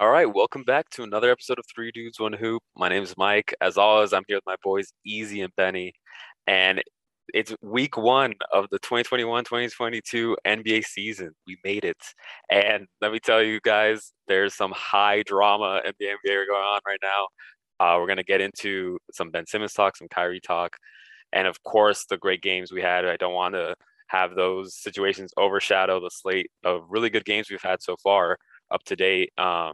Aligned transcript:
All 0.00 0.10
right, 0.10 0.32
welcome 0.32 0.62
back 0.62 0.88
to 0.90 1.02
another 1.02 1.28
episode 1.28 1.58
of 1.58 1.64
Three 1.74 1.90
Dudes 1.90 2.20
One 2.20 2.32
Hoop. 2.32 2.62
My 2.76 2.88
name 2.88 3.02
is 3.02 3.16
Mike. 3.16 3.52
As 3.60 3.76
always, 3.76 4.12
I'm 4.12 4.22
here 4.28 4.36
with 4.36 4.46
my 4.46 4.54
boys 4.62 4.92
Easy 5.04 5.40
and 5.40 5.52
Benny, 5.56 5.92
and 6.46 6.80
it's 7.34 7.52
week 7.62 7.96
one 7.96 8.34
of 8.52 8.66
the 8.70 8.78
2021-2022 8.78 10.36
NBA 10.46 10.84
season. 10.84 11.32
We 11.48 11.58
made 11.64 11.84
it, 11.84 11.96
and 12.48 12.86
let 13.00 13.10
me 13.10 13.18
tell 13.18 13.42
you 13.42 13.58
guys, 13.64 14.12
there's 14.28 14.54
some 14.54 14.70
high 14.70 15.24
drama 15.24 15.80
in 15.84 15.90
the 15.98 16.06
NBA 16.06 16.46
going 16.46 16.62
on 16.62 16.78
right 16.86 17.00
now. 17.02 17.26
Uh, 17.80 17.98
we're 17.98 18.06
gonna 18.06 18.22
get 18.22 18.40
into 18.40 18.98
some 19.12 19.30
Ben 19.32 19.48
Simmons 19.48 19.72
talk, 19.72 19.96
some 19.96 20.06
Kyrie 20.06 20.40
talk, 20.40 20.76
and 21.32 21.48
of 21.48 21.60
course 21.64 22.04
the 22.04 22.18
great 22.18 22.40
games 22.40 22.70
we 22.70 22.82
had. 22.82 23.04
I 23.04 23.16
don't 23.16 23.34
want 23.34 23.54
to 23.56 23.74
have 24.06 24.36
those 24.36 24.76
situations 24.76 25.32
overshadow 25.36 25.98
the 25.98 26.10
slate 26.10 26.52
of 26.64 26.84
really 26.88 27.10
good 27.10 27.24
games 27.24 27.50
we've 27.50 27.60
had 27.60 27.82
so 27.82 27.96
far 27.96 28.38
up 28.70 28.84
to 28.84 28.94
date. 28.94 29.32
Um, 29.36 29.72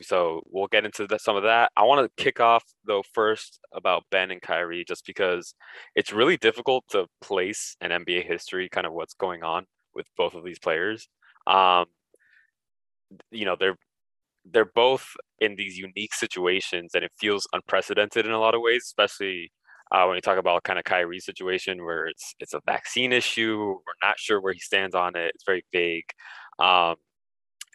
so 0.00 0.42
we'll 0.50 0.66
get 0.66 0.84
into 0.84 1.06
the, 1.06 1.18
some 1.18 1.36
of 1.36 1.44
that. 1.44 1.70
I 1.76 1.84
want 1.84 2.04
to 2.04 2.22
kick 2.22 2.40
off 2.40 2.64
though 2.84 3.02
first 3.12 3.60
about 3.72 4.04
Ben 4.10 4.30
and 4.30 4.42
Kyrie, 4.42 4.84
just 4.86 5.06
because 5.06 5.54
it's 5.94 6.12
really 6.12 6.36
difficult 6.36 6.84
to 6.90 7.06
place 7.20 7.76
an 7.80 7.90
NBA 7.90 8.26
history, 8.26 8.68
kind 8.68 8.86
of 8.86 8.92
what's 8.92 9.14
going 9.14 9.42
on 9.42 9.66
with 9.94 10.06
both 10.16 10.34
of 10.34 10.44
these 10.44 10.58
players. 10.58 11.08
Um, 11.46 11.86
you 13.30 13.44
know, 13.44 13.56
they're 13.58 13.76
they're 14.44 14.70
both 14.74 15.06
in 15.40 15.56
these 15.56 15.78
unique 15.78 16.14
situations, 16.14 16.92
and 16.94 17.04
it 17.04 17.12
feels 17.18 17.46
unprecedented 17.52 18.26
in 18.26 18.32
a 18.32 18.40
lot 18.40 18.54
of 18.54 18.60
ways, 18.62 18.82
especially 18.84 19.52
uh, 19.92 20.04
when 20.06 20.16
you 20.16 20.20
talk 20.20 20.38
about 20.38 20.64
kind 20.64 20.78
of 20.78 20.84
Kyrie's 20.84 21.24
situation, 21.24 21.84
where 21.84 22.06
it's 22.06 22.34
it's 22.40 22.54
a 22.54 22.60
vaccine 22.66 23.12
issue. 23.12 23.58
We're 23.58 24.08
not 24.08 24.18
sure 24.18 24.40
where 24.40 24.52
he 24.52 24.60
stands 24.60 24.94
on 24.94 25.16
it. 25.16 25.32
It's 25.34 25.44
very 25.46 25.64
vague. 25.72 26.10
Um, 26.58 26.96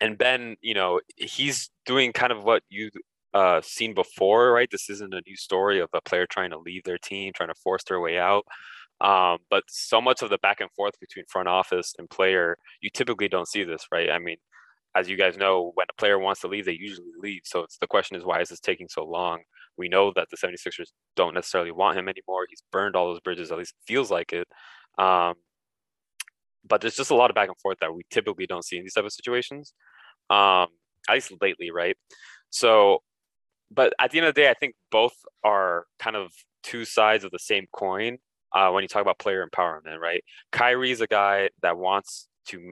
and 0.02 0.17
Ben, 0.17 0.55
you 0.62 0.73
know, 0.73 1.02
he's 1.17 1.70
doing 1.86 2.14
kind 2.14 2.31
of 2.31 2.44
what 2.44 2.64
you've 2.69 2.94
uh, 3.33 3.61
seen 3.61 3.94
before, 3.94 4.52
right? 4.52 4.69
This 4.72 4.89
isn't 4.89 5.14
a 5.14 5.22
new 5.25 5.36
story 5.36 5.80
of 5.80 5.89
a 5.94 6.02
player 6.02 6.25
trying 6.25 6.52
to 6.52 6.58
leave 6.58 6.83
their 6.83 6.97
team, 6.97 7.33
trying 7.33 7.50
to 7.50 7.56
force 7.56 7.83
their 7.83 8.00
way 8.00 8.17
out. 8.17 8.45
Um, 9.02 9.38
but 9.50 9.64
so 9.67 10.02
much 10.02 10.22
of 10.22 10.30
the 10.30 10.38
back 10.39 10.59
and 10.61 10.72
forth 10.72 11.00
between 11.00 11.25
front 11.28 11.47
office 11.47 11.94
and 11.97 12.09
player, 12.09 12.58
you 12.81 12.89
typically 12.89 13.28
don't 13.28 13.47
see 13.47 13.64
this, 13.64 13.86
right? 13.91 14.09
I 14.09 14.19
mean, 14.19 14.38
as 14.95 15.08
you 15.08 15.16
guys 15.16 15.38
know, 15.38 15.72
when 15.75 15.86
a 15.89 16.00
player 16.00 16.19
wants 16.19 16.41
to 16.41 16.47
leave, 16.47 16.66
they 16.66 16.73
usually 16.73 17.11
leave. 17.19 17.41
So 17.45 17.61
it's 17.61 17.78
the 17.78 17.88
question 17.88 18.17
is 18.17 18.25
why 18.25 18.41
is 18.41 18.50
this 18.50 18.59
taking 18.59 18.89
so 18.89 19.06
long? 19.06 19.39
We 19.78 19.88
know 19.88 20.11
that 20.16 20.28
the 20.30 20.38
76ers 20.38 20.89
don't 21.16 21.34
necessarily 21.34 21.72
want 21.72 21.97
him 21.97 22.09
anymore. 22.09 22.45
He's 22.50 22.63
burned 22.72 22.95
all 22.95 23.08
those 23.08 23.22
bridges, 23.22 23.52
at 23.52 23.58
least 23.58 23.75
feels 23.88 24.11
like 24.11 24.34
it. 24.34 24.47
Um, 24.97 25.36
but 26.67 26.81
there's 26.81 26.95
just 26.95 27.11
a 27.11 27.15
lot 27.15 27.29
of 27.29 27.35
back 27.35 27.47
and 27.47 27.57
forth 27.59 27.77
that 27.81 27.93
we 27.93 28.03
typically 28.09 28.45
don't 28.45 28.65
see 28.65 28.77
in 28.77 28.83
these 28.83 28.93
type 28.93 29.05
of 29.05 29.13
situations 29.13 29.73
um, 30.29 30.67
at 31.07 31.16
least 31.16 31.33
lately, 31.41 31.71
right? 31.71 31.95
So, 32.49 32.99
but 33.71 33.93
at 33.99 34.11
the 34.11 34.19
end 34.19 34.27
of 34.27 34.35
the 34.35 34.41
day, 34.41 34.49
I 34.49 34.53
think 34.53 34.75
both 34.91 35.13
are 35.43 35.85
kind 35.99 36.16
of 36.16 36.31
two 36.63 36.85
sides 36.85 37.23
of 37.23 37.31
the 37.31 37.39
same 37.39 37.67
coin 37.71 38.17
uh, 38.53 38.69
when 38.71 38.83
you 38.83 38.88
talk 38.88 39.01
about 39.01 39.19
player 39.19 39.45
empowerment, 39.45 39.99
right? 39.99 40.23
Kyrie's 40.51 41.01
a 41.01 41.07
guy 41.07 41.49
that 41.61 41.77
wants 41.77 42.27
to 42.47 42.71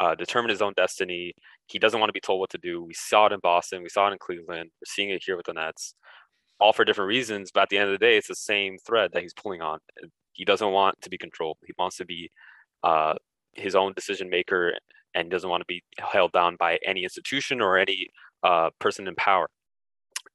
uh, 0.00 0.14
determine 0.14 0.50
his 0.50 0.62
own 0.62 0.72
destiny. 0.76 1.34
He 1.66 1.78
doesn't 1.78 2.00
want 2.00 2.08
to 2.08 2.14
be 2.14 2.20
told 2.20 2.40
what 2.40 2.50
to 2.50 2.58
do. 2.58 2.82
We 2.82 2.94
saw 2.94 3.26
it 3.26 3.32
in 3.32 3.40
Boston. 3.40 3.82
We 3.82 3.88
saw 3.88 4.08
it 4.08 4.12
in 4.12 4.18
Cleveland. 4.18 4.70
We're 4.80 4.86
seeing 4.86 5.10
it 5.10 5.22
here 5.24 5.36
with 5.36 5.46
the 5.46 5.52
Nets, 5.52 5.94
all 6.58 6.72
for 6.72 6.84
different 6.84 7.08
reasons. 7.08 7.50
But 7.52 7.64
at 7.64 7.68
the 7.70 7.78
end 7.78 7.88
of 7.88 7.92
the 7.92 8.04
day, 8.04 8.16
it's 8.16 8.28
the 8.28 8.34
same 8.34 8.76
thread 8.84 9.10
that 9.12 9.22
he's 9.22 9.34
pulling 9.34 9.62
on. 9.62 9.78
He 10.32 10.44
doesn't 10.44 10.72
want 10.72 11.00
to 11.02 11.10
be 11.10 11.16
controlled. 11.16 11.58
He 11.64 11.72
wants 11.78 11.96
to 11.98 12.04
be 12.04 12.30
uh, 12.84 13.14
his 13.54 13.74
own 13.74 13.92
decision 13.94 14.30
maker 14.30 14.74
and 15.14 15.30
doesn't 15.30 15.50
want 15.50 15.60
to 15.60 15.66
be 15.66 15.82
held 15.98 16.32
down 16.32 16.56
by 16.58 16.78
any 16.84 17.02
institution 17.02 17.60
or 17.60 17.78
any 17.78 18.08
uh, 18.42 18.70
person 18.78 19.08
in 19.08 19.14
power. 19.16 19.48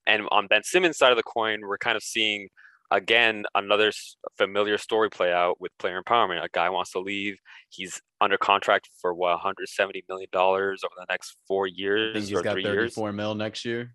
And 0.08 0.23
on 0.31 0.47
Ben 0.47 0.64
Simmons' 0.64 0.97
side 0.97 1.11
of 1.11 1.17
the 1.17 1.23
coin, 1.23 1.61
we're 1.61 1.77
kind 1.77 1.95
of 1.95 2.03
seeing 2.03 2.49
again 2.92 3.45
another 3.54 3.92
familiar 4.38 4.77
story 4.77 5.09
play 5.09 5.32
out 5.32 5.61
with 5.61 5.71
player 5.77 6.02
empowerment. 6.02 6.43
A 6.43 6.49
guy 6.52 6.70
wants 6.70 6.92
to 6.92 6.99
leave. 6.99 7.38
He's 7.70 8.02
under 8.20 8.38
contract 8.38 8.89
for 8.99 9.14
what 9.14 9.30
170 9.32 10.04
million 10.09 10.30
dollars 10.32 10.82
over 10.83 10.93
the 10.98 11.05
next 11.09 11.38
four 11.48 11.67
years. 11.67 12.11
I 12.15 12.20
think 12.20 12.30
he's 12.30 12.42
got 12.42 12.55
34 12.55 12.73
years. 12.73 13.15
mil 13.15 13.36
next 13.36 13.65
year. 13.65 13.93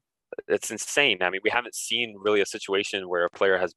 It's 0.48 0.70
insane. 0.70 1.18
I 1.22 1.30
mean, 1.30 1.40
we 1.44 1.50
haven't 1.50 1.74
seen 1.74 2.16
really 2.18 2.40
a 2.40 2.46
situation 2.46 3.08
where 3.08 3.24
a 3.24 3.30
player 3.30 3.58
has, 3.58 3.72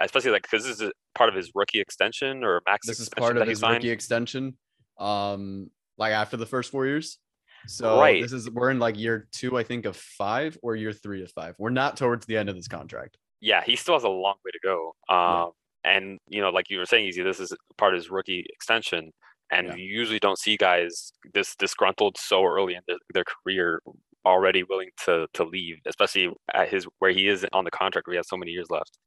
especially 0.00 0.30
like 0.30 0.42
because 0.42 0.64
this 0.66 0.80
is 0.80 0.90
part 1.14 1.28
of 1.28 1.34
his 1.34 1.50
rookie 1.54 1.80
extension 1.80 2.44
or 2.44 2.62
max. 2.66 2.86
This 2.86 3.00
is 3.00 3.08
part 3.08 3.36
of 3.36 3.46
his 3.46 3.62
rookie 3.62 3.90
extension. 3.90 4.56
Um, 4.98 5.70
like 6.00 6.12
after 6.12 6.36
the 6.36 6.46
first 6.46 6.72
four 6.72 6.86
years. 6.86 7.18
So 7.66 8.00
right. 8.00 8.22
this 8.22 8.32
is 8.32 8.50
we're 8.50 8.70
in 8.70 8.78
like 8.78 8.98
year 8.98 9.28
two, 9.32 9.58
I 9.58 9.62
think, 9.62 9.84
of 9.84 9.96
five 9.96 10.58
or 10.62 10.74
year 10.74 10.92
three 10.92 11.22
of 11.22 11.30
five. 11.30 11.54
We're 11.58 11.70
not 11.70 11.96
towards 11.96 12.26
the 12.26 12.38
end 12.38 12.48
of 12.48 12.56
this 12.56 12.66
contract. 12.66 13.18
Yeah, 13.40 13.62
he 13.62 13.76
still 13.76 13.94
has 13.94 14.04
a 14.04 14.08
long 14.08 14.36
way 14.44 14.50
to 14.50 14.58
go. 14.64 14.94
Um, 15.14 15.52
yeah. 15.84 15.96
and 15.96 16.18
you 16.28 16.40
know, 16.40 16.48
like 16.48 16.70
you 16.70 16.78
were 16.78 16.86
saying, 16.86 17.06
easy. 17.06 17.22
This 17.22 17.38
is 17.38 17.54
part 17.76 17.92
of 17.94 17.98
his 17.98 18.10
rookie 18.10 18.46
extension, 18.48 19.12
and 19.52 19.68
yeah. 19.68 19.74
you 19.74 19.84
usually 19.84 20.18
don't 20.18 20.38
see 20.38 20.56
guys 20.56 21.12
this 21.34 21.54
disgruntled 21.54 22.16
so 22.16 22.44
early 22.44 22.74
in 22.74 22.80
their, 22.88 22.98
their 23.12 23.24
career 23.24 23.82
already 24.24 24.62
willing 24.62 24.90
to 25.04 25.26
to 25.34 25.44
leave, 25.44 25.78
especially 25.86 26.30
at 26.54 26.68
his 26.68 26.86
where 26.98 27.10
he 27.10 27.28
is 27.28 27.46
on 27.52 27.64
the 27.64 27.70
contract 27.70 28.08
he 28.10 28.16
has 28.16 28.28
so 28.28 28.36
many 28.36 28.52
years 28.52 28.70
left. 28.70 28.98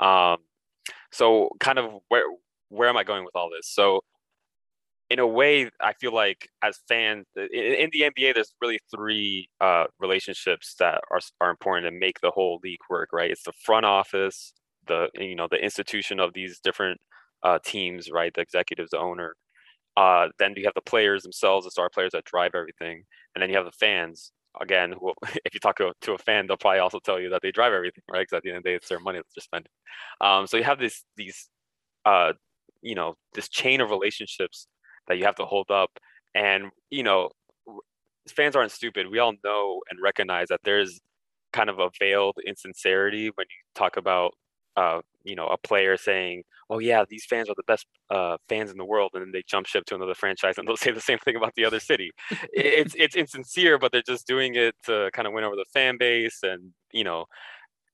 Um, 0.00 0.38
so 1.12 1.50
kind 1.60 1.78
of 1.78 2.00
where 2.08 2.24
where 2.68 2.88
am 2.88 2.96
I 2.96 3.04
going 3.04 3.24
with 3.24 3.36
all 3.36 3.50
this? 3.50 3.68
So 3.68 4.00
in 5.10 5.18
a 5.18 5.26
way, 5.26 5.70
I 5.80 5.92
feel 5.94 6.12
like 6.12 6.48
as 6.62 6.80
fans 6.88 7.26
in, 7.36 7.90
the 7.92 8.00
NBA, 8.00 8.34
there's 8.34 8.54
really 8.60 8.80
three 8.94 9.48
uh, 9.60 9.84
relationships 10.00 10.74
that 10.78 11.02
are 11.10 11.20
are 11.40 11.50
important 11.50 11.86
to 11.86 11.98
make 11.98 12.20
the 12.20 12.30
whole 12.30 12.60
league 12.64 12.80
work. 12.90 13.10
Right? 13.12 13.30
It's 13.30 13.44
the 13.44 13.52
front 13.52 13.86
office, 13.86 14.52
the 14.86 15.08
you 15.14 15.36
know 15.36 15.48
the 15.50 15.62
institution 15.62 16.20
of 16.20 16.32
these 16.34 16.58
different 16.60 17.00
uh, 17.42 17.58
teams, 17.64 18.10
right? 18.10 18.32
The 18.34 18.40
executives, 18.40 18.90
the 18.90 18.98
owner. 18.98 19.36
Uh, 19.96 20.28
then 20.38 20.54
you 20.56 20.64
have 20.64 20.74
the 20.74 20.80
players 20.80 21.22
themselves, 21.22 21.64
the 21.64 21.70
star 21.70 21.88
players 21.88 22.12
that 22.12 22.24
drive 22.24 22.52
everything, 22.54 23.04
and 23.34 23.42
then 23.42 23.50
you 23.50 23.56
have 23.56 23.66
the 23.66 23.72
fans. 23.72 24.32
Again, 24.60 24.94
if 25.44 25.54
you 25.54 25.60
talk 25.60 25.76
to 25.76 25.88
a, 25.88 25.92
to 26.02 26.12
a 26.12 26.18
fan, 26.18 26.46
they'll 26.46 26.56
probably 26.56 26.80
also 26.80 27.00
tell 27.00 27.20
you 27.20 27.30
that 27.30 27.42
they 27.42 27.50
drive 27.50 27.72
everything, 27.72 28.02
right? 28.12 28.20
Because 28.20 28.38
at 28.38 28.42
the 28.42 28.50
end 28.50 28.58
of 28.58 28.64
the 28.64 28.70
day, 28.70 28.76
it's 28.76 28.88
their 28.88 29.00
money 29.00 29.18
that 29.18 29.26
they're 29.34 29.42
spending. 29.42 29.70
Um, 30.20 30.46
so 30.46 30.56
you 30.56 30.64
have 30.64 30.78
this 30.78 31.04
these 31.16 31.48
uh, 32.04 32.32
you 32.82 32.94
know 32.94 33.16
this 33.34 33.48
chain 33.48 33.80
of 33.80 33.90
relationships 33.90 34.66
that 35.08 35.18
you 35.18 35.24
have 35.24 35.36
to 35.36 35.44
hold 35.44 35.70
up. 35.70 35.90
And, 36.34 36.70
you 36.90 37.02
know, 37.02 37.30
fans 38.28 38.56
aren't 38.56 38.72
stupid. 38.72 39.10
We 39.10 39.18
all 39.18 39.34
know 39.44 39.80
and 39.90 39.98
recognize 40.02 40.48
that 40.48 40.60
there's 40.64 41.00
kind 41.52 41.70
of 41.70 41.78
a 41.78 41.90
veiled 41.98 42.36
insincerity 42.46 43.30
when 43.34 43.46
you 43.48 43.56
talk 43.74 43.96
about, 43.96 44.34
uh, 44.76 45.00
you 45.24 45.36
know, 45.36 45.48
a 45.48 45.56
player 45.56 45.96
saying, 45.96 46.42
"Oh 46.70 46.78
yeah, 46.78 47.04
these 47.08 47.24
fans 47.24 47.48
are 47.48 47.54
the 47.56 47.62
best 47.66 47.86
uh, 48.10 48.36
fans 48.48 48.70
in 48.70 48.76
the 48.76 48.84
world," 48.84 49.12
and 49.14 49.22
then 49.22 49.32
they 49.32 49.42
jump 49.46 49.66
ship 49.66 49.84
to 49.86 49.94
another 49.94 50.14
franchise 50.14 50.58
and 50.58 50.66
they'll 50.66 50.76
say 50.84 50.90
the 50.90 51.00
same 51.00 51.18
thing 51.18 51.36
about 51.36 51.54
the 51.56 51.64
other 51.64 51.80
city. 51.80 52.10
it's 52.52 52.94
it's 52.96 53.16
insincere, 53.16 53.78
but 53.78 53.92
they're 53.92 54.02
just 54.02 54.26
doing 54.26 54.54
it 54.54 54.74
to 54.84 55.10
kind 55.12 55.26
of 55.26 55.34
win 55.34 55.44
over 55.44 55.56
the 55.56 55.64
fan 55.72 55.96
base, 55.98 56.40
and 56.42 56.72
you 56.92 57.04
know, 57.04 57.26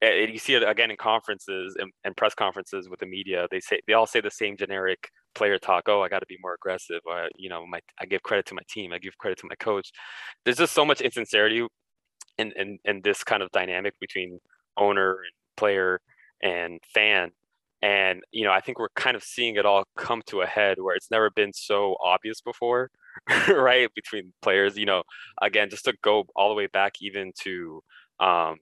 you 0.02 0.38
see 0.38 0.54
it 0.54 0.62
again 0.62 0.90
in 0.90 0.96
conferences 0.96 1.76
and, 1.78 1.92
and, 2.04 2.16
press 2.16 2.34
conferences 2.34 2.88
with 2.88 3.00
the 3.00 3.06
media. 3.06 3.46
They 3.50 3.60
say 3.60 3.80
they 3.86 3.92
all 3.92 4.06
say 4.06 4.20
the 4.20 4.30
same 4.30 4.56
generic 4.56 5.10
player 5.34 5.58
talk. 5.58 5.84
Oh, 5.88 6.02
I 6.02 6.08
got 6.08 6.20
to 6.20 6.26
be 6.26 6.38
more 6.42 6.54
aggressive. 6.54 7.00
Or 7.06 7.28
you 7.36 7.50
know, 7.50 7.66
my 7.66 7.80
I 8.00 8.06
give 8.06 8.22
credit 8.22 8.46
to 8.46 8.54
my 8.54 8.62
team. 8.68 8.92
I 8.92 8.98
give 8.98 9.18
credit 9.18 9.38
to 9.40 9.46
my 9.46 9.56
coach. 9.56 9.90
There's 10.44 10.56
just 10.56 10.72
so 10.72 10.84
much 10.84 11.00
insincerity 11.00 11.66
in 12.38 12.52
in, 12.56 12.78
in 12.84 13.00
this 13.02 13.22
kind 13.22 13.42
of 13.42 13.50
dynamic 13.50 13.94
between 14.00 14.38
owner 14.76 15.12
and 15.12 15.32
player 15.56 16.00
and 16.42 16.80
fan. 16.94 17.30
And 17.82 18.22
you 18.30 18.44
know, 18.44 18.52
I 18.52 18.60
think 18.60 18.78
we're 18.78 18.88
kind 18.94 19.16
of 19.16 19.22
seeing 19.22 19.56
it 19.56 19.66
all 19.66 19.84
come 19.96 20.22
to 20.26 20.42
a 20.42 20.46
head 20.46 20.78
where 20.80 20.94
it's 20.94 21.10
never 21.10 21.30
been 21.30 21.52
so 21.52 21.96
obvious 22.02 22.40
before, 22.40 22.90
right? 23.48 23.88
Between 23.94 24.32
players, 24.42 24.76
you 24.76 24.86
know, 24.86 25.02
again, 25.40 25.70
just 25.70 25.84
to 25.86 25.94
go 26.02 26.24
all 26.36 26.48
the 26.48 26.54
way 26.54 26.66
back 26.66 26.94
even 27.00 27.32
to 27.42 27.82
um, 28.20 28.56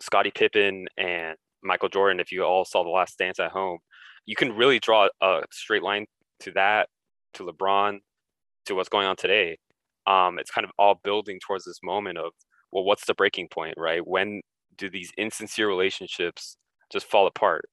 Scottie 0.00 0.30
Pippen 0.30 0.86
and 0.96 1.36
Michael 1.62 1.88
Jordan, 1.88 2.20
if 2.20 2.30
you 2.30 2.44
all 2.44 2.64
saw 2.64 2.84
The 2.84 2.90
Last 2.90 3.18
Dance 3.18 3.40
at 3.40 3.50
home, 3.50 3.78
you 4.26 4.36
can 4.36 4.52
really 4.52 4.78
draw 4.78 5.08
a 5.20 5.42
straight 5.50 5.82
line 5.82 6.06
to 6.40 6.52
that, 6.52 6.88
to 7.34 7.44
LeBron, 7.44 7.98
to 8.66 8.74
what's 8.74 8.88
going 8.88 9.06
on 9.06 9.16
today. 9.16 9.58
Um, 10.06 10.38
it's 10.38 10.50
kind 10.50 10.64
of 10.64 10.70
all 10.78 11.00
building 11.02 11.40
towards 11.44 11.64
this 11.64 11.80
moment 11.82 12.18
of, 12.18 12.32
well, 12.70 12.84
what's 12.84 13.06
the 13.06 13.14
breaking 13.14 13.48
point, 13.48 13.74
right? 13.76 14.06
When 14.06 14.42
do 14.76 14.88
these 14.88 15.10
insincere 15.18 15.66
relationships 15.66 16.56
just 16.90 17.06
fall 17.06 17.26
apart? 17.26 17.64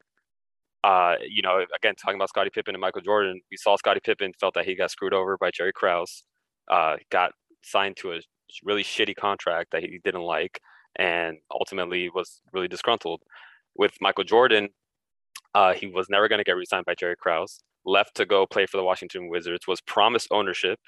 Uh, 0.83 1.15
you 1.27 1.41
know, 1.41 1.65
again, 1.75 1.95
talking 1.95 2.15
about 2.15 2.29
Scottie 2.29 2.51
Pippen 2.53 2.75
and 2.75 2.81
Michael 2.81 3.01
Jordan, 3.01 3.41
we 3.49 3.57
saw 3.57 3.75
Scottie 3.75 4.01
Pippen 4.03 4.33
felt 4.39 4.53
that 4.53 4.65
he 4.65 4.75
got 4.75 4.91
screwed 4.91 5.13
over 5.13 5.37
by 5.37 5.49
Jerry 5.51 5.73
Krause, 5.73 6.23
uh, 6.69 6.97
got 7.09 7.31
signed 7.63 7.97
to 7.97 8.13
a 8.13 8.19
really 8.63 8.83
shitty 8.83 9.15
contract 9.15 9.71
that 9.71 9.81
he 9.81 9.99
didn't 10.03 10.21
like 10.21 10.59
and 10.97 11.37
ultimately 11.51 12.09
was 12.13 12.41
really 12.53 12.67
disgruntled. 12.67 13.21
With 13.75 13.93
Michael 13.99 14.23
Jordan, 14.23 14.69
uh, 15.53 15.73
he 15.73 15.87
was 15.87 16.07
never 16.09 16.27
going 16.27 16.39
to 16.39 16.43
get 16.43 16.55
re-signed 16.55 16.85
by 16.85 16.95
Jerry 16.95 17.15
Krause. 17.19 17.59
Left 17.85 18.15
to 18.15 18.25
go 18.25 18.45
play 18.45 18.65
for 18.65 18.77
the 18.77 18.83
Washington 18.83 19.29
Wizards. 19.29 19.67
Was 19.67 19.81
promised 19.81 20.27
ownership, 20.31 20.79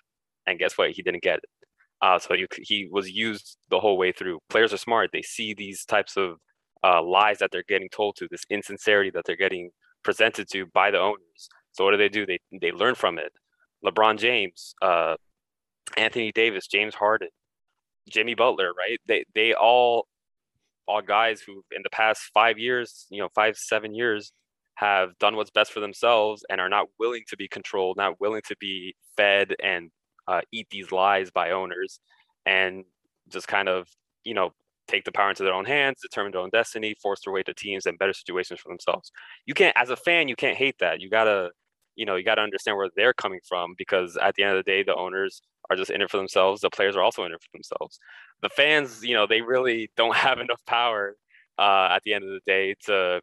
and 0.46 0.58
guess 0.58 0.78
what? 0.78 0.92
He 0.92 1.02
didn't 1.02 1.24
get 1.24 1.38
it. 1.38 1.50
Uh, 2.02 2.20
so 2.20 2.36
he, 2.36 2.48
he 2.62 2.88
was 2.92 3.10
used 3.10 3.58
the 3.70 3.80
whole 3.80 3.98
way 3.98 4.12
through. 4.12 4.40
Players 4.50 4.74
are 4.74 4.78
smart. 4.78 5.10
They 5.12 5.22
see 5.22 5.54
these 5.54 5.86
types 5.86 6.16
of 6.16 6.38
uh, 6.84 7.02
lies 7.02 7.40
that 7.40 7.52
they're 7.52 7.64
getting 7.68 7.90
told 7.90 8.16
to, 8.18 8.28
this 8.30 8.44
insincerity 8.50 9.10
that 9.12 9.26
they're 9.26 9.36
getting 9.36 9.70
presented 10.04 10.48
to 10.52 10.66
by 10.68 10.92
the 10.92 11.00
owners. 11.00 11.50
So 11.72 11.84
what 11.84 11.92
do 11.92 11.98
they 11.98 12.10
do? 12.10 12.26
They 12.26 12.40
they 12.62 12.72
learn 12.72 12.96
from 12.96 13.20
it. 13.20 13.32
LeBron 13.86 14.18
James, 14.18 14.74
uh, 14.82 15.16
Anthony 15.96 16.32
Davis, 16.32 16.68
James 16.68 16.96
Harden, 16.96 17.30
Jimmy 18.10 18.34
Butler, 18.34 18.74
right? 18.74 19.00
They 19.08 19.26
they 19.36 19.54
all 19.54 20.08
all 20.88 21.02
guys 21.02 21.42
who 21.42 21.64
in 21.76 21.82
the 21.84 21.90
past 21.90 22.22
five 22.34 22.58
years, 22.58 23.06
you 23.10 23.22
know, 23.22 23.30
five 23.36 23.58
seven 23.58 23.94
years, 23.94 24.32
have 24.76 25.18
done 25.20 25.36
what's 25.36 25.52
best 25.52 25.72
for 25.72 25.80
themselves 25.80 26.46
and 26.50 26.62
are 26.62 26.70
not 26.70 26.88
willing 27.00 27.24
to 27.28 27.36
be 27.36 27.48
controlled, 27.48 27.98
not 27.98 28.20
willing 28.20 28.42
to 28.48 28.56
be 28.60 28.96
fed 29.16 29.56
and 29.64 29.92
uh, 30.28 30.42
eat 30.52 30.68
these 30.70 30.92
lies 30.92 31.32
by 31.32 31.52
owners, 31.52 32.00
and 32.46 32.86
just 33.30 33.48
kind 33.48 33.70
of 33.70 33.88
you 34.24 34.34
know 34.34 34.52
take 34.88 35.04
the 35.04 35.12
power 35.12 35.30
into 35.30 35.44
their 35.44 35.54
own 35.54 35.66
hands, 35.66 36.00
determine 36.02 36.32
their 36.32 36.42
own 36.42 36.50
destiny, 36.50 36.96
force 37.02 37.22
their 37.24 37.34
way 37.34 37.44
to 37.44 37.54
teams 37.54 37.86
and 37.86 37.98
better 38.00 38.14
situations 38.14 38.60
for 38.60 38.70
themselves. 38.70 39.12
You 39.46 39.54
can't, 39.54 39.76
as 39.78 39.90
a 39.90 39.96
fan, 39.96 40.28
you 40.28 40.36
can't 40.36 40.58
hate 40.58 40.76
that. 40.80 41.02
You 41.02 41.10
gotta, 41.10 41.52
you 41.96 42.06
know, 42.06 42.16
you 42.16 42.24
gotta 42.24 42.42
understand 42.42 42.78
where 42.78 42.90
they're 42.96 43.14
coming 43.14 43.40
from 43.48 43.76
because 43.78 44.18
at 44.18 44.36
the 44.36 44.44
end 44.44 44.58
of 44.58 44.64
the 44.64 44.70
day, 44.70 44.84
the 44.84 44.96
owners 44.96 45.42
are 45.70 45.76
just 45.76 45.92
in 45.92 46.02
it 46.02 46.10
for 46.10 46.18
themselves. 46.18 46.62
The 46.62 46.70
players 46.70 46.96
are 46.96 47.04
also 47.04 47.24
in 47.26 47.32
it 47.32 47.42
for 47.42 47.58
themselves. 47.58 48.00
The 48.42 48.50
fans, 48.50 49.04
you 49.04 49.14
know, 49.14 49.28
they 49.28 49.42
really 49.42 49.92
don't 49.98 50.16
have 50.28 50.40
enough 50.40 50.62
power 50.66 51.16
uh, 51.58 51.90
at 51.92 52.04
the 52.04 52.14
end 52.14 52.24
of 52.24 52.32
the 52.32 52.42
day 52.46 52.76
to 52.86 53.22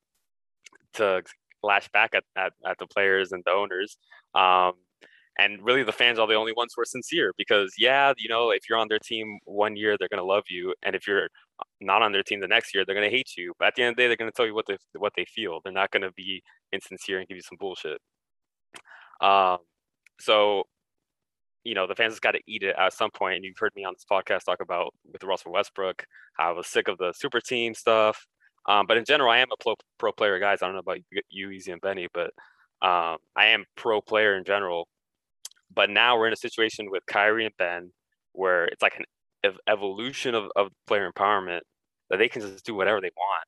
to 0.94 1.22
lash 1.62 1.88
back 1.88 2.14
at, 2.14 2.24
at, 2.36 2.52
at 2.64 2.78
the 2.78 2.86
players 2.86 3.32
and 3.32 3.42
the 3.44 3.50
owners. 3.50 3.96
Um, 4.34 4.74
and 5.38 5.64
really 5.64 5.82
the 5.82 5.92
fans 5.92 6.18
are 6.18 6.26
the 6.26 6.34
only 6.34 6.52
ones 6.52 6.72
who 6.74 6.82
are 6.82 6.86
sincere 6.86 7.32
because 7.36 7.74
yeah 7.78 8.12
you 8.16 8.28
know 8.28 8.50
if 8.50 8.68
you're 8.68 8.78
on 8.78 8.88
their 8.88 8.98
team 8.98 9.38
one 9.44 9.76
year 9.76 9.96
they're 9.98 10.08
going 10.08 10.20
to 10.20 10.24
love 10.24 10.44
you 10.48 10.74
and 10.82 10.94
if 10.94 11.06
you're 11.06 11.28
not 11.80 12.02
on 12.02 12.12
their 12.12 12.22
team 12.22 12.40
the 12.40 12.48
next 12.48 12.74
year 12.74 12.84
they're 12.84 12.94
going 12.94 13.08
to 13.08 13.16
hate 13.16 13.36
you 13.36 13.52
but 13.58 13.68
at 13.68 13.74
the 13.74 13.82
end 13.82 13.90
of 13.90 13.96
the 13.96 14.02
day 14.02 14.06
they're 14.08 14.16
going 14.16 14.30
to 14.30 14.36
tell 14.36 14.46
you 14.46 14.54
what 14.54 14.66
they 14.66 14.76
what 14.96 15.12
they 15.16 15.24
feel 15.24 15.60
they're 15.62 15.72
not 15.72 15.90
going 15.90 16.02
to 16.02 16.12
be 16.12 16.42
insincere 16.72 17.18
and 17.18 17.28
give 17.28 17.36
you 17.36 17.42
some 17.42 17.58
bullshit 17.58 17.98
um 19.20 19.58
so 20.20 20.64
you 21.62 21.74
know 21.74 21.86
the 21.86 21.94
fans 21.94 22.12
has 22.12 22.20
got 22.20 22.32
to 22.32 22.40
eat 22.46 22.62
it 22.62 22.74
at 22.78 22.92
some 22.92 23.10
point 23.10 23.36
and 23.36 23.44
you've 23.44 23.58
heard 23.58 23.72
me 23.76 23.84
on 23.84 23.94
this 23.94 24.04
podcast 24.10 24.44
talk 24.44 24.60
about 24.60 24.92
with 25.12 25.22
russell 25.22 25.52
westbrook 25.52 26.04
i 26.38 26.50
was 26.50 26.66
sick 26.66 26.88
of 26.88 26.98
the 26.98 27.12
super 27.12 27.40
team 27.40 27.74
stuff 27.74 28.26
um, 28.66 28.86
but 28.86 28.96
in 28.96 29.04
general, 29.04 29.30
I 29.30 29.38
am 29.38 29.48
a 29.52 29.62
pro, 29.62 29.74
pro 29.98 30.12
player, 30.12 30.38
guys. 30.38 30.62
I 30.62 30.66
don't 30.66 30.74
know 30.74 30.80
about 30.80 30.98
you, 31.30 31.50
Easy 31.50 31.70
and 31.70 31.80
Benny, 31.80 32.08
but 32.12 32.30
um, 32.82 33.18
I 33.36 33.46
am 33.46 33.64
pro 33.76 34.00
player 34.00 34.36
in 34.36 34.44
general. 34.44 34.88
But 35.74 35.90
now 35.90 36.16
we're 36.16 36.28
in 36.28 36.32
a 36.32 36.36
situation 36.36 36.90
with 36.90 37.04
Kyrie 37.06 37.46
and 37.46 37.56
Ben 37.58 37.92
where 38.32 38.64
it's 38.64 38.82
like 38.82 38.96
an 38.96 39.04
ev- 39.44 39.58
evolution 39.68 40.34
of, 40.34 40.50
of 40.56 40.68
player 40.86 41.10
empowerment 41.10 41.60
that 42.10 42.18
they 42.18 42.28
can 42.28 42.42
just 42.42 42.64
do 42.64 42.74
whatever 42.74 43.00
they 43.00 43.10
want 43.16 43.44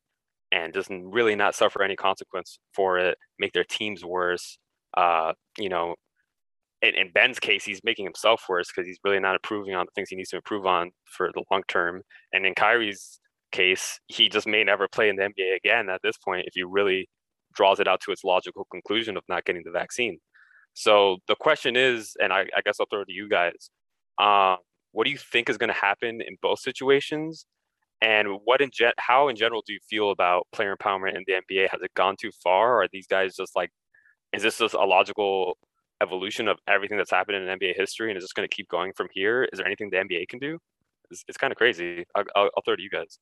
and 0.53 0.73
just 0.73 0.89
really 0.91 1.35
not 1.35 1.55
suffer 1.55 1.83
any 1.83 1.97
consequence 1.97 2.59
for 2.75 2.99
it, 2.99 3.19
make 3.39 3.53
their 3.53 3.65
teams 3.65 4.05
worse. 4.05 4.59
Uh, 4.97 5.33
you 5.59 5.69
know, 5.69 5.95
in, 6.83 6.95
in, 6.95 7.11
Ben's 7.13 7.39
case, 7.39 7.65
he's 7.65 7.81
making 7.85 8.05
himself 8.05 8.45
worse 8.49 8.69
because 8.75 8.87
he's 8.87 8.99
really 9.05 9.19
not 9.19 9.35
improving 9.35 9.75
on 9.75 9.87
the 9.87 9.93
things 9.95 10.09
he 10.09 10.17
needs 10.17 10.31
to 10.31 10.37
improve 10.37 10.67
on 10.67 10.91
for 11.05 11.31
the 11.35 11.43
long 11.51 11.63
term. 11.69 12.03
And 12.33 12.47
in 12.47 12.55
Kyrie's 12.55 13.19
case, 13.53 13.99
he 14.07 14.29
just 14.29 14.47
may 14.47 14.63
never 14.65 14.89
play 14.89 15.09
in 15.09 15.17
the 15.17 15.23
NBA 15.23 15.57
again 15.57 15.89
at 15.91 16.01
this 16.03 16.17
point 16.17 16.47
if 16.47 16.55
he 16.55 16.63
really 16.63 17.09
draws 17.55 17.81
it 17.81 17.89
out 17.89 18.01
to 18.03 18.13
its 18.13 18.25
logical 18.25 18.67
conclusion 18.71 19.17
of 19.17 19.25
not 19.29 19.45
getting 19.45 19.63
the 19.65 19.71
vaccine. 19.71 20.19
So 20.75 21.17
the 21.27 21.37
question 21.37 21.75
is, 21.75 22.15
and 22.23 22.33
I, 22.33 22.41
I 22.41 22.61
guess 22.65 22.77
I'll 22.79 22.87
throw 22.91 23.01
it 23.01 23.07
to 23.07 23.13
you 23.13 23.29
guys. 23.29 23.71
Um, 24.21 24.59
what 24.97 25.05
do 25.05 25.11
you 25.11 25.19
think 25.19 25.51
is 25.51 25.59
going 25.59 25.69
to 25.69 25.75
happen 25.75 26.23
in 26.23 26.39
both 26.41 26.59
situations? 26.59 27.45
And 28.01 28.39
what 28.45 28.63
in 28.63 28.71
gen- 28.73 28.97
how 28.97 29.29
in 29.29 29.37
general 29.37 29.63
do 29.67 29.75
you 29.75 29.79
feel 29.91 30.11
about 30.11 30.47
player 30.53 30.75
empowerment 30.75 31.15
in 31.15 31.25
the 31.27 31.35
NBA? 31.35 31.69
Has 31.69 31.83
it 31.83 31.93
gone 31.93 32.17
too 32.19 32.31
far? 32.43 32.77
Or 32.77 32.85
are 32.85 32.89
these 32.91 33.07
guys 33.07 33.37
just 33.37 33.55
like, 33.55 33.69
is 34.33 34.43
this 34.43 34.57
just 34.57 34.73
a 34.73 34.87
logical 34.87 35.59
evolution 36.03 36.49
of 36.49 36.57
everything 36.67 36.97
that's 36.97 37.11
happened 37.11 37.37
in 37.37 37.59
NBA 37.59 37.77
history 37.77 38.11
and 38.11 38.17
is 38.17 38.25
just 38.25 38.35
going 38.35 38.49
to 38.49 38.55
keep 38.55 38.69
going 38.71 38.95
from 38.97 39.09
here? 39.13 39.47
Is 39.53 39.59
there 39.59 39.67
anything 39.67 39.91
the 39.91 39.99
NBA 39.99 40.29
can 40.29 40.39
do? 40.39 40.59
It's, 41.11 41.25
it's 41.29 41.37
kind 41.37 41.53
of 41.53 41.59
crazy. 41.59 42.07
I'll, 42.15 42.25
I'll, 42.35 42.51
I'll 42.57 42.63
throw 42.65 42.73
it 42.73 42.79
to 42.79 42.83
you 42.83 42.89
guys. 42.89 43.19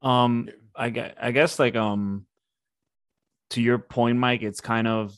Um, 0.00 0.48
I 0.76 0.90
guess, 0.90 1.14
I 1.20 1.32
guess 1.32 1.58
like 1.58 1.74
um, 1.74 2.24
to 3.50 3.60
your 3.60 3.78
point, 3.78 4.16
Mike, 4.16 4.42
it's 4.42 4.60
kind 4.60 4.86
of 4.86 5.12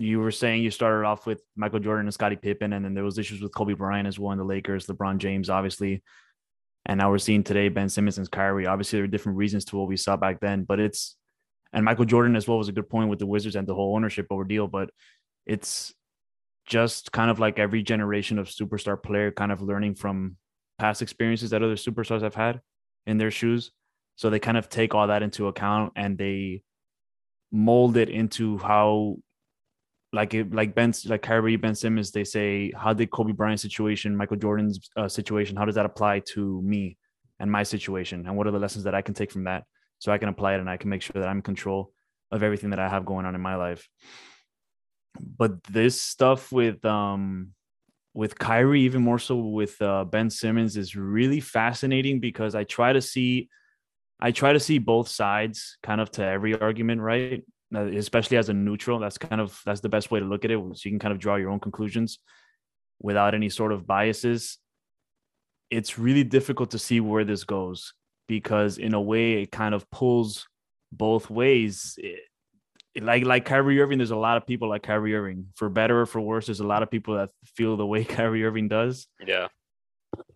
you 0.00 0.18
were 0.18 0.30
saying 0.30 0.62
you 0.62 0.70
started 0.70 1.06
off 1.06 1.26
with 1.26 1.42
Michael 1.56 1.78
Jordan 1.78 2.06
and 2.06 2.14
Scottie 2.14 2.36
Pippen, 2.36 2.72
and 2.72 2.82
then 2.82 2.94
there 2.94 3.04
was 3.04 3.18
issues 3.18 3.42
with 3.42 3.54
Kobe 3.54 3.74
Bryant 3.74 4.08
as 4.08 4.18
well 4.18 4.32
in 4.32 4.38
the 4.38 4.44
Lakers, 4.44 4.86
LeBron 4.86 5.18
James, 5.18 5.50
obviously, 5.50 6.02
and 6.86 6.98
now 6.98 7.10
we're 7.10 7.18
seeing 7.18 7.44
today 7.44 7.68
Ben 7.68 7.90
Simmons 7.90 8.16
and 8.16 8.30
Kyrie. 8.30 8.66
Obviously, 8.66 8.98
there 8.98 9.04
are 9.04 9.08
different 9.08 9.36
reasons 9.36 9.66
to 9.66 9.76
what 9.76 9.88
we 9.88 9.98
saw 9.98 10.16
back 10.16 10.40
then, 10.40 10.64
but 10.64 10.80
it's 10.80 11.16
and 11.74 11.84
Michael 11.84 12.06
Jordan 12.06 12.34
as 12.34 12.48
well 12.48 12.56
was 12.56 12.68
a 12.68 12.72
good 12.72 12.88
point 12.88 13.10
with 13.10 13.18
the 13.18 13.26
Wizards 13.26 13.56
and 13.56 13.66
the 13.66 13.74
whole 13.74 13.94
ownership 13.94 14.26
ordeal, 14.30 14.66
but 14.66 14.90
it's 15.44 15.94
just 16.66 17.12
kind 17.12 17.30
of 17.30 17.38
like 17.38 17.58
every 17.58 17.82
generation 17.82 18.38
of 18.38 18.48
superstar 18.48 19.00
player 19.00 19.30
kind 19.30 19.52
of 19.52 19.60
learning 19.60 19.96
from 19.96 20.36
past 20.78 21.02
experiences 21.02 21.50
that 21.50 21.62
other 21.62 21.76
superstars 21.76 22.22
have 22.22 22.34
had 22.34 22.60
in 23.06 23.18
their 23.18 23.30
shoes. 23.30 23.70
So 24.16 24.30
they 24.30 24.38
kind 24.38 24.56
of 24.56 24.70
take 24.70 24.94
all 24.94 25.08
that 25.08 25.22
into 25.22 25.46
account 25.46 25.92
and 25.94 26.16
they 26.16 26.62
mold 27.52 27.98
it 27.98 28.08
into 28.08 28.56
how 28.58 29.16
like 30.12 30.34
like 30.50 30.74
Ben 30.74 30.92
like 31.06 31.22
Kyrie 31.22 31.56
Ben 31.56 31.74
Simmons 31.74 32.10
they 32.10 32.24
say 32.24 32.72
how 32.76 32.92
did 32.92 33.10
Kobe 33.10 33.32
Bryant 33.32 33.60
situation 33.60 34.16
Michael 34.16 34.36
Jordan's 34.36 34.90
uh, 34.96 35.08
situation 35.08 35.56
how 35.56 35.64
does 35.64 35.76
that 35.76 35.86
apply 35.86 36.20
to 36.34 36.60
me 36.62 36.96
and 37.40 37.50
my 37.50 37.64
situation? 37.64 38.26
And 38.26 38.36
what 38.36 38.46
are 38.46 38.52
the 38.52 38.58
lessons 38.58 38.84
that 38.84 38.94
I 38.94 39.02
can 39.02 39.14
take 39.14 39.32
from 39.32 39.44
that? 39.44 39.64
So 39.98 40.12
I 40.12 40.18
can 40.18 40.28
apply 40.28 40.54
it 40.54 40.60
and 40.60 40.70
I 40.70 40.76
can 40.76 40.90
make 40.90 41.02
sure 41.02 41.20
that 41.20 41.28
I'm 41.28 41.38
in 41.38 41.42
control 41.42 41.92
of 42.30 42.42
everything 42.42 42.70
that 42.70 42.78
I 42.78 42.88
have 42.88 43.04
going 43.04 43.26
on 43.26 43.34
in 43.34 43.40
my 43.40 43.56
life. 43.56 43.88
But 45.18 45.64
this 45.64 46.00
stuff 46.00 46.52
with 46.52 46.84
um 46.84 47.52
with 48.12 48.38
Kyrie, 48.38 48.82
even 48.82 49.02
more 49.02 49.18
so 49.18 49.36
with 49.36 49.80
uh, 49.80 50.04
Ben 50.04 50.30
Simmons, 50.30 50.76
is 50.76 50.96
really 50.96 51.40
fascinating 51.40 52.18
because 52.18 52.56
I 52.56 52.64
try 52.64 52.92
to 52.92 53.00
see, 53.00 53.48
I 54.20 54.32
try 54.32 54.52
to 54.52 54.58
see 54.58 54.78
both 54.78 55.08
sides 55.08 55.78
kind 55.82 56.00
of 56.00 56.10
to 56.12 56.24
every 56.24 56.60
argument, 56.60 57.00
right? 57.00 57.44
Especially 57.74 58.36
as 58.36 58.48
a 58.48 58.54
neutral, 58.54 58.98
that's 58.98 59.18
kind 59.18 59.40
of 59.40 59.60
that's 59.64 59.80
the 59.80 59.88
best 59.88 60.10
way 60.10 60.18
to 60.20 60.26
look 60.26 60.44
at 60.44 60.50
it. 60.50 60.58
So 60.58 60.80
you 60.84 60.90
can 60.90 60.98
kind 60.98 61.12
of 61.12 61.20
draw 61.20 61.36
your 61.36 61.50
own 61.50 61.60
conclusions 61.60 62.18
without 63.00 63.34
any 63.34 63.48
sort 63.48 63.72
of 63.72 63.86
biases. 63.86 64.58
It's 65.70 65.98
really 65.98 66.24
difficult 66.24 66.72
to 66.72 66.78
see 66.78 67.00
where 67.00 67.24
this 67.24 67.44
goes 67.44 67.94
because, 68.26 68.78
in 68.78 68.94
a 68.94 69.00
way, 69.00 69.42
it 69.42 69.52
kind 69.52 69.74
of 69.74 69.88
pulls 69.90 70.48
both 70.90 71.30
ways. 71.30 71.94
It, 71.98 72.20
like 73.00 73.24
like 73.24 73.44
Kyrie 73.44 73.80
Irving, 73.80 73.98
there's 73.98 74.10
a 74.10 74.16
lot 74.16 74.36
of 74.36 74.46
people 74.46 74.68
like 74.68 74.82
Kyrie 74.82 75.14
Irving. 75.14 75.46
For 75.54 75.68
better 75.68 76.00
or 76.00 76.06
for 76.06 76.20
worse, 76.20 76.46
there's 76.46 76.60
a 76.60 76.66
lot 76.66 76.82
of 76.82 76.90
people 76.90 77.16
that 77.16 77.30
feel 77.44 77.76
the 77.76 77.86
way 77.86 78.04
Kyrie 78.16 78.44
Irving 78.44 78.68
does. 78.68 79.06
Yeah. 79.24 79.48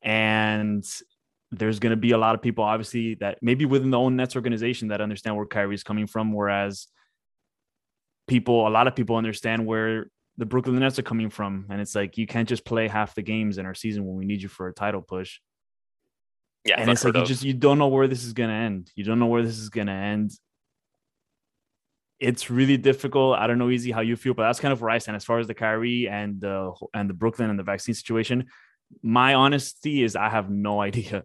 And 0.02 0.84
there's 1.50 1.78
going 1.78 1.90
to 1.90 1.96
be 1.96 2.12
a 2.12 2.18
lot 2.18 2.34
of 2.34 2.42
people, 2.42 2.64
obviously, 2.64 3.14
that 3.16 3.38
maybe 3.42 3.64
within 3.64 3.90
the 3.90 3.98
own 3.98 4.16
Nets 4.16 4.36
organization 4.36 4.88
that 4.88 5.00
understand 5.00 5.36
where 5.36 5.46
Kyrie's 5.46 5.82
coming 5.82 6.06
from, 6.06 6.32
whereas 6.32 6.86
people, 8.26 8.66
a 8.66 8.70
lot 8.70 8.86
of 8.86 8.96
people 8.96 9.16
understand 9.16 9.66
where 9.66 10.06
the 10.36 10.46
Brooklyn 10.46 10.78
Nets 10.78 10.98
are 10.98 11.02
coming 11.02 11.30
from, 11.30 11.66
and 11.70 11.80
it's 11.80 11.94
like 11.94 12.18
you 12.18 12.26
can't 12.26 12.48
just 12.48 12.64
play 12.64 12.88
half 12.88 13.14
the 13.14 13.22
games 13.22 13.58
in 13.58 13.66
our 13.66 13.74
season 13.74 14.04
when 14.04 14.16
we 14.16 14.24
need 14.24 14.42
you 14.42 14.48
for 14.48 14.68
a 14.68 14.72
title 14.72 15.02
push. 15.02 15.40
Yeah, 16.64 16.80
and 16.80 16.90
it's 16.90 17.04
like 17.04 17.14
you 17.14 17.24
just 17.24 17.44
you 17.44 17.54
don't 17.54 17.78
know 17.78 17.88
where 17.88 18.08
this 18.08 18.24
is 18.24 18.32
going 18.32 18.48
to 18.48 18.56
end. 18.56 18.90
You 18.96 19.04
don't 19.04 19.18
know 19.18 19.26
where 19.26 19.42
this 19.42 19.58
is 19.58 19.68
going 19.68 19.86
to 19.88 19.92
end 19.92 20.32
it's 22.24 22.50
really 22.50 22.76
difficult. 22.76 23.38
I 23.38 23.46
don't 23.46 23.58
know, 23.58 23.70
easy 23.70 23.90
how 23.90 24.00
you 24.00 24.16
feel, 24.16 24.34
but 24.34 24.44
that's 24.44 24.60
kind 24.60 24.72
of 24.72 24.80
where 24.80 24.90
I 24.90 24.98
stand 24.98 25.16
as 25.16 25.24
far 25.24 25.38
as 25.38 25.46
the 25.46 25.54
Kyrie 25.54 26.08
and 26.08 26.40
the 26.40 26.72
and 26.92 27.08
the 27.08 27.14
Brooklyn 27.14 27.50
and 27.50 27.58
the 27.58 27.64
vaccine 27.64 27.94
situation. 27.94 28.46
My 29.02 29.34
honesty 29.34 30.02
is 30.02 30.14
I 30.14 30.28
have 30.28 30.50
no 30.50 30.80
idea 30.88 31.24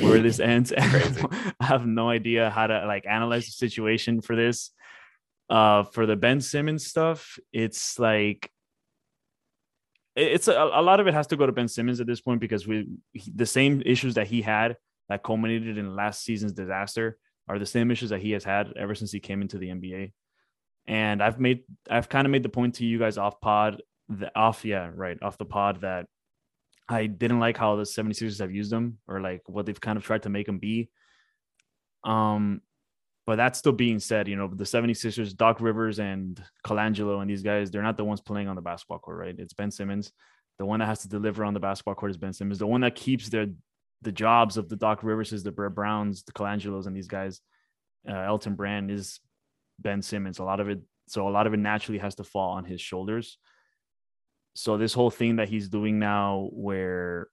where 0.00 0.20
this 0.20 0.40
ends. 0.40 0.72
I 0.78 1.52
have 1.60 1.86
no 1.86 2.08
idea 2.08 2.50
how 2.50 2.66
to 2.66 2.86
like 2.86 3.06
analyze 3.08 3.46
the 3.46 3.52
situation 3.52 4.20
for 4.20 4.36
this. 4.36 4.70
Uh, 5.48 5.84
for 5.84 6.06
the 6.06 6.16
Ben 6.16 6.40
Simmons 6.40 6.86
stuff, 6.86 7.38
it's 7.52 7.98
like 7.98 8.50
it's 10.16 10.48
a, 10.48 10.52
a 10.52 10.82
lot 10.82 10.98
of 10.98 11.06
it 11.06 11.14
has 11.14 11.26
to 11.28 11.36
go 11.36 11.46
to 11.46 11.52
Ben 11.52 11.68
Simmons 11.68 12.00
at 12.00 12.06
this 12.06 12.20
point 12.20 12.40
because 12.40 12.66
we 12.66 12.88
the 13.34 13.46
same 13.46 13.82
issues 13.84 14.14
that 14.14 14.26
he 14.26 14.42
had 14.42 14.76
that 15.08 15.22
culminated 15.22 15.78
in 15.78 15.94
last 15.94 16.24
season's 16.24 16.52
disaster 16.52 17.18
are 17.48 17.58
the 17.58 17.66
same 17.66 17.90
issues 17.90 18.10
that 18.10 18.20
he 18.20 18.32
has 18.32 18.42
had 18.42 18.72
ever 18.76 18.94
since 18.94 19.12
he 19.12 19.20
came 19.20 19.42
into 19.42 19.58
the 19.58 19.68
NBA. 19.68 20.12
And 20.86 21.22
I've 21.22 21.38
made 21.38 21.64
I've 21.88 22.08
kind 22.08 22.26
of 22.26 22.30
made 22.30 22.42
the 22.42 22.48
point 22.48 22.76
to 22.76 22.86
you 22.86 22.98
guys 22.98 23.18
off 23.18 23.40
pod 23.40 23.82
the 24.08 24.30
off 24.36 24.64
yeah, 24.64 24.90
right, 24.94 25.18
off 25.22 25.38
the 25.38 25.44
pod 25.44 25.82
that 25.82 26.06
I 26.88 27.06
didn't 27.06 27.40
like 27.40 27.56
how 27.56 27.76
the 27.76 27.82
76ers 27.82 28.38
have 28.38 28.52
used 28.52 28.70
them 28.70 28.98
or 29.08 29.20
like 29.20 29.42
what 29.46 29.66
they've 29.66 29.80
kind 29.80 29.98
of 29.98 30.04
tried 30.04 30.22
to 30.22 30.28
make 30.28 30.46
them 30.46 30.58
be. 30.58 30.88
Um 32.04 32.62
but 33.26 33.36
that's 33.36 33.58
still 33.58 33.72
being 33.72 33.98
said, 33.98 34.28
you 34.28 34.36
know, 34.36 34.46
the 34.46 34.64
76ers, 34.64 35.36
Doc 35.36 35.60
Rivers 35.60 35.98
and 35.98 36.40
Colangelo 36.64 37.20
and 37.20 37.28
these 37.28 37.42
guys, 37.42 37.70
they're 37.70 37.82
not 37.82 37.96
the 37.96 38.04
ones 38.04 38.20
playing 38.20 38.46
on 38.46 38.54
the 38.54 38.62
basketball 38.62 39.00
court, 39.00 39.18
right? 39.18 39.34
It's 39.36 39.52
Ben 39.52 39.72
Simmons. 39.72 40.12
The 40.58 40.64
one 40.64 40.78
that 40.78 40.86
has 40.86 41.00
to 41.00 41.08
deliver 41.08 41.44
on 41.44 41.52
the 41.52 41.60
basketball 41.60 41.96
court 41.96 42.12
is 42.12 42.16
Ben 42.16 42.32
Simmons. 42.32 42.58
The 42.58 42.66
one 42.66 42.82
that 42.82 42.94
keeps 42.94 43.28
their 43.28 43.46
the 44.02 44.12
jobs 44.12 44.56
of 44.56 44.68
the 44.68 44.76
Doc 44.76 45.02
Riverses, 45.02 45.42
the 45.42 45.50
Brett 45.50 45.74
Browns, 45.74 46.22
the 46.22 46.32
Colangelos, 46.32 46.86
and 46.86 46.94
these 46.94 47.08
guys, 47.08 47.40
uh, 48.08 48.14
Elton 48.14 48.54
Brand 48.54 48.90
is 48.90 49.18
Ben 49.80 50.02
Simmons. 50.02 50.38
A 50.38 50.44
lot 50.44 50.60
of 50.60 50.68
it, 50.68 50.80
so 51.08 51.28
a 51.28 51.30
lot 51.30 51.46
of 51.46 51.54
it 51.54 51.58
naturally 51.58 51.98
has 51.98 52.14
to 52.16 52.24
fall 52.24 52.52
on 52.52 52.64
his 52.64 52.80
shoulders. 52.80 53.38
So 54.54 54.76
this 54.76 54.94
whole 54.94 55.10
thing 55.10 55.36
that 55.36 55.48
he's 55.48 55.68
doing 55.68 55.98
now, 55.98 56.48
where 56.52 57.28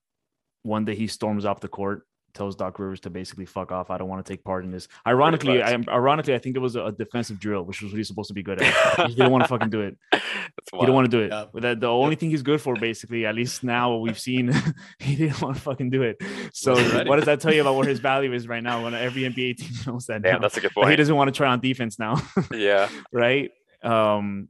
one 0.62 0.84
day 0.84 0.96
he 0.96 1.06
storms 1.06 1.44
off 1.44 1.60
the 1.60 1.68
court 1.68 2.06
tells 2.34 2.56
Doc 2.56 2.78
Rivers 2.78 3.00
to 3.00 3.10
basically 3.10 3.46
fuck 3.46 3.72
off. 3.72 3.90
I 3.90 3.98
don't 3.98 4.08
want 4.08 4.24
to 4.24 4.32
take 4.32 4.44
part 4.44 4.64
in 4.64 4.70
this. 4.70 4.88
Ironically, 5.06 5.62
I 5.62 5.72
ironically 5.88 6.34
I 6.34 6.38
think 6.38 6.56
it 6.56 6.58
was 6.58 6.76
a, 6.76 6.92
defensive 6.92 7.40
drill, 7.40 7.64
which 7.64 7.82
was 7.82 7.92
what 7.92 7.98
he's 7.98 8.08
supposed 8.08 8.28
to 8.28 8.34
be 8.34 8.42
good 8.42 8.60
at. 8.60 9.06
he 9.08 9.14
didn't 9.14 9.32
want 9.32 9.44
to 9.44 9.48
fucking 9.48 9.70
do 9.70 9.80
it. 9.80 9.96
he 10.12 10.78
didn't 10.78 10.94
want 10.94 11.10
to 11.10 11.10
do 11.10 11.22
it. 11.22 11.30
Yeah. 11.30 11.46
The, 11.54 11.76
the 11.76 11.88
only 11.88 12.16
thing 12.16 12.30
he's 12.30 12.42
good 12.42 12.60
for, 12.60 12.74
basically, 12.74 13.26
at 13.26 13.34
least 13.34 13.64
now 13.64 13.92
what 13.92 14.02
we've 14.02 14.18
seen, 14.18 14.52
he 14.98 15.16
didn't 15.16 15.40
want 15.40 15.56
to 15.56 15.62
fucking 15.62 15.90
do 15.90 16.02
it. 16.02 16.20
So 16.52 16.74
what 17.04 17.16
does 17.16 17.24
that 17.26 17.40
tell 17.40 17.54
you 17.54 17.62
about 17.62 17.76
where 17.76 17.88
his 17.88 18.00
value 18.00 18.32
is 18.32 18.46
right 18.46 18.62
now? 18.62 18.84
When 18.84 18.94
every 18.94 19.22
NBA 19.22 19.56
team 19.56 19.70
knows 19.86 20.06
that. 20.06 20.22
Yeah, 20.24 20.38
that's 20.38 20.56
a 20.56 20.60
good 20.60 20.72
point. 20.72 20.90
he 20.90 20.96
doesn't 20.96 21.14
want 21.14 21.28
to 21.28 21.32
try 21.32 21.48
on 21.48 21.60
defense 21.60 21.98
now. 21.98 22.20
yeah. 22.52 22.88
Right. 23.12 23.50
Um. 23.82 24.48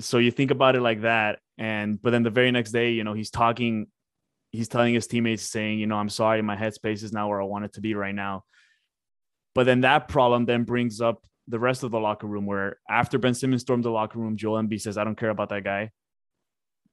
So 0.00 0.18
you 0.18 0.30
think 0.30 0.50
about 0.50 0.74
it 0.74 0.80
like 0.80 1.02
that, 1.02 1.38
and 1.58 2.00
but 2.00 2.10
then 2.10 2.22
the 2.22 2.30
very 2.30 2.50
next 2.50 2.72
day, 2.72 2.92
you 2.92 3.04
know, 3.04 3.12
he's 3.12 3.30
talking 3.30 3.88
he's 4.52 4.68
telling 4.68 4.94
his 4.94 5.06
teammates 5.06 5.42
saying, 5.42 5.78
you 5.78 5.86
know, 5.86 5.96
I'm 5.96 6.10
sorry, 6.10 6.40
my 6.42 6.56
headspace 6.56 7.02
is 7.02 7.12
not 7.12 7.28
where 7.28 7.40
I 7.40 7.44
want 7.44 7.64
it 7.64 7.72
to 7.74 7.80
be 7.80 7.94
right 7.94 8.14
now. 8.14 8.44
But 9.54 9.64
then 9.64 9.80
that 9.80 10.08
problem 10.08 10.44
then 10.44 10.64
brings 10.64 11.00
up 11.00 11.24
the 11.48 11.58
rest 11.58 11.82
of 11.82 11.90
the 11.90 11.98
locker 11.98 12.26
room 12.26 12.46
where 12.46 12.76
after 12.88 13.18
Ben 13.18 13.34
Simmons 13.34 13.62
stormed 13.62 13.84
the 13.84 13.90
locker 13.90 14.18
room, 14.18 14.36
Joel 14.36 14.62
Embiid 14.62 14.80
says, 14.80 14.96
I 14.96 15.04
don't 15.04 15.18
care 15.18 15.30
about 15.30 15.48
that 15.48 15.64
guy. 15.64 15.90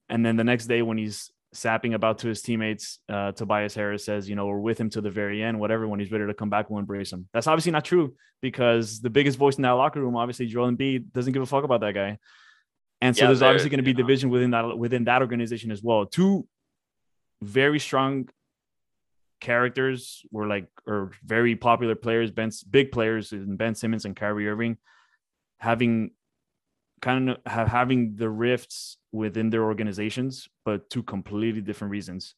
And 0.08 0.25
then 0.25 0.38
the 0.38 0.44
next 0.44 0.66
day 0.66 0.82
when 0.82 0.98
he's 0.98 1.32
sapping 1.54 1.94
about 1.94 2.20
to 2.20 2.28
his 2.28 2.42
teammates, 2.42 3.00
uh, 3.10 3.34
Tobias 3.34 3.75
Harris 3.75 4.06
says, 4.06 4.30
you 4.30 4.36
know, 4.36 4.48
we're 4.48 4.60
with 4.60 4.80
him 4.80 4.89
to 4.92 5.01
the 5.01 5.12
very 5.12 5.44
end, 5.44 5.60
whatever, 5.60 5.88
when 5.88 6.00
he's 6.00 6.12
ready 6.12 6.25
to 6.25 6.34
come 6.34 6.50
back, 6.50 6.70
we'll 6.70 6.80
embrace 6.80 7.12
him. 7.12 7.28
That's 7.34 7.48
obviously 7.48 7.72
not 7.72 7.86
true 7.86 8.16
because 8.42 9.01
the 9.01 9.10
biggest 9.10 9.38
voice 9.38 9.58
in 9.58 9.63
that 9.63 9.72
locker 9.72 10.01
room, 10.01 10.16
obviously 10.16 10.48
Joel 10.48 10.72
Embiid 10.72 11.12
doesn't 11.13 11.34
give 11.34 11.42
a 11.42 11.46
fuck 11.46 11.63
about 11.63 11.82
that 11.82 11.94
guy. 11.94 12.18
And 13.01 13.16
so 13.16 13.24
yeah, 13.24 13.28
there's 13.28 13.42
obviously 13.42 13.70
going 13.70 13.78
to 13.78 13.84
be 13.84 13.94
know. 13.94 13.98
division 13.98 14.30
within 14.30 14.51
that 14.51 14.78
within 14.78 15.06
that 15.06 15.22
organization 15.22 15.72
as 15.72 15.82
well. 15.82 16.06
Two 16.06 16.48
very 17.41 17.79
strong 17.79 18.29
characters 19.39 20.24
were 20.31 20.48
like 20.48 20.67
or 20.86 21.12
very 21.24 21.55
popular 21.55 21.96
players, 21.96 22.31
Ben's 22.31 22.63
big 22.63 22.91
players 22.91 23.31
in 23.31 23.55
Ben 23.55 23.75
Simmons 23.75 24.05
and 24.05 24.15
Kyrie 24.15 24.48
Irving, 24.48 24.77
having 25.58 26.12
kind 27.01 27.29
of 27.29 27.38
having 27.46 28.15
the 28.15 28.29
rifts 28.29 28.98
within 29.12 29.50
their 29.50 29.63
organizations, 29.63 30.48
but 30.65 30.89
two 30.89 31.03
completely 31.03 31.62
different 31.62 31.91
reasons. 31.91 32.36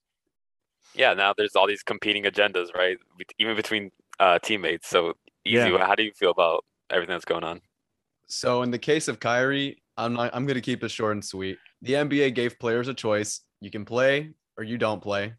Yeah, 0.93 1.13
now 1.13 1.33
there's 1.35 1.55
all 1.55 1.67
these 1.67 1.83
competing 1.83 2.23
agendas, 2.23 2.73
right? 2.75 2.97
Even 3.39 3.55
between 3.55 3.91
uh, 4.19 4.39
teammates. 4.39 4.87
So 4.87 5.13
easy. 5.45 5.69
Yeah. 5.69 5.85
How 5.85 5.95
do 5.95 6.03
you 6.03 6.11
feel 6.13 6.31
about 6.31 6.65
everything 6.89 7.13
that's 7.13 7.25
going 7.25 7.43
on? 7.43 7.61
So 8.27 8.61
in 8.61 8.71
the 8.71 8.79
case 8.79 9.07
of 9.07 9.19
Kyrie, 9.19 9.81
I'm 9.97 10.13
not. 10.13 10.31
I'm 10.33 10.45
going 10.45 10.55
to 10.55 10.61
keep 10.61 10.83
it 10.83 10.89
short 10.89 11.13
and 11.13 11.23
sweet. 11.23 11.57
The 11.81 11.93
NBA 11.93 12.35
gave 12.35 12.59
players 12.59 12.87
a 12.87 12.93
choice. 12.93 13.41
You 13.59 13.69
can 13.69 13.85
play 13.85 14.31
or 14.61 14.63
you 14.63 14.77
don't 14.77 15.01
play. 15.01 15.33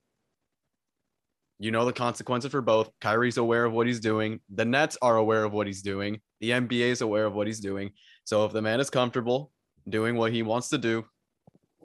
You 1.60 1.70
know 1.70 1.84
the 1.84 1.92
consequences 1.92 2.50
for 2.50 2.60
both. 2.60 2.90
Kyrie's 3.00 3.36
aware 3.36 3.64
of 3.64 3.72
what 3.72 3.86
he's 3.86 4.00
doing. 4.00 4.40
The 4.52 4.64
Nets 4.64 4.98
are 5.00 5.16
aware 5.16 5.44
of 5.44 5.52
what 5.52 5.68
he's 5.68 5.80
doing. 5.80 6.20
The 6.40 6.50
NBA 6.50 6.90
is 6.90 7.02
aware 7.02 7.24
of 7.24 7.34
what 7.34 7.46
he's 7.46 7.60
doing. 7.60 7.92
So 8.24 8.44
if 8.44 8.52
the 8.52 8.60
man 8.60 8.80
is 8.80 8.90
comfortable 8.90 9.52
doing 9.88 10.16
what 10.16 10.32
he 10.32 10.42
wants 10.42 10.70
to 10.70 10.78
do, 10.78 11.04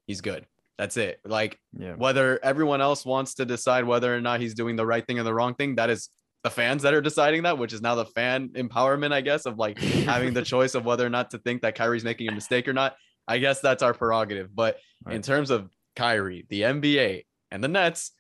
he's 0.08 0.20
good. 0.20 0.48
That's 0.80 0.98
it. 0.98 1.20
Like 1.26 1.60
yeah. 1.78 1.94
whether 1.94 2.44
everyone 2.44 2.82
else 2.82 3.06
wants 3.06 3.36
to 3.36 3.46
decide 3.46 3.86
whether 3.86 4.16
or 4.16 4.20
not 4.20 4.42
he's 4.42 4.56
doing 4.56 4.76
the 4.76 4.86
right 4.86 5.06
thing 5.06 5.20
or 5.20 5.24
the 5.24 5.34
wrong 5.34 5.54
thing, 5.54 5.76
that 5.76 5.92
is 5.92 6.10
the 6.44 6.50
fans 6.50 6.82
that 6.82 6.96
are 6.96 7.02
deciding 7.02 7.44
that, 7.44 7.60
which 7.60 7.72
is 7.72 7.82
now 7.82 7.94
the 7.94 8.06
fan 8.06 8.50
empowerment, 8.56 9.14
I 9.14 9.22
guess, 9.22 9.46
of 9.46 9.60
like 9.60 9.78
having 9.80 10.34
the 10.34 10.44
choice 10.44 10.74
of 10.74 10.86
whether 10.86 11.06
or 11.06 11.12
not 11.12 11.30
to 11.32 11.38
think 11.38 11.62
that 11.62 11.76
Kyrie's 11.76 12.04
making 12.04 12.30
a 12.30 12.32
mistake 12.32 12.68
or 12.68 12.74
not. 12.74 12.96
I 13.28 13.38
guess 13.38 13.62
that's 13.62 13.84
our 13.84 13.94
prerogative. 13.94 14.56
But 14.56 14.78
right. 15.06 15.16
in 15.16 15.22
terms 15.22 15.52
of 15.52 15.70
Kyrie, 15.98 16.46
the 16.50 16.62
NBA, 16.62 17.26
and 17.52 17.64
the 17.64 17.68
Nets, 17.68 18.12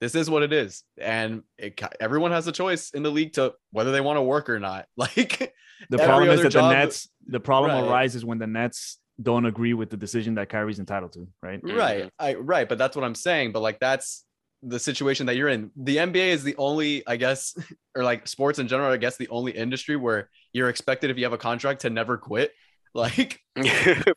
this 0.00 0.14
is 0.14 0.28
what 0.28 0.42
it 0.42 0.52
is. 0.52 0.82
And 1.00 1.42
it, 1.56 1.80
everyone 2.00 2.32
has 2.32 2.46
a 2.46 2.52
choice 2.52 2.90
in 2.90 3.02
the 3.02 3.10
league 3.10 3.34
to 3.34 3.54
whether 3.70 3.92
they 3.92 4.00
want 4.00 4.18
to 4.18 4.22
work 4.22 4.50
or 4.50 4.60
not. 4.60 4.86
Like 4.96 5.54
the 5.90 5.98
problem 5.98 6.30
is 6.30 6.42
that 6.42 6.50
job, 6.50 6.70
the 6.70 6.74
Nets, 6.74 7.08
the 7.26 7.40
problem 7.40 7.70
right. 7.70 7.90
arises 7.90 8.24
when 8.24 8.38
the 8.38 8.46
Nets 8.46 8.98
don't 9.20 9.46
agree 9.46 9.74
with 9.74 9.90
the 9.90 9.96
decision 9.96 10.34
that 10.34 10.48
Kyrie's 10.48 10.78
entitled 10.78 11.12
to, 11.12 11.28
right? 11.42 11.60
Right. 11.62 12.04
Mm-hmm. 12.04 12.08
I 12.18 12.34
right, 12.34 12.68
but 12.68 12.78
that's 12.78 12.96
what 12.96 13.04
I'm 13.04 13.14
saying. 13.14 13.52
But 13.52 13.60
like 13.60 13.78
that's 13.78 14.24
the 14.62 14.78
situation 14.78 15.26
that 15.26 15.36
you're 15.36 15.48
in. 15.48 15.70
The 15.76 15.98
NBA 15.98 16.28
is 16.28 16.42
the 16.42 16.56
only, 16.56 17.06
I 17.06 17.16
guess, 17.16 17.54
or 17.94 18.04
like 18.04 18.26
sports 18.26 18.58
in 18.58 18.68
general, 18.68 18.90
I 18.90 18.96
guess 18.96 19.16
the 19.16 19.28
only 19.28 19.52
industry 19.52 19.96
where 19.96 20.30
you're 20.52 20.70
expected 20.70 21.10
if 21.10 21.18
you 21.18 21.24
have 21.24 21.32
a 21.32 21.38
contract 21.38 21.82
to 21.82 21.90
never 21.90 22.16
quit. 22.16 22.52
Like 22.96 23.40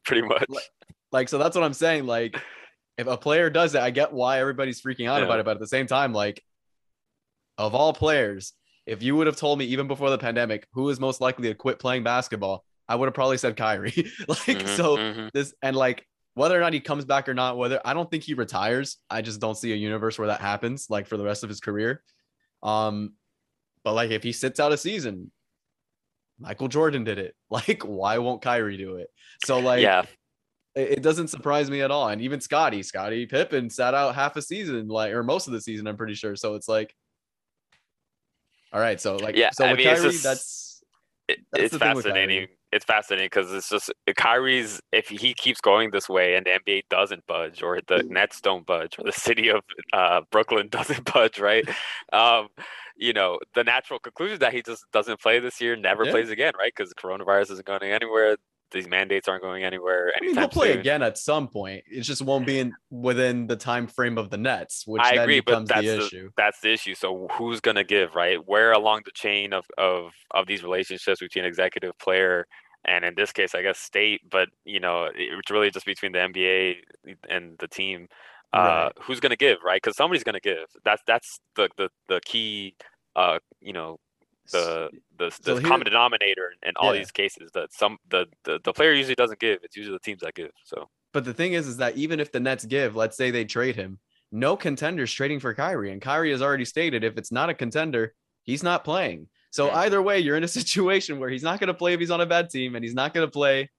pretty 0.05 0.21
much. 0.21 0.45
Like, 0.47 0.63
like 1.11 1.27
so 1.27 1.37
that's 1.37 1.53
what 1.53 1.65
I'm 1.65 1.73
saying. 1.73 2.05
Like 2.05 2.41
if 2.99 3.07
a 3.07 3.15
player 3.15 3.49
does 3.49 3.75
it, 3.75 3.81
I 3.81 3.91
get 3.91 4.11
why 4.11 4.41
everybody's 4.41 4.81
freaking 4.81 5.07
out 5.07 5.19
yeah. 5.19 5.25
about 5.25 5.39
it. 5.39 5.45
But 5.45 5.51
at 5.51 5.59
the 5.61 5.67
same 5.67 5.87
time, 5.87 6.11
like 6.11 6.43
of 7.57 7.73
all 7.73 7.93
players, 7.93 8.51
if 8.85 9.01
you 9.01 9.15
would 9.15 9.25
have 9.25 9.37
told 9.37 9.57
me 9.57 9.65
even 9.65 9.87
before 9.87 10.09
the 10.09 10.17
pandemic 10.17 10.67
who 10.73 10.89
is 10.89 10.99
most 10.99 11.21
likely 11.21 11.47
to 11.47 11.55
quit 11.55 11.79
playing 11.79 12.03
basketball, 12.03 12.65
I 12.89 12.95
would 12.95 13.05
have 13.05 13.13
probably 13.13 13.37
said 13.37 13.55
Kyrie. 13.55 13.93
like 14.27 14.39
mm-hmm, 14.39 14.75
so 14.75 14.97
mm-hmm. 14.97 15.27
this 15.33 15.53
and 15.63 15.77
like 15.77 16.05
whether 16.33 16.57
or 16.57 16.59
not 16.59 16.73
he 16.73 16.81
comes 16.81 17.05
back 17.05 17.29
or 17.29 17.33
not, 17.33 17.57
whether 17.57 17.79
I 17.85 17.93
don't 17.93 18.11
think 18.11 18.23
he 18.23 18.33
retires. 18.33 18.97
I 19.09 19.21
just 19.21 19.39
don't 19.39 19.55
see 19.55 19.71
a 19.71 19.77
universe 19.77 20.19
where 20.19 20.27
that 20.27 20.41
happens 20.41 20.87
like 20.89 21.07
for 21.07 21.15
the 21.15 21.23
rest 21.23 21.43
of 21.43 21.49
his 21.49 21.61
career. 21.61 22.03
Um, 22.63 23.13
but 23.85 23.93
like 23.93 24.11
if 24.11 24.23
he 24.23 24.33
sits 24.33 24.59
out 24.59 24.73
a 24.73 24.77
season, 24.77 25.31
Michael 26.37 26.67
Jordan 26.67 27.05
did 27.05 27.17
it. 27.17 27.33
Like, 27.49 27.81
why 27.83 28.19
won't 28.19 28.43
Kyrie 28.43 28.77
do 28.77 28.97
it? 28.97 29.07
So 29.45 29.59
like 29.59 29.81
yeah 29.81 30.03
it 30.75 31.01
doesn't 31.01 31.29
surprise 31.29 31.69
me 31.69 31.81
at 31.81 31.91
all. 31.91 32.09
And 32.09 32.21
even 32.21 32.41
Scottie, 32.41 32.83
Scottie 32.83 33.25
Pippen 33.25 33.69
sat 33.69 33.93
out 33.93 34.15
half 34.15 34.35
a 34.35 34.41
season, 34.41 34.87
like 34.87 35.13
or 35.13 35.23
most 35.23 35.47
of 35.47 35.53
the 35.53 35.61
season, 35.61 35.87
I'm 35.87 35.97
pretty 35.97 36.13
sure. 36.13 36.35
So 36.35 36.55
it's 36.55 36.67
like, 36.67 36.95
all 38.71 38.79
right, 38.79 39.01
so 39.01 39.15
like, 39.15 39.35
yeah, 39.35 39.49
so 39.51 39.65
I 39.65 39.71
with 39.71 39.79
mean, 39.79 39.87
Kyrie, 39.87 40.11
just, 40.11 40.23
that's, 40.23 40.83
it, 41.27 41.39
that's 41.51 41.73
it's 41.73 41.77
fascinating. 41.77 42.47
It's 42.71 42.85
fascinating 42.85 43.25
because 43.27 43.51
it's 43.51 43.69
just 43.69 43.91
Kyrie's. 44.15 44.79
If 44.91 45.09
he 45.09 45.33
keeps 45.33 45.59
going 45.59 45.89
this 45.89 46.07
way 46.07 46.35
and 46.35 46.45
the 46.45 46.51
NBA 46.51 46.83
doesn't 46.89 47.25
budge, 47.25 47.63
or 47.63 47.79
the 47.87 48.03
Nets 48.03 48.41
don't 48.41 48.65
budge, 48.65 48.95
or 48.99 49.05
the 49.05 49.11
city 49.11 49.49
of 49.49 49.61
uh, 49.91 50.21
Brooklyn 50.31 50.67
doesn't 50.71 51.11
budge, 51.11 51.39
right? 51.39 51.67
um, 52.13 52.49
you 52.95 53.13
know, 53.13 53.39
the 53.55 53.63
natural 53.63 53.97
conclusion 53.97 54.39
that 54.39 54.53
he 54.53 54.61
just 54.61 54.85
doesn't 54.91 55.19
play 55.19 55.39
this 55.39 55.59
year, 55.59 55.75
never 55.75 56.05
yeah. 56.05 56.11
plays 56.11 56.29
again, 56.29 56.53
right? 56.59 56.71
Because 56.75 56.93
coronavirus 56.93 57.51
isn't 57.51 57.65
going 57.65 57.83
anywhere 57.83 58.37
these 58.71 58.87
mandates 58.87 59.27
aren't 59.27 59.41
going 59.41 59.63
anywhere. 59.63 60.11
I 60.15 60.23
mean, 60.23 60.35
he'll 60.35 60.47
play 60.47 60.71
soon. 60.71 60.79
again 60.79 61.03
at 61.03 61.17
some 61.17 61.47
point. 61.47 61.83
It 61.89 62.01
just 62.01 62.21
won't 62.21 62.45
be 62.45 62.59
in 62.59 62.73
within 62.89 63.47
the 63.47 63.55
time 63.55 63.87
frame 63.87 64.17
of 64.17 64.29
the 64.29 64.37
Nets, 64.37 64.85
which 64.85 65.01
I 65.01 65.15
agree, 65.15 65.39
but 65.39 65.67
that's 65.67 65.81
the, 65.81 65.87
the 65.87 66.05
issue. 66.05 66.31
That's 66.37 66.59
the 66.61 66.73
issue. 66.73 66.95
So 66.95 67.27
who's 67.33 67.61
gonna 67.61 67.83
give, 67.83 68.15
right? 68.15 68.37
Where 68.45 68.71
along 68.71 69.01
the 69.05 69.11
chain 69.11 69.53
of 69.53 69.65
of 69.77 70.11
of 70.31 70.47
these 70.47 70.63
relationships 70.63 71.19
between 71.19 71.45
executive 71.45 71.97
player 71.99 72.45
and 72.85 73.03
in 73.03 73.13
this 73.15 73.31
case, 73.31 73.53
I 73.55 73.61
guess 73.61 73.77
state, 73.79 74.21
but 74.29 74.49
you 74.65 74.79
know, 74.79 75.09
it's 75.13 75.51
really 75.51 75.69
just 75.69 75.85
between 75.85 76.11
the 76.11 76.19
NBA 76.19 76.75
and 77.29 77.57
the 77.59 77.67
team. 77.67 78.07
Uh, 78.51 78.57
right. 78.57 78.91
who's 79.03 79.19
gonna 79.19 79.35
give, 79.35 79.57
right? 79.63 79.81
Because 79.81 79.95
somebody's 79.95 80.23
gonna 80.23 80.39
give. 80.39 80.65
That's 80.83 81.01
that's 81.05 81.39
the 81.55 81.69
the 81.77 81.89
the 82.07 82.21
key. 82.25 82.75
Uh, 83.15 83.39
you 83.59 83.73
know, 83.73 83.99
the 84.51 84.89
the, 85.17 85.25
the 85.43 85.55
so 85.55 85.61
common 85.61 85.85
denominator 85.85 86.53
in, 86.63 86.73
all 86.77 86.93
yeah. 86.93 86.99
these 86.99 87.11
cases 87.11 87.51
that 87.53 87.73
some 87.73 87.97
the, 88.09 88.25
the 88.43 88.59
the 88.63 88.73
player 88.73 88.93
usually 88.93 89.15
doesn't 89.15 89.39
give 89.39 89.59
it's 89.63 89.75
usually 89.75 89.95
the 89.95 89.99
teams 89.99 90.21
that 90.21 90.33
give 90.33 90.51
so 90.63 90.89
but 91.13 91.25
the 91.25 91.33
thing 91.33 91.53
is 91.53 91.67
is 91.67 91.77
that 91.77 91.95
even 91.97 92.19
if 92.19 92.31
the 92.31 92.39
nets 92.39 92.65
give 92.65 92.95
let's 92.95 93.17
say 93.17 93.31
they 93.31 93.45
trade 93.45 93.75
him 93.75 93.99
no 94.31 94.55
contenders 94.55 95.11
trading 95.11 95.39
for 95.39 95.53
Kyrie 95.53 95.91
and 95.91 96.01
Kyrie 96.01 96.31
has 96.31 96.41
already 96.41 96.65
stated 96.65 97.03
if 97.03 97.17
it's 97.17 97.31
not 97.31 97.49
a 97.49 97.53
contender 97.53 98.13
he's 98.43 98.63
not 98.63 98.83
playing 98.83 99.27
so 99.51 99.67
mm-hmm. 99.67 99.77
either 99.77 100.01
way 100.01 100.19
you're 100.19 100.37
in 100.37 100.43
a 100.43 100.47
situation 100.59 101.19
where 101.19 101.29
he's 101.29 101.43
not 101.43 101.59
going 101.59 101.67
to 101.67 101.73
play 101.73 101.93
if 101.93 101.99
he's 101.99 102.11
on 102.11 102.21
a 102.21 102.25
bad 102.25 102.49
team 102.49 102.75
and 102.75 102.83
he's 102.83 102.95
not 102.95 103.13
going 103.13 103.25
to 103.25 103.31
play 103.31 103.69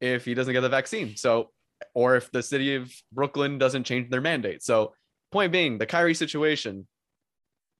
if 0.00 0.24
he 0.24 0.34
doesn't 0.34 0.52
get 0.52 0.60
the 0.60 0.68
vaccine 0.68 1.16
so 1.16 1.50
or 1.94 2.16
if 2.16 2.30
the 2.30 2.42
city 2.42 2.74
of 2.74 2.92
Brooklyn 3.12 3.58
doesn't 3.58 3.84
change 3.84 4.10
their 4.10 4.20
mandate 4.20 4.62
so 4.62 4.94
point 5.32 5.52
being 5.52 5.78
the 5.78 5.86
Kyrie 5.86 6.14
situation 6.14 6.86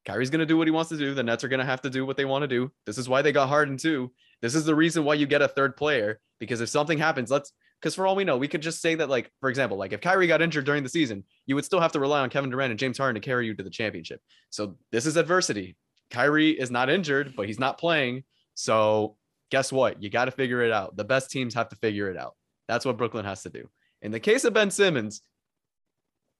Kyrie's 0.06 0.30
going 0.30 0.40
to 0.40 0.46
do 0.46 0.56
what 0.56 0.68
he 0.68 0.70
wants 0.70 0.88
to 0.90 0.96
do. 0.96 1.14
The 1.14 1.22
Nets 1.22 1.42
are 1.42 1.48
going 1.48 1.60
to 1.60 1.66
have 1.66 1.82
to 1.82 1.90
do 1.90 2.06
what 2.06 2.16
they 2.16 2.24
want 2.24 2.42
to 2.42 2.48
do. 2.48 2.70
This 2.86 2.96
is 2.96 3.08
why 3.08 3.22
they 3.22 3.32
got 3.32 3.48
Harden 3.48 3.76
too. 3.76 4.12
This 4.40 4.54
is 4.54 4.64
the 4.64 4.74
reason 4.74 5.04
why 5.04 5.14
you 5.14 5.26
get 5.26 5.42
a 5.42 5.48
third 5.48 5.76
player 5.76 6.20
because 6.38 6.60
if 6.60 6.68
something 6.68 6.98
happens, 6.98 7.30
let's 7.30 7.52
because 7.80 7.94
for 7.94 8.06
all 8.06 8.16
we 8.16 8.24
know, 8.24 8.38
we 8.38 8.48
could 8.48 8.62
just 8.62 8.80
say 8.80 8.94
that 8.94 9.10
like 9.10 9.30
for 9.40 9.50
example, 9.50 9.76
like 9.76 9.92
if 9.92 10.00
Kyrie 10.00 10.26
got 10.26 10.42
injured 10.42 10.64
during 10.64 10.82
the 10.82 10.88
season, 10.88 11.24
you 11.46 11.54
would 11.54 11.64
still 11.64 11.80
have 11.80 11.92
to 11.92 12.00
rely 12.00 12.20
on 12.20 12.30
Kevin 12.30 12.50
Durant 12.50 12.70
and 12.70 12.78
James 12.78 12.98
Harden 12.98 13.20
to 13.20 13.24
carry 13.24 13.46
you 13.46 13.54
to 13.54 13.62
the 13.62 13.70
championship. 13.70 14.20
So 14.50 14.76
this 14.92 15.06
is 15.06 15.16
adversity. 15.16 15.76
Kyrie 16.10 16.50
is 16.50 16.70
not 16.70 16.88
injured, 16.88 17.34
but 17.36 17.46
he's 17.46 17.58
not 17.58 17.78
playing. 17.78 18.24
So 18.54 19.16
guess 19.50 19.72
what? 19.72 20.02
You 20.02 20.08
got 20.08 20.26
to 20.26 20.30
figure 20.30 20.62
it 20.62 20.72
out. 20.72 20.96
The 20.96 21.04
best 21.04 21.30
teams 21.30 21.54
have 21.54 21.68
to 21.70 21.76
figure 21.76 22.08
it 22.10 22.16
out. 22.16 22.36
That's 22.68 22.84
what 22.84 22.96
Brooklyn 22.96 23.24
has 23.24 23.42
to 23.42 23.50
do. 23.50 23.68
In 24.02 24.12
the 24.12 24.20
case 24.20 24.44
of 24.44 24.54
Ben 24.54 24.70
Simmons, 24.70 25.20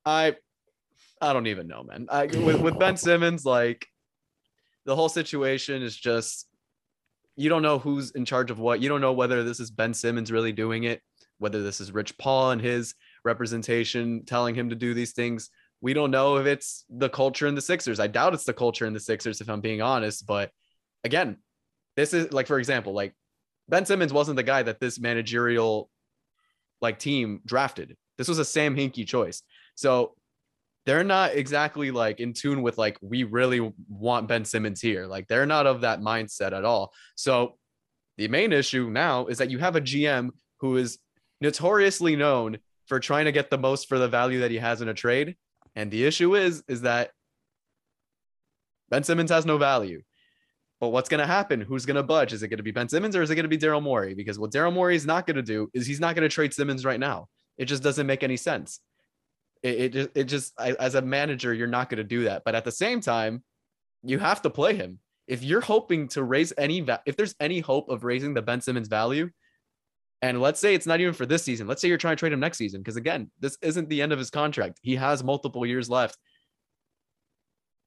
I 0.04 0.36
I 1.20 1.32
don't 1.32 1.46
even 1.46 1.66
know, 1.66 1.82
man. 1.82 2.06
I 2.10 2.26
with, 2.26 2.60
with 2.60 2.78
Ben 2.78 2.96
Simmons, 2.96 3.44
like 3.44 3.86
the 4.84 4.94
whole 4.94 5.08
situation 5.08 5.82
is 5.82 5.96
just 5.96 6.48
you 7.36 7.48
don't 7.48 7.62
know 7.62 7.78
who's 7.78 8.10
in 8.12 8.24
charge 8.24 8.50
of 8.50 8.58
what. 8.58 8.80
You 8.80 8.88
don't 8.88 9.00
know 9.00 9.12
whether 9.12 9.44
this 9.44 9.60
is 9.60 9.70
Ben 9.70 9.94
Simmons 9.94 10.32
really 10.32 10.52
doing 10.52 10.84
it, 10.84 11.02
whether 11.38 11.62
this 11.62 11.80
is 11.80 11.92
Rich 11.92 12.16
Paul 12.18 12.52
and 12.52 12.60
his 12.60 12.94
representation 13.24 14.24
telling 14.24 14.54
him 14.54 14.70
to 14.70 14.74
do 14.74 14.94
these 14.94 15.12
things. 15.12 15.50
We 15.82 15.92
don't 15.92 16.10
know 16.10 16.36
if 16.36 16.46
it's 16.46 16.84
the 16.88 17.10
culture 17.10 17.46
in 17.46 17.54
the 17.54 17.60
Sixers. 17.60 18.00
I 18.00 18.06
doubt 18.06 18.32
it's 18.32 18.44
the 18.44 18.54
culture 18.54 18.86
in 18.86 18.94
the 18.94 19.00
Sixers, 19.00 19.42
if 19.42 19.50
I'm 19.50 19.60
being 19.60 19.82
honest. 19.82 20.26
But 20.26 20.50
again, 21.04 21.36
this 21.96 22.14
is 22.14 22.32
like, 22.32 22.46
for 22.46 22.58
example, 22.58 22.94
like 22.94 23.14
Ben 23.68 23.84
Simmons 23.84 24.12
wasn't 24.12 24.36
the 24.36 24.42
guy 24.42 24.62
that 24.62 24.80
this 24.80 24.98
managerial 24.98 25.90
like 26.80 26.98
team 26.98 27.42
drafted. 27.44 27.96
This 28.16 28.28
was 28.28 28.38
a 28.38 28.44
Sam 28.44 28.74
Hinkie 28.74 29.06
choice. 29.06 29.42
So 29.74 30.14
they're 30.86 31.04
not 31.04 31.34
exactly 31.34 31.90
like 31.90 32.20
in 32.20 32.32
tune 32.32 32.62
with 32.62 32.78
like 32.78 32.96
we 33.02 33.24
really 33.24 33.72
want 33.88 34.28
Ben 34.28 34.44
Simmons 34.44 34.80
here. 34.80 35.06
Like 35.06 35.26
they're 35.26 35.44
not 35.44 35.66
of 35.66 35.80
that 35.80 36.00
mindset 36.00 36.52
at 36.52 36.64
all. 36.64 36.92
So 37.16 37.58
the 38.16 38.28
main 38.28 38.52
issue 38.52 38.88
now 38.88 39.26
is 39.26 39.38
that 39.38 39.50
you 39.50 39.58
have 39.58 39.76
a 39.76 39.80
GM 39.80 40.30
who 40.60 40.76
is 40.76 40.98
notoriously 41.40 42.14
known 42.14 42.58
for 42.86 43.00
trying 43.00 43.24
to 43.24 43.32
get 43.32 43.50
the 43.50 43.58
most 43.58 43.88
for 43.88 43.98
the 43.98 44.08
value 44.08 44.40
that 44.40 44.52
he 44.52 44.58
has 44.58 44.80
in 44.80 44.88
a 44.88 44.94
trade. 44.94 45.36
And 45.74 45.90
the 45.90 46.04
issue 46.04 46.36
is 46.36 46.62
is 46.68 46.82
that 46.82 47.10
Ben 48.88 49.02
Simmons 49.02 49.32
has 49.32 49.44
no 49.44 49.58
value. 49.58 50.02
But 50.78 50.88
what's 50.88 51.08
going 51.08 51.20
to 51.20 51.26
happen? 51.26 51.60
Who's 51.60 51.86
going 51.86 51.96
to 51.96 52.02
budge? 52.02 52.32
Is 52.32 52.42
it 52.42 52.48
going 52.48 52.58
to 52.58 52.62
be 52.62 52.70
Ben 52.70 52.88
Simmons 52.88 53.16
or 53.16 53.22
is 53.22 53.30
it 53.30 53.34
going 53.34 53.44
to 53.44 53.48
be 53.48 53.58
Daryl 53.58 53.82
Morey? 53.82 54.14
Because 54.14 54.38
what 54.38 54.52
Daryl 54.52 54.72
Morey 54.72 54.94
is 54.94 55.06
not 55.06 55.26
going 55.26 55.36
to 55.36 55.42
do 55.42 55.68
is 55.72 55.86
he's 55.86 56.00
not 56.00 56.14
going 56.14 56.28
to 56.28 56.32
trade 56.32 56.54
Simmons 56.54 56.84
right 56.84 57.00
now. 57.00 57.28
It 57.58 57.64
just 57.64 57.82
doesn't 57.82 58.06
make 58.06 58.22
any 58.22 58.36
sense. 58.36 58.80
It, 59.66 59.88
just, 59.90 60.10
it 60.14 60.24
just 60.24 60.52
I, 60.58 60.72
as 60.72 60.94
a 60.94 61.02
manager, 61.02 61.52
you're 61.52 61.66
not 61.66 61.88
going 61.88 61.98
to 61.98 62.04
do 62.04 62.24
that. 62.24 62.42
But 62.44 62.54
at 62.54 62.64
the 62.64 62.72
same 62.72 63.00
time, 63.00 63.42
you 64.02 64.18
have 64.18 64.42
to 64.42 64.50
play 64.50 64.74
him. 64.74 64.98
If 65.26 65.42
you're 65.42 65.60
hoping 65.60 66.08
to 66.08 66.22
raise 66.22 66.52
any, 66.56 66.86
if 67.04 67.16
there's 67.16 67.34
any 67.40 67.60
hope 67.60 67.88
of 67.88 68.04
raising 68.04 68.34
the 68.34 68.42
Ben 68.42 68.60
Simmons 68.60 68.88
value, 68.88 69.30
and 70.22 70.40
let's 70.40 70.60
say 70.60 70.74
it's 70.74 70.86
not 70.86 71.00
even 71.00 71.12
for 71.12 71.26
this 71.26 71.42
season. 71.42 71.66
Let's 71.66 71.82
say 71.82 71.88
you're 71.88 71.98
trying 71.98 72.16
to 72.16 72.20
trade 72.20 72.32
him 72.32 72.40
next 72.40 72.58
season. 72.58 72.80
Because 72.80 72.96
again, 72.96 73.30
this 73.40 73.58
isn't 73.60 73.88
the 73.88 74.00
end 74.02 74.12
of 74.12 74.18
his 74.18 74.30
contract. 74.30 74.78
He 74.82 74.96
has 74.96 75.22
multiple 75.22 75.66
years 75.66 75.90
left. 75.90 76.16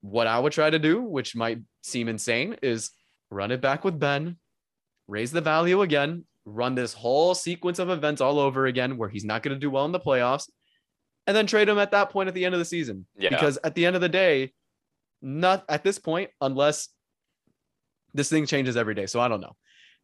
What 0.02 0.28
I 0.28 0.40
would 0.40 0.54
try 0.54 0.70
to 0.70 0.80
do, 0.80 1.02
which 1.02 1.36
might 1.36 1.60
seem 1.82 2.08
insane, 2.08 2.56
is 2.62 2.92
run 3.32 3.52
it 3.52 3.62
back 3.62 3.84
with 3.84 4.00
Ben, 4.00 4.38
raise 5.08 5.32
the 5.32 5.42
value 5.42 5.82
again, 5.82 6.26
run 6.46 6.76
this 6.76 6.94
whole 6.94 7.36
sequence 7.36 7.80
of 7.80 7.90
events 7.90 8.22
all 8.22 8.40
over 8.40 8.66
again 8.66 8.98
where 8.98 9.10
he's 9.10 9.26
not 9.26 9.44
going 9.44 9.54
to 9.54 9.60
do 9.60 9.70
well 9.70 9.86
in 9.86 9.92
the 9.92 10.00
playoffs, 10.00 10.50
and 11.30 11.38
then 11.38 11.46
trade 11.46 11.70
him 11.70 11.78
at 11.78 11.92
that 11.92 12.10
point 12.10 12.28
at 12.28 12.34
the 12.34 12.44
end 12.44 12.56
of 12.56 12.60
the 12.60 12.66
season. 12.66 13.06
Yeah. 13.16 13.30
Because 13.30 13.60
at 13.64 13.76
the 13.76 13.86
end 13.86 13.96
of 13.96 14.02
the 14.02 14.10
day, 14.10 14.52
not 15.22 15.64
at 15.70 15.84
this 15.84 16.00
point, 16.00 16.32
unless 16.42 16.90
this 18.16 18.32
thing 18.32 18.48
changes 18.48 18.76
every 18.76 18.96
day. 18.96 19.06
So 19.06 19.20
I 19.20 19.28
don't 19.28 19.40
know. 19.40 19.56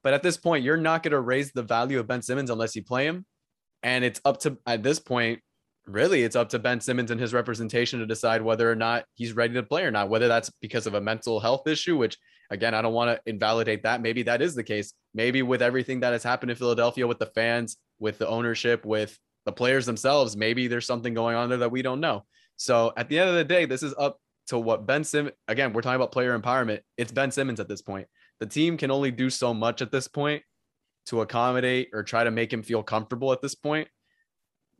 But 0.04 0.14
at 0.14 0.22
this 0.22 0.38
point, 0.38 0.64
you're 0.64 0.78
not 0.78 1.02
going 1.02 1.14
to 1.14 1.20
raise 1.20 1.52
the 1.52 1.64
value 1.64 1.98
of 1.98 2.06
Ben 2.06 2.22
Simmons 2.22 2.52
unless 2.52 2.76
you 2.76 2.84
play 2.84 3.08
him. 3.08 3.26
And 3.82 4.06
it's 4.06 4.22
up 4.24 4.40
to, 4.42 4.60
at 4.68 4.84
this 4.84 5.00
point, 5.00 5.40
really, 5.88 6.22
it's 6.22 6.36
up 6.36 6.50
to 6.50 6.60
Ben 6.60 6.80
Simmons 6.80 7.10
and 7.10 7.20
his 7.20 7.34
representation 7.34 7.98
to 8.02 8.06
decide 8.06 8.44
whether 8.44 8.72
or 8.72 8.76
not 8.76 9.06
he's 9.16 9.34
ready 9.34 9.56
to 9.56 9.64
play 9.64 9.84
or 9.84 9.90
not, 9.90 10.10
whether 10.10 10.28
that's 10.28 10.52
because 10.62 10.86
of 10.86 10.94
a 10.94 11.02
mental 11.02 11.40
health 11.40 11.68
issue, 11.68 11.98
which 11.98 12.20
again, 12.52 12.76
I 12.76 12.84
don't 12.84 12.94
want 12.94 13.10
to 13.10 13.20
invalidate 13.28 13.82
that. 13.82 14.00
Maybe 14.00 14.22
that 14.22 14.44
is 14.44 14.54
the 14.54 14.64
case. 14.64 14.94
Maybe 15.16 15.42
with 15.42 15.64
everything 15.64 16.02
that 16.02 16.14
has 16.14 16.22
happened 16.22 16.52
in 16.52 16.58
Philadelphia 16.58 17.08
with 17.08 17.18
the 17.18 17.26
fans, 17.26 17.78
with 17.98 18.20
the 18.20 18.28
ownership, 18.28 18.86
with 18.86 19.18
the 19.46 19.52
players 19.52 19.86
themselves, 19.86 20.36
maybe 20.36 20.68
there's 20.68 20.86
something 20.86 21.14
going 21.14 21.36
on 21.36 21.50
there 21.50 21.60
that 21.60 21.72
we 21.72 21.82
don't 21.82 22.00
know. 22.00 22.26
So 22.58 22.94
at 22.98 23.10
the 23.10 23.20
end 23.20 23.30
of 23.30 23.36
the 23.36 23.44
day, 23.44 23.66
this 23.66 23.84
is 23.84 23.94
up 23.98 24.20
to 24.48 24.58
what 24.58 24.86
Ben 24.86 25.04
Simmons, 25.04 25.36
again, 25.48 25.74
we're 25.74 25.82
talking 25.82 25.96
about 25.96 26.12
player 26.12 26.38
empowerment. 26.38 26.82
It's 26.98 27.12
Ben 27.12 27.32
Simmons 27.32 27.60
at 27.60 27.68
this 27.68 27.82
point 27.82 28.08
the 28.40 28.46
team 28.46 28.78
can 28.78 28.92
only 28.92 29.12
do 29.12 29.30
so 29.30 29.54
much 29.54 29.82
at 29.82 29.92
this 29.92 30.08
point 30.08 30.44
to 31.08 31.22
accommodate 31.22 31.90
or 31.94 32.04
try 32.04 32.24
to 32.24 32.32
make 32.32 32.52
him 32.52 32.64
feel 32.64 32.84
comfortable 32.84 33.32
at 33.32 33.42
this 33.42 33.56
point. 33.56 33.88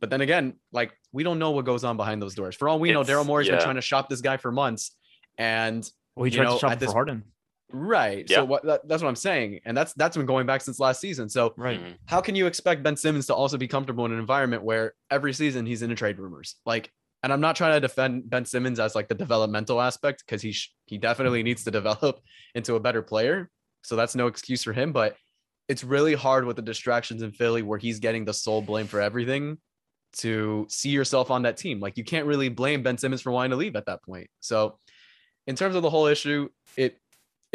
But 0.00 0.10
then 0.10 0.20
again, 0.20 0.54
like 0.72 0.92
we 1.12 1.22
don't 1.22 1.38
know 1.38 1.52
what 1.52 1.64
goes 1.64 1.84
on 1.84 1.96
behind 1.96 2.20
those 2.20 2.34
doors. 2.34 2.54
For 2.54 2.68
all 2.68 2.78
we 2.78 2.92
know, 2.92 3.02
Daryl 3.02 3.24
Morey's 3.24 3.46
yeah. 3.46 3.54
been 3.54 3.62
trying 3.62 3.76
to 3.76 3.80
shop 3.80 4.08
this 4.08 4.20
guy 4.20 4.36
for 4.36 4.52
months, 4.52 4.94
and 5.38 5.88
Well, 6.14 6.24
he 6.24 6.30
tried 6.30 6.44
know, 6.44 6.54
to 6.54 6.58
shop 6.58 6.72
at 6.72 6.78
for 6.78 6.84
this- 6.84 6.92
Harden. 6.92 7.24
Right. 7.72 8.24
Yeah. 8.28 8.36
So 8.38 8.44
what 8.44 8.64
that, 8.64 8.86
that's 8.88 9.02
what 9.02 9.08
I'm 9.08 9.16
saying, 9.16 9.60
and 9.64 9.76
that's 9.76 9.92
that's 9.94 10.16
been 10.16 10.26
going 10.26 10.46
back 10.46 10.60
since 10.60 10.78
last 10.80 11.00
season. 11.00 11.28
So 11.28 11.54
Right. 11.56 11.80
Mhm. 11.80 11.96
how 12.06 12.20
can 12.20 12.34
you 12.34 12.46
expect 12.46 12.82
Ben 12.82 12.96
Simmons 12.96 13.26
to 13.26 13.34
also 13.34 13.56
be 13.58 13.68
comfortable 13.68 14.04
in 14.06 14.12
an 14.12 14.18
environment 14.18 14.62
where 14.62 14.94
every 15.10 15.32
season 15.32 15.66
he's 15.66 15.82
in 15.82 15.90
a 15.90 15.94
trade 15.94 16.18
rumors? 16.18 16.56
Like, 16.64 16.92
and 17.22 17.32
I'm 17.32 17.40
not 17.40 17.56
trying 17.56 17.74
to 17.74 17.80
defend 17.80 18.30
Ben 18.30 18.44
Simmons 18.44 18.78
as 18.78 18.94
like 18.94 19.08
the 19.08 19.14
developmental 19.14 19.80
aspect 19.80 20.22
because 20.24 20.42
he 20.42 20.52
sh- 20.52 20.72
he 20.86 20.98
definitely 20.98 21.42
needs 21.42 21.64
to 21.64 21.70
develop 21.80 22.20
into 22.54 22.74
a 22.76 22.80
better 22.80 23.02
player. 23.02 23.50
So 23.82 23.96
that's 23.96 24.14
no 24.14 24.26
excuse 24.26 24.62
for 24.62 24.72
him. 24.72 24.92
But 24.92 25.16
it's 25.68 25.82
really 25.82 26.14
hard 26.14 26.44
with 26.44 26.56
the 26.56 26.62
distractions 26.62 27.22
in 27.22 27.32
Philly 27.32 27.62
where 27.62 27.78
he's 27.78 27.98
getting 27.98 28.24
the 28.24 28.34
sole 28.34 28.62
blame 28.62 28.86
for 28.86 29.00
everything 29.00 29.58
to 30.18 30.66
see 30.70 30.90
yourself 30.90 31.30
on 31.30 31.42
that 31.42 31.56
team. 31.56 31.80
Like 31.80 31.96
you 31.98 32.04
can't 32.04 32.26
really 32.26 32.48
blame 32.48 32.82
Ben 32.82 32.96
Simmons 32.96 33.20
for 33.22 33.32
wanting 33.32 33.50
to 33.50 33.56
leave 33.56 33.76
at 33.76 33.86
that 33.86 34.02
point. 34.04 34.28
So 34.40 34.78
in 35.46 35.56
terms 35.56 35.74
of 35.76 35.82
the 35.82 35.90
whole 35.90 36.06
issue, 36.06 36.48
it 36.76 36.98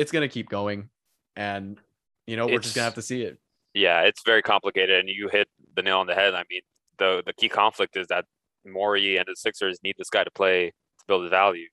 it's 0.02 0.12
gonna 0.12 0.28
keep 0.28 0.50
going, 0.50 0.90
and 1.36 1.80
you 2.28 2.36
know 2.36 2.48
we're 2.48 2.60
just 2.60 2.76
gonna 2.76 2.86
have 2.86 2.96
to 2.96 3.02
see 3.02 3.24
it. 3.24 3.40
Yeah, 3.74 4.02
it's 4.02 4.22
very 4.26 4.42
complicated, 4.42 5.00
and 5.00 5.10
you 5.10 5.30
hit 5.30 5.48
the 5.76 5.82
nail 5.82 6.00
on 6.00 6.08
the 6.08 6.16
head. 6.16 6.34
I 6.34 6.44
mean, 6.50 6.62
the 6.98 7.24
the 7.26 7.34
key 7.34 7.50
conflict 7.50 7.96
is 7.96 8.08
that 8.08 8.26
Morey 8.66 9.18
and 9.18 9.26
the 9.28 9.36
Sixers 9.36 9.80
need 9.84 9.96
this 9.98 10.10
guy 10.10 10.24
to 10.24 10.32
play 10.32 10.68
to 10.70 11.06
build 11.08 11.24
his 11.24 11.30
value. 11.30 11.68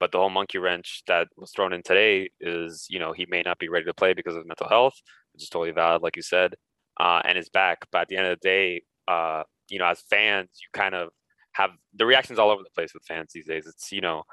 But 0.00 0.12
the 0.12 0.18
whole 0.18 0.30
monkey 0.30 0.58
wrench 0.58 1.02
that 1.06 1.28
was 1.36 1.52
thrown 1.52 1.72
in 1.72 1.82
today 1.82 2.30
is, 2.40 2.86
you 2.90 2.98
know, 2.98 3.12
he 3.12 3.26
may 3.28 3.42
not 3.42 3.58
be 3.58 3.68
ready 3.68 3.84
to 3.86 3.94
play 3.94 4.12
because 4.12 4.34
of 4.34 4.44
mental 4.46 4.68
health, 4.68 4.94
which 5.32 5.44
is 5.44 5.48
totally 5.48 5.70
valid, 5.70 6.02
like 6.02 6.16
you 6.16 6.22
said, 6.22 6.56
uh, 6.98 7.22
and 7.24 7.38
is 7.38 7.48
back. 7.48 7.86
But 7.92 8.02
at 8.02 8.08
the 8.08 8.16
end 8.16 8.26
of 8.26 8.38
the 8.40 8.48
day, 8.48 8.82
uh, 9.06 9.44
you 9.68 9.78
know, 9.78 9.86
as 9.86 10.02
fans, 10.10 10.48
you 10.60 10.68
kind 10.72 10.94
of 10.94 11.10
have 11.52 11.70
the 11.94 12.04
reactions 12.04 12.38
all 12.38 12.50
over 12.50 12.62
the 12.62 12.70
place 12.74 12.92
with 12.92 13.04
fans 13.04 13.30
these 13.32 13.46
days. 13.46 13.66
It's 13.66 13.92
you 13.92 14.00
know, 14.00 14.24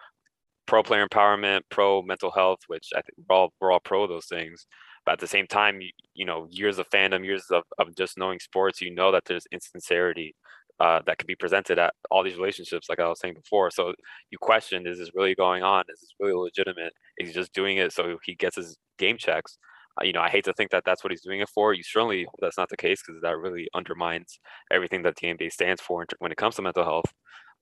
pro 0.72 0.82
player 0.84 1.06
empowerment, 1.06 1.60
pro 1.70 2.02
mental 2.02 2.32
health, 2.32 2.60
which 2.68 2.92
I 2.96 3.02
think 3.02 3.18
we're 3.28 3.36
all 3.36 3.54
we're 3.60 3.74
all 3.74 3.82
pro 3.82 4.08
those 4.08 4.28
things. 4.28 4.68
But 5.06 5.14
at 5.14 5.20
the 5.20 5.28
same 5.28 5.46
time, 5.46 5.82
you, 5.82 5.90
you 6.14 6.26
know, 6.26 6.48
years 6.50 6.80
of 6.80 6.90
fandom, 6.90 7.26
years 7.26 7.44
of, 7.52 7.64
of 7.78 7.94
just 7.98 8.18
knowing 8.18 8.40
sports, 8.40 8.80
you 8.80 8.96
know 8.96 9.12
that 9.12 9.24
there's 9.26 9.46
insincerity 9.52 10.34
uh, 10.80 11.02
that 11.06 11.18
can 11.18 11.28
be 11.28 11.36
presented 11.36 11.78
at 11.78 11.94
all 12.10 12.24
these 12.24 12.38
relationships, 12.38 12.88
like 12.88 13.02
I 13.02 13.08
was 13.10 13.20
saying 13.20 13.34
before. 13.34 13.70
So 13.70 13.94
you 14.30 14.38
question, 14.40 14.88
is 14.88 14.98
this 14.98 15.12
really 15.14 15.36
going 15.36 15.62
on? 15.62 15.84
Is 15.90 16.00
this 16.00 16.14
really 16.22 16.36
legitimate? 16.36 16.94
Is 17.18 17.28
he 17.28 17.34
just 17.34 17.52
doing 17.52 17.76
it 17.76 17.92
so 17.92 18.18
he 18.24 18.36
gets 18.36 18.56
his 18.56 18.78
game 18.98 19.18
checks? 19.18 19.58
Uh, 20.00 20.06
you 20.06 20.14
know, 20.14 20.22
I 20.22 20.30
hate 20.30 20.46
to 20.46 20.54
think 20.54 20.72
that 20.72 20.84
that's 20.86 21.04
what 21.04 21.12
he's 21.12 21.22
doing 21.22 21.42
it 21.42 21.50
for. 21.50 21.74
You 21.74 21.84
certainly 21.84 22.24
hope 22.24 22.40
that's 22.40 22.58
not 22.58 22.70
the 22.70 22.78
case 22.78 23.02
because 23.06 23.22
that 23.24 23.38
really 23.38 23.68
undermines 23.76 24.40
everything 24.72 25.02
that 25.02 25.18
the 25.18 25.28
NBA 25.28 25.52
stands 25.52 25.82
for 25.82 26.06
when 26.20 26.32
it 26.32 26.38
comes 26.38 26.56
to 26.56 26.62
mental 26.62 26.86
health. 26.86 27.12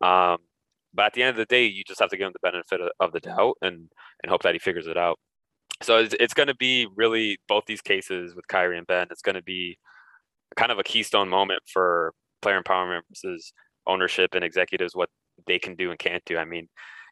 Um, 0.02 0.38
but 0.94 1.08
at 1.08 1.14
the 1.14 1.24
end 1.24 1.32
of 1.32 1.38
the 1.38 1.46
day, 1.46 1.66
you 1.66 1.84
just 1.86 2.00
have 2.00 2.10
to 2.10 2.18
give 2.18 2.28
him 2.28 2.34
the 2.34 2.52
benefit 2.52 2.82
of, 2.82 2.90
of 3.00 3.12
the 3.12 3.20
doubt 3.20 3.58
and 3.62 3.90
and 4.24 4.30
hope 4.30 4.44
that 4.44 4.54
he 4.54 4.60
figures 4.60 4.88
it 4.88 4.98
out. 4.98 5.20
So 5.82 5.98
it's, 5.98 6.16
it's 6.20 6.34
going 6.34 6.48
to 6.48 6.56
be 6.56 6.88
really 6.96 7.38
both 7.48 7.64
these 7.66 7.82
cases 7.82 8.36
with 8.36 8.48
Kyrie 8.48 8.78
and 8.78 8.88
Ben. 8.88 9.08
It's 9.12 9.22
going 9.22 9.36
to 9.36 9.44
be 9.44 9.78
kind 10.58 10.72
of 10.72 10.80
a 10.80 10.84
keystone 10.84 11.30
moment 11.30 11.62
for 11.72 12.14
player 12.42 12.62
empowerment 12.62 13.02
versus 13.10 13.54
ownership 13.88 14.32
and 14.34 14.44
executives 14.44 14.96
what 14.96 15.10
they 15.48 15.60
can 15.60 15.76
do 15.76 15.90
and 15.92 16.00
can't 16.00 16.24
do. 16.26 16.38
I 16.38 16.46
mean, 16.46 16.68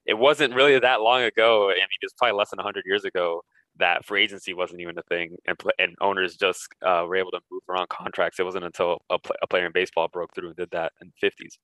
it 0.05 0.15
wasn't 0.15 0.53
really 0.53 0.77
that 0.79 1.01
long 1.01 1.21
ago. 1.21 1.69
I 1.69 1.75
mean, 1.75 1.83
it 2.01 2.05
was 2.05 2.13
probably 2.17 2.37
less 2.37 2.49
than 2.49 2.57
100 2.57 2.83
years 2.85 3.05
ago 3.05 3.41
that 3.79 4.05
free 4.05 4.23
agency 4.23 4.53
wasn't 4.53 4.81
even 4.81 4.97
a 4.97 5.03
thing, 5.03 5.35
and 5.45 5.57
and 5.79 5.95
owners 6.01 6.35
just 6.35 6.67
uh, 6.85 7.03
were 7.07 7.15
able 7.15 7.31
to 7.31 7.39
move 7.51 7.61
around 7.69 7.89
contracts. 7.89 8.39
It 8.39 8.43
wasn't 8.43 8.65
until 8.65 8.99
a, 9.09 9.19
pl- 9.19 9.35
a 9.41 9.47
player 9.47 9.65
in 9.65 9.71
baseball 9.71 10.07
broke 10.07 10.33
through 10.33 10.47
and 10.47 10.57
did 10.57 10.71
that 10.71 10.93
in 11.01 11.11
the 11.21 11.27
50s. 11.27 11.57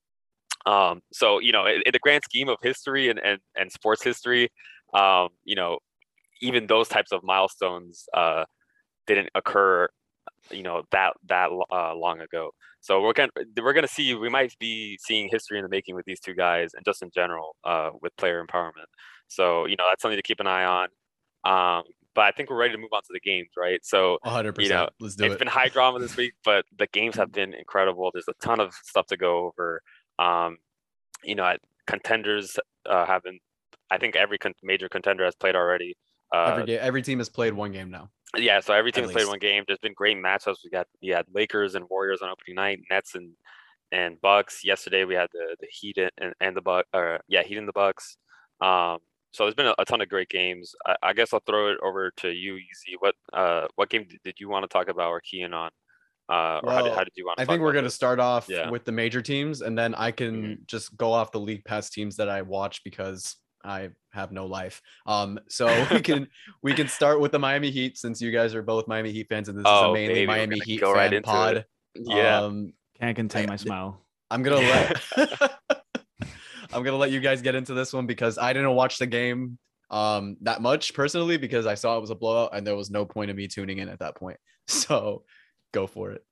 Um, 0.66 1.02
so 1.12 1.40
you 1.40 1.52
know, 1.52 1.66
in, 1.66 1.82
in 1.86 1.92
the 1.92 2.00
grand 2.00 2.24
scheme 2.24 2.50
of 2.50 2.58
history 2.62 3.10
and 3.10 3.20
and, 3.20 3.40
and 3.56 3.72
sports 3.72 4.04
history, 4.04 4.50
um, 4.94 5.30
you 5.44 5.56
know, 5.56 5.80
even 6.42 6.68
those 6.68 6.88
types 6.88 7.12
of 7.12 7.22
milestones 7.24 8.06
uh, 8.14 8.46
didn't 9.08 9.30
occur, 9.36 9.88
you 10.52 10.64
know, 10.64 10.84
that 10.92 11.14
that 11.28 11.50
uh, 11.72 11.96
long 11.96 12.22
ago. 12.22 12.52
So 12.82 13.02
we're 13.02 13.14
gonna 13.14 13.30
we're 13.62 13.74
gonna 13.74 13.88
see 13.88 14.14
we 14.14 14.30
might 14.30 14.54
be 14.60 14.98
seeing 15.02 15.30
history 15.32 15.58
in 15.58 15.64
the 15.64 15.70
making 15.70 15.96
with 15.96 16.06
these 16.06 16.20
two 16.20 16.34
guys 16.34 16.72
and 16.74 16.84
just 16.86 17.02
in 17.02 17.10
general 17.14 17.56
uh, 17.64 17.92
with 18.02 18.16
player 18.18 18.44
empowerment. 18.46 18.90
So 19.28 19.66
you 19.66 19.76
know 19.78 19.86
that's 19.90 20.02
something 20.02 20.18
to 20.18 20.24
keep 20.24 20.40
an 20.40 20.48
eye 20.48 20.66
on. 20.66 20.88
Um, 21.46 21.84
but 22.16 22.26
I 22.26 22.32
think 22.32 22.50
we're 22.50 22.58
ready 22.58 22.74
to 22.74 22.78
move 22.78 22.92
on 22.94 23.02
to 23.02 23.10
the 23.12 23.20
games, 23.20 23.50
right? 23.58 23.80
So 23.84 24.20
100%. 24.26 24.62
You 24.62 24.70
know, 24.70 24.90
Let's 25.00 25.16
do 25.16 25.26
it's 25.26 25.36
it. 25.36 25.40
been 25.40 25.48
high 25.48 25.70
drama 25.70 26.00
this 26.00 26.16
week, 26.16 26.34
but 26.46 26.66
the 26.78 26.88
games 26.94 27.16
have 27.16 27.32
been 27.32 27.54
incredible. 27.54 28.12
There's 28.14 28.28
a 28.28 28.46
ton 28.46 28.60
of 28.60 28.74
stuff 28.84 29.08
to 29.08 29.18
go 29.18 29.46
over. 29.48 29.82
Um, 30.20 30.58
you 31.24 31.36
know, 31.36 31.56
contenders 31.88 32.60
uh, 32.86 33.06
haven't. 33.06 33.42
I 33.90 33.98
think 33.98 34.16
every 34.16 34.38
con- 34.38 34.54
major 34.64 34.90
contender 34.90 35.26
has 35.26 35.36
played 35.36 35.56
already. 35.56 35.96
Uh, 36.34 36.52
every 36.52 36.66
game, 36.66 36.80
every 36.82 37.02
team 37.02 37.18
has 37.20 37.30
played 37.30 37.54
one 37.54 37.72
game 37.72 37.92
now. 37.92 38.10
yeah, 38.38 38.60
so 38.60 38.74
every 38.74 38.92
team 38.92 39.04
At 39.04 39.10
has 39.10 39.16
played 39.16 39.28
one 39.28 39.40
game. 39.40 39.64
There's 39.68 39.80
been 39.80 39.94
great 39.94 40.18
matchups. 40.18 40.58
We 40.64 40.70
got 40.70 40.88
we 41.02 41.10
had 41.10 41.26
Lakers 41.34 41.76
and 41.76 41.86
Warriors 41.90 42.22
on 42.22 42.30
opening 42.30 42.56
night, 42.56 42.80
Nets 42.90 43.16
and 43.16 43.32
and 43.92 44.20
Bucks. 44.22 44.64
Yesterday 44.64 45.06
we 45.06 45.14
had 45.14 45.30
the 45.32 45.56
the 45.60 45.68
Heat 45.70 45.98
and, 46.18 46.34
and 46.42 46.58
the 46.58 46.62
Buck 46.62 46.86
or 46.94 47.20
yeah, 47.28 47.44
Heat 47.44 47.58
and 47.58 47.68
the 47.68 47.74
Bucks. 47.74 48.18
Um, 48.62 49.00
so 49.32 49.44
there's 49.44 49.56
been 49.56 49.68
a, 49.68 49.76
a, 49.80 49.86
ton 49.86 50.00
of 50.00 50.10
great 50.10 50.30
games. 50.30 50.74
I, 50.86 50.96
I, 51.02 51.14
guess 51.14 51.34
I'll 51.34 51.42
throw 51.46 51.72
it 51.72 51.78
over 51.84 52.12
to 52.18 52.30
you, 52.30 52.56
Easy. 52.56 52.96
What 53.00 53.16
uh 53.34 53.68
what 53.76 53.90
game 53.90 54.06
did, 54.08 54.20
did 54.24 54.40
you 54.40 54.48
want 54.48 54.64
to 54.64 54.68
talk 54.68 54.88
about 54.88 55.10
or 55.10 55.22
key 55.22 55.42
in 55.42 55.54
on? 55.54 55.72
Uh, 56.30 56.62
well, 56.64 56.76
how, 56.76 56.82
did, 56.82 56.94
how 56.94 57.04
did 57.04 57.14
you 57.16 57.26
want? 57.26 57.40
I 57.40 57.46
think 57.46 57.62
we're 57.62 57.74
going 57.74 57.84
to 57.84 57.92
start 57.92 58.20
off 58.20 58.48
yeah. 58.48 58.70
with 58.70 58.86
the 58.86 58.92
major 58.92 59.22
teams, 59.22 59.62
and 59.62 59.78
then 59.78 59.94
I 59.96 60.12
can 60.12 60.44
mm-hmm. 60.44 60.54
just 60.68 60.96
go 60.96 61.12
off 61.12 61.32
the 61.32 61.40
league 61.40 61.66
pass 61.66 61.90
teams 61.90 62.16
that 62.18 62.30
I 62.30 62.42
watch 62.44 62.82
because 62.84 63.36
I 63.64 63.90
have 64.12 64.32
no 64.32 64.46
life. 64.46 64.82
Um, 65.06 65.40
so 65.50 65.68
we 65.92 66.02
can 66.02 66.28
we 66.62 66.74
can 66.74 66.88
start 66.88 67.20
with 67.20 67.32
the 67.32 67.40
Miami 67.40 67.72
Heat 67.72 67.98
since 67.98 68.22
you 68.22 68.32
guys 68.32 68.56
are 68.56 68.62
both 68.62 68.88
Miami 68.88 69.12
Heat 69.12 69.28
fans, 69.30 69.50
and 69.50 69.58
this 69.58 69.66
oh, 69.68 69.76
is 69.76 69.82
a 69.82 69.86
oh, 69.88 69.94
mainly 69.94 70.14
baby, 70.14 70.28
Miami 70.28 70.60
Heat 70.60 70.80
fan 70.80 70.94
right 70.94 71.24
pod. 71.24 71.58
It. 71.58 71.68
Yeah, 71.96 72.40
um, 72.40 72.74
can't 73.00 73.16
contain 73.16 73.46
I, 73.46 73.54
my 73.54 73.56
smile. 73.58 74.02
I'm 74.32 74.44
gonna 74.44 74.58
let 74.58 75.02
I'm 76.74 76.84
gonna 76.84 76.98
let 76.98 77.12
you 77.12 77.20
guys 77.20 77.42
get 77.42 77.56
into 77.56 77.74
this 77.74 77.94
one 77.94 78.08
because 78.08 78.38
I 78.38 78.54
didn't 78.54 78.74
watch 78.74 78.98
the 78.98 79.08
game 79.08 79.58
um 79.92 80.38
that 80.42 80.62
much 80.62 80.94
personally 80.94 81.38
because 81.38 81.68
I 81.68 81.76
saw 81.76 81.98
it 81.98 82.02
was 82.02 82.10
a 82.10 82.16
blowout 82.16 82.52
and 82.54 82.66
there 82.66 82.76
was 82.76 82.90
no 82.90 83.06
point 83.06 83.30
of 83.30 83.38
me 83.38 83.48
tuning 83.48 83.78
in 83.80 83.90
at 83.90 84.00
that 84.00 84.16
point. 84.16 84.38
So 84.66 85.24
go 85.74 85.88
for 85.88 86.12
it. 86.12 86.24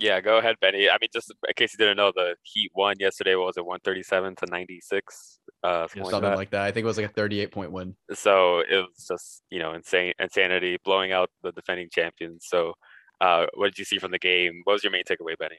Yeah, 0.00 0.22
go 0.22 0.38
ahead, 0.38 0.56
Benny. 0.62 0.88
I 0.88 0.96
mean, 0.98 1.10
just 1.12 1.30
in 1.30 1.54
case 1.54 1.74
you 1.74 1.78
didn't 1.78 1.98
know, 1.98 2.10
the 2.14 2.34
Heat 2.42 2.70
won 2.74 2.96
yesterday. 2.98 3.34
What 3.34 3.48
was 3.48 3.58
it, 3.58 3.66
137 3.66 4.34
to 4.36 4.46
96? 4.46 5.40
Uh, 5.62 5.86
something, 5.88 6.02
like, 6.02 6.22
that. 6.22 6.36
like 6.36 6.50
that. 6.52 6.62
I 6.62 6.72
think 6.72 6.84
it 6.84 6.86
was 6.86 6.96
like 6.96 7.10
a 7.10 7.12
38 7.12 7.52
point 7.52 7.70
win. 7.70 7.94
So 8.14 8.60
it 8.60 8.76
was 8.76 9.06
just, 9.06 9.42
you 9.50 9.58
know, 9.58 9.74
insane 9.74 10.14
insanity, 10.18 10.78
blowing 10.82 11.12
out 11.12 11.28
the 11.42 11.52
defending 11.52 11.88
champions. 11.92 12.46
So, 12.48 12.72
uh, 13.20 13.44
what 13.54 13.66
did 13.66 13.78
you 13.78 13.84
see 13.84 13.98
from 13.98 14.10
the 14.10 14.18
game? 14.18 14.62
What 14.64 14.72
was 14.72 14.82
your 14.82 14.90
main 14.90 15.04
takeaway, 15.04 15.36
Benny? 15.38 15.58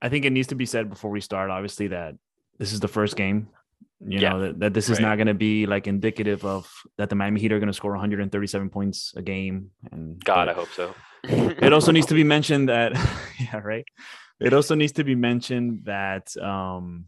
I 0.00 0.08
think 0.08 0.24
it 0.24 0.30
needs 0.30 0.48
to 0.48 0.54
be 0.54 0.66
said 0.66 0.88
before 0.88 1.10
we 1.10 1.20
start, 1.20 1.50
obviously, 1.50 1.88
that 1.88 2.14
this 2.58 2.72
is 2.72 2.78
the 2.78 2.88
first 2.88 3.16
game. 3.16 3.48
You 4.06 4.20
yeah. 4.20 4.28
know 4.28 4.40
that, 4.42 4.60
that 4.60 4.74
this 4.74 4.88
is 4.88 5.00
right. 5.00 5.08
not 5.08 5.16
going 5.16 5.26
to 5.26 5.34
be 5.34 5.66
like 5.66 5.88
indicative 5.88 6.44
of 6.44 6.70
that 6.98 7.08
the 7.08 7.16
Miami 7.16 7.40
Heat 7.40 7.52
are 7.52 7.58
going 7.58 7.66
to 7.66 7.72
score 7.72 7.90
137 7.92 8.70
points 8.70 9.12
a 9.16 9.22
game. 9.22 9.70
And 9.90 10.24
God, 10.24 10.46
but, 10.46 10.50
I 10.50 10.52
hope 10.52 10.68
so 10.68 10.94
it 11.28 11.72
also 11.72 11.92
needs 11.92 12.06
to 12.06 12.14
be 12.14 12.24
mentioned 12.34 12.68
that 12.68 12.92
yeah, 13.40 13.58
right. 13.58 13.84
It 14.40 14.52
also 14.52 14.74
needs 14.74 14.92
to 14.92 15.04
be 15.04 15.14
mentioned 15.14 15.84
that 15.84 16.36
um 16.36 17.06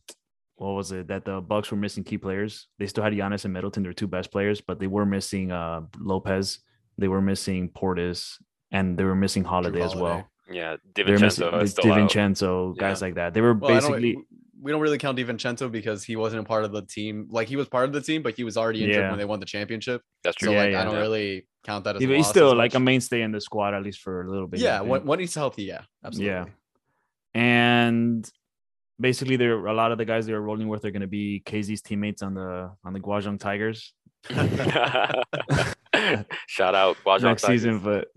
what 0.57 0.73
was 0.73 0.93
it 0.93 1.09
that 1.09 1.25
the 1.25 1.41
Bucks 1.41 1.71
were 1.71 1.77
missing 1.77 2.05
key 2.05 2.19
players. 2.19 2.69
They 2.79 2.87
still 2.87 3.05
had 3.05 3.13
Giannis 3.13 3.45
and 3.45 3.53
Middleton, 3.53 3.83
their 3.83 3.93
two 3.93 4.07
best 4.07 4.31
players, 4.33 4.61
but 4.61 4.79
they 4.79 4.87
were 4.87 5.07
missing 5.07 5.53
uh 5.53 5.83
Lopez, 5.99 6.61
they 6.99 7.09
were 7.09 7.21
missing 7.21 7.69
Portis, 7.69 8.39
and 8.71 8.97
they 8.97 9.05
were 9.05 9.17
missing 9.17 9.45
Holiday, 9.45 9.81
Holiday. 9.81 9.95
as 9.95 10.01
well. 10.01 10.29
Yeah, 10.49 10.77
DiVincenzo, 10.95 11.51
DiVincenzo, 11.75 12.77
guys 12.79 13.01
yeah. 13.01 13.07
like 13.07 13.15
that. 13.17 13.35
They 13.35 13.41
were 13.41 13.55
well, 13.55 13.75
basically 13.75 14.17
we 14.61 14.73
don't 14.73 14.81
really 14.81 14.99
count 14.99 15.19
DiVincenzo 15.19 15.71
because 15.71 16.05
he 16.05 16.17
wasn't 16.17 16.41
a 16.41 16.45
part 16.45 16.65
of 16.65 16.73
the 16.73 16.83
team. 16.83 17.29
Like 17.31 17.49
he 17.49 17.57
was 17.57 17.69
part 17.69 17.85
of 17.85 17.93
the 17.93 18.01
team, 18.01 18.23
but 18.23 18.35
he 18.35 18.45
was 18.45 18.57
already 18.57 18.85
injured 18.85 19.03
yeah. 19.03 19.11
when 19.11 19.19
they 19.19 19.25
won 19.25 19.41
the 19.41 19.47
championship. 19.47 20.03
That's 20.25 20.37
true. 20.37 20.49
So 20.49 20.53
yeah, 20.53 20.61
like 20.61 20.73
yeah, 20.73 20.81
I 20.81 20.85
don't 20.85 20.97
really 20.97 21.47
count 21.65 21.85
that 21.85 21.97
as. 21.97 22.03
Yeah, 22.03 22.17
he's 22.17 22.27
still 22.27 22.55
like 22.55 22.75
a 22.75 22.81
mainstay 22.81 23.23
in 23.23 23.33
the 23.33 23.41
squad 23.41 23.75
at 23.75 23.83
least 23.83 24.01
for 24.01 24.23
a 24.23 24.31
little 24.31 24.47
bit. 24.47 24.61
Yeah, 24.61 24.81
when, 24.81 25.05
when 25.05 25.19
he's 25.19 25.35
healthy, 25.35 25.65
yeah, 25.65 25.83
absolutely. 26.05 26.33
Yeah, 26.33 26.47
and 27.35 28.31
basically, 28.99 29.37
there 29.37 29.67
a 29.67 29.75
lot 29.75 29.93
of 29.93 29.99
the 29.99 30.05
guys 30.05 30.27
they 30.27 30.33
are 30.33 30.41
rolling 30.41 30.69
with 30.69 30.85
are 30.85 30.91
going 30.91 31.03
to 31.03 31.07
be 31.07 31.43
KZ's 31.45 31.83
teammates 31.83 32.23
on 32.23 32.35
the 32.35 32.73
on 32.85 32.93
the 32.93 33.01
Guangzhou 33.01 33.39
Tigers. 33.39 33.93
Shout 36.47 36.75
out 36.75 36.97
Guangzhou 37.05 37.23
next 37.23 37.43
Tigers. 37.43 37.63
season, 37.63 37.81
but 37.81 38.09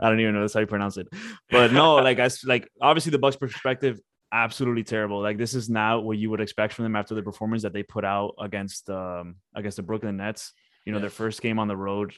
I 0.00 0.08
don't 0.08 0.20
even 0.20 0.34
know 0.34 0.40
that's 0.40 0.54
how 0.54 0.60
you 0.60 0.66
pronounce 0.66 0.96
it. 0.96 1.08
But 1.50 1.72
no, 1.72 1.96
like 1.96 2.18
I 2.18 2.30
like 2.44 2.68
obviously 2.80 3.10
the 3.10 3.18
Bucks' 3.18 3.36
perspective 3.36 4.00
absolutely 4.34 4.82
terrible. 4.82 5.22
Like 5.22 5.38
this 5.38 5.54
is 5.54 5.70
not 5.70 6.04
what 6.04 6.18
you 6.18 6.28
would 6.30 6.40
expect 6.40 6.74
from 6.74 6.82
them 6.82 6.96
after 6.96 7.14
the 7.14 7.22
performance 7.22 7.62
that 7.62 7.72
they 7.72 7.84
put 7.84 8.04
out 8.04 8.34
against 8.38 8.90
um 8.90 9.36
against 9.54 9.76
the 9.76 9.82
Brooklyn 9.82 10.16
Nets. 10.16 10.52
You 10.84 10.92
know, 10.92 10.98
their 10.98 11.08
first 11.08 11.40
game 11.40 11.58
on 11.58 11.68
the 11.68 11.76
road, 11.76 12.12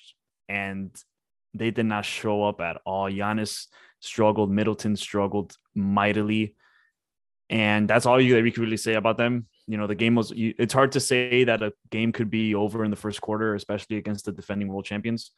and 0.48 0.90
they 1.54 1.70
did 1.70 1.86
not 1.86 2.04
show 2.04 2.42
up 2.42 2.60
at 2.60 2.80
all. 2.84 3.08
Giannis 3.08 3.66
struggled, 4.00 4.50
Middleton 4.50 4.96
struggled 4.96 5.56
mightily, 5.74 6.56
and 7.48 7.86
that's 7.86 8.06
all 8.06 8.20
you 8.20 8.34
that 8.34 8.42
we 8.42 8.50
could 8.50 8.64
really 8.64 8.76
say 8.76 8.94
about 8.94 9.18
them. 9.18 9.46
You 9.68 9.76
know, 9.76 9.86
the 9.86 9.94
game 9.94 10.14
was. 10.14 10.32
It's 10.34 10.74
hard 10.74 10.92
to 10.92 11.00
say 11.00 11.44
that 11.44 11.62
a 11.62 11.72
game 11.90 12.12
could 12.12 12.30
be 12.30 12.54
over 12.54 12.84
in 12.84 12.90
the 12.90 12.96
first 12.96 13.20
quarter, 13.20 13.54
especially 13.54 13.98
against 13.98 14.24
the 14.24 14.32
defending 14.32 14.68
world 14.68 14.84
champions 14.84 15.30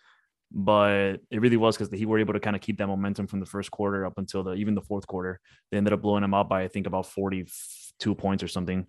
but 0.51 1.21
it 1.31 1.41
really 1.41 1.57
was 1.57 1.77
because 1.77 1.97
he 1.97 2.07
were 2.07 2.19
able 2.19 2.33
to 2.33 2.41
kind 2.41 2.57
of 2.57 2.63
keep 2.63 2.79
that 2.79 2.87
momentum 2.87 3.27
from 3.27 3.41
the 3.41 3.47
first 3.47 3.71
quarter 3.71 4.07
up 4.07 4.19
until 4.19 4.43
the 4.43 4.55
even 4.55 4.75
the 4.75 4.83
fourth 4.83 5.07
quarter. 5.07 5.41
They 5.71 5.77
ended 5.77 5.93
up 5.93 6.03
blowing 6.03 6.25
him 6.25 6.35
out 6.35 6.49
by 6.49 6.63
I 6.63 6.69
think 6.69 6.87
about 6.87 7.07
forty 7.07 7.47
two 7.99 8.15
points 8.15 8.43
or 8.43 8.49
something. 8.49 8.87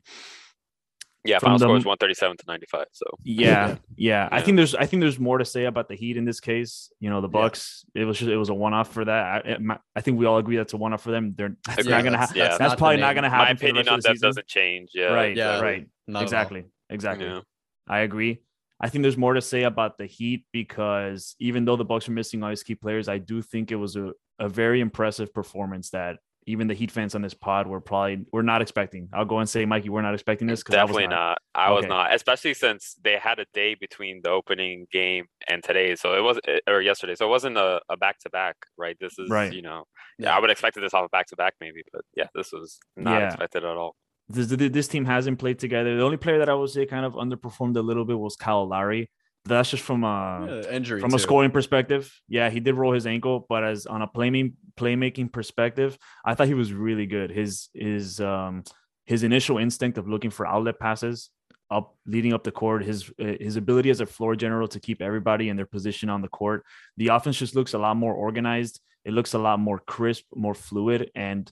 Yeah, 1.26 1.40
final 1.40 1.60
score 1.60 1.74
was 1.74 1.84
one 1.84 1.98
thirty 1.98 2.14
seven 2.14 2.38
to 2.38 2.44
ninety 2.48 2.66
five. 2.66 2.88
So 2.94 3.06
yeah, 3.24 3.50
yeah, 3.50 3.76
yeah, 3.98 4.30
I 4.32 4.42
think 4.42 4.56
there's 4.56 4.74
I 4.74 4.86
think 4.86 5.02
there's 5.02 5.20
more 5.20 5.38
to 5.38 5.44
say 5.44 5.66
about 5.66 5.90
the 5.90 5.96
Heat 5.96 6.16
in 6.16 6.24
this 6.24 6.40
case. 6.40 6.94
You 7.02 7.10
know, 7.10 7.20
the 7.20 7.28
Bucks. 7.28 7.84
Yeah. 7.94 8.04
It 8.04 8.06
was 8.06 8.20
just 8.20 8.32
it 8.32 8.38
was 8.38 8.48
a 8.48 8.54
one 8.54 8.74
off 8.74 8.94
for 8.94 9.04
that. 9.04 9.46
I, 9.46 9.78
I, 9.96 10.02
think 10.02 10.18
we 10.18 10.26
all 10.26 10.38
agree 10.38 10.56
that's 10.56 10.72
a 10.72 10.78
one 10.78 10.94
off 10.94 11.04
for 11.04 11.12
them. 11.12 11.36
They're 11.38 11.58
that's 11.68 11.86
not 11.86 12.06
gonna 12.06 12.18
happen. 12.18 12.38
Yeah, 12.38 12.48
that's, 12.48 12.58
that's 12.58 12.76
probably 12.76 12.98
not 12.98 13.16
gonna 13.16 13.30
happen. 13.30 13.46
My 13.46 13.52
opinion 13.52 13.90
on 13.90 14.00
that 14.00 14.18
doesn't 14.20 14.48
change. 14.48 14.92
Yeah, 14.94 15.08
right. 15.08 15.36
Yeah, 15.36 15.60
right. 15.60 15.88
Exactly. 16.08 16.66
Exactly. 16.90 17.28
Yeah. 17.28 17.42
I 17.88 18.00
agree. 18.00 18.40
I 18.82 18.90
think 18.90 19.02
there's 19.02 19.18
more 19.18 19.34
to 19.34 19.42
say 19.42 19.64
about 19.64 19.98
the 19.98 20.06
Heat 20.06 20.46
because 20.54 21.36
even 21.40 21.66
though 21.66 21.76
the 21.76 21.86
Bucks 21.86 22.08
are 22.08 22.14
missing 22.14 22.44
all 22.44 22.50
these 22.50 22.64
key 22.64 22.76
players, 22.76 23.10
I 23.10 23.18
do 23.18 23.42
think 23.42 23.72
it 23.72 23.76
was 23.76 23.96
a, 23.96 24.14
a 24.40 24.48
very 24.48 24.80
impressive 24.80 25.34
performance 25.34 25.90
that 25.90 26.18
even 26.46 26.68
the 26.68 26.74
Heat 26.74 26.90
fans 26.90 27.14
on 27.14 27.22
this 27.22 27.34
pod 27.34 27.68
were 27.68 27.82
probably 27.82 28.26
we're 28.32 28.42
not 28.42 28.62
expecting. 28.62 29.10
I'll 29.14 29.26
go 29.26 29.40
and 29.40 29.50
say, 29.50 29.66
Mikey, 29.66 29.90
we're 29.90 30.02
not 30.02 30.14
expecting 30.14 30.48
this. 30.48 30.64
Definitely 30.64 31.04
I 31.04 31.08
not. 31.08 31.16
not. 31.16 31.38
I 31.54 31.66
okay. 31.66 31.76
was 31.76 31.86
not, 31.86 32.14
especially 32.16 32.54
since 32.54 32.96
they 33.04 33.18
had 33.18 33.40
a 33.40 33.46
day 33.54 33.76
between 33.76 34.22
the 34.24 34.30
opening 34.30 34.88
game 34.92 35.26
and 35.48 35.62
today. 35.62 35.96
So 35.96 36.18
it 36.18 36.22
was 36.22 36.40
eh, 36.48 36.60
or 36.66 36.82
yesterday. 36.82 37.16
So 37.16 37.28
it 37.28 37.30
wasn't 37.30 37.58
a, 37.58 37.82
a 37.90 37.98
back 37.98 38.20
to 38.20 38.30
back, 38.30 38.56
right? 38.78 38.98
This 39.00 39.20
is 39.20 39.30
right. 39.30 39.52
you 39.52 39.62
know, 39.62 39.84
yeah, 40.18 40.36
I 40.36 40.40
would 40.40 40.50
expect 40.50 40.80
this 40.80 40.94
off 40.94 41.06
a 41.06 41.10
back 41.10 41.28
to 41.28 41.36
back 41.36 41.54
maybe, 41.60 41.84
but 41.92 42.02
yeah, 42.16 42.28
this 42.34 42.52
was 42.54 42.80
not 42.96 43.20
yeah. 43.20 43.28
expected 43.28 43.66
at 43.66 43.78
all 43.78 43.96
this, 44.30 44.48
this 44.48 44.88
team 44.88 45.06
hasn't 45.06 45.40
played 45.40 45.60
together. 45.60 45.98
The 45.98 46.04
only 46.04 46.18
player 46.18 46.40
that 46.40 46.50
I 46.50 46.54
would 46.54 46.70
say 46.70 46.86
kind 46.86 47.06
of 47.06 47.14
underperformed 47.14 47.76
a 47.78 47.82
little 47.82 48.06
bit 48.06 48.18
was 48.18 48.36
Kyle 48.36 48.68
Lowry. 48.68 49.10
That's 49.46 49.70
just 49.70 49.84
from 49.84 50.04
a 50.04 50.48
yeah, 50.48 50.72
injury 50.72 51.00
from 51.00 51.10
too. 51.10 51.16
a 51.16 51.20
scoring 51.20 51.52
perspective. 51.52 52.14
Yeah, 52.28 52.50
he 52.50 52.60
did 52.60 52.76
roll 52.76 52.94
his 52.94 53.08
ankle, 53.08 53.46
but 53.50 53.64
as 53.64 53.86
on 53.86 54.02
a 54.02 54.08
playmaking 54.08 54.54
playmaking 54.78 55.32
perspective, 55.32 55.98
I 56.24 56.36
thought 56.36 56.48
he 56.48 56.54
was 56.54 56.74
really 56.74 57.06
good. 57.06 57.32
His 57.32 57.70
his 57.74 58.20
um 58.20 58.64
his 59.06 59.24
initial 59.24 59.58
instinct 59.58 59.98
of 59.98 60.08
looking 60.08 60.30
for 60.30 60.46
outlet 60.46 60.78
passes 60.80 61.30
up 61.72 61.96
leading 62.06 62.34
up 62.34 62.44
the 62.44 62.52
court, 62.52 62.84
his 62.84 63.12
his 63.18 63.56
ability 63.56 63.90
as 63.90 64.02
a 64.02 64.06
floor 64.06 64.36
general 64.36 64.68
to 64.68 64.80
keep 64.80 65.02
everybody 65.02 65.50
in 65.50 65.56
their 65.56 65.66
position 65.66 66.10
on 66.10 66.22
the 66.22 66.28
court. 66.28 66.64
The 66.98 67.08
offense 67.08 67.38
just 67.38 67.56
looks 67.56 67.74
a 67.74 67.80
lot 67.80 67.96
more 67.96 68.14
organized. 68.14 68.82
It 69.06 69.14
looks 69.14 69.34
a 69.34 69.40
lot 69.40 69.60
more 69.60 69.80
crisp, 69.80 70.26
more 70.36 70.56
fluid, 70.56 71.12
and 71.16 71.50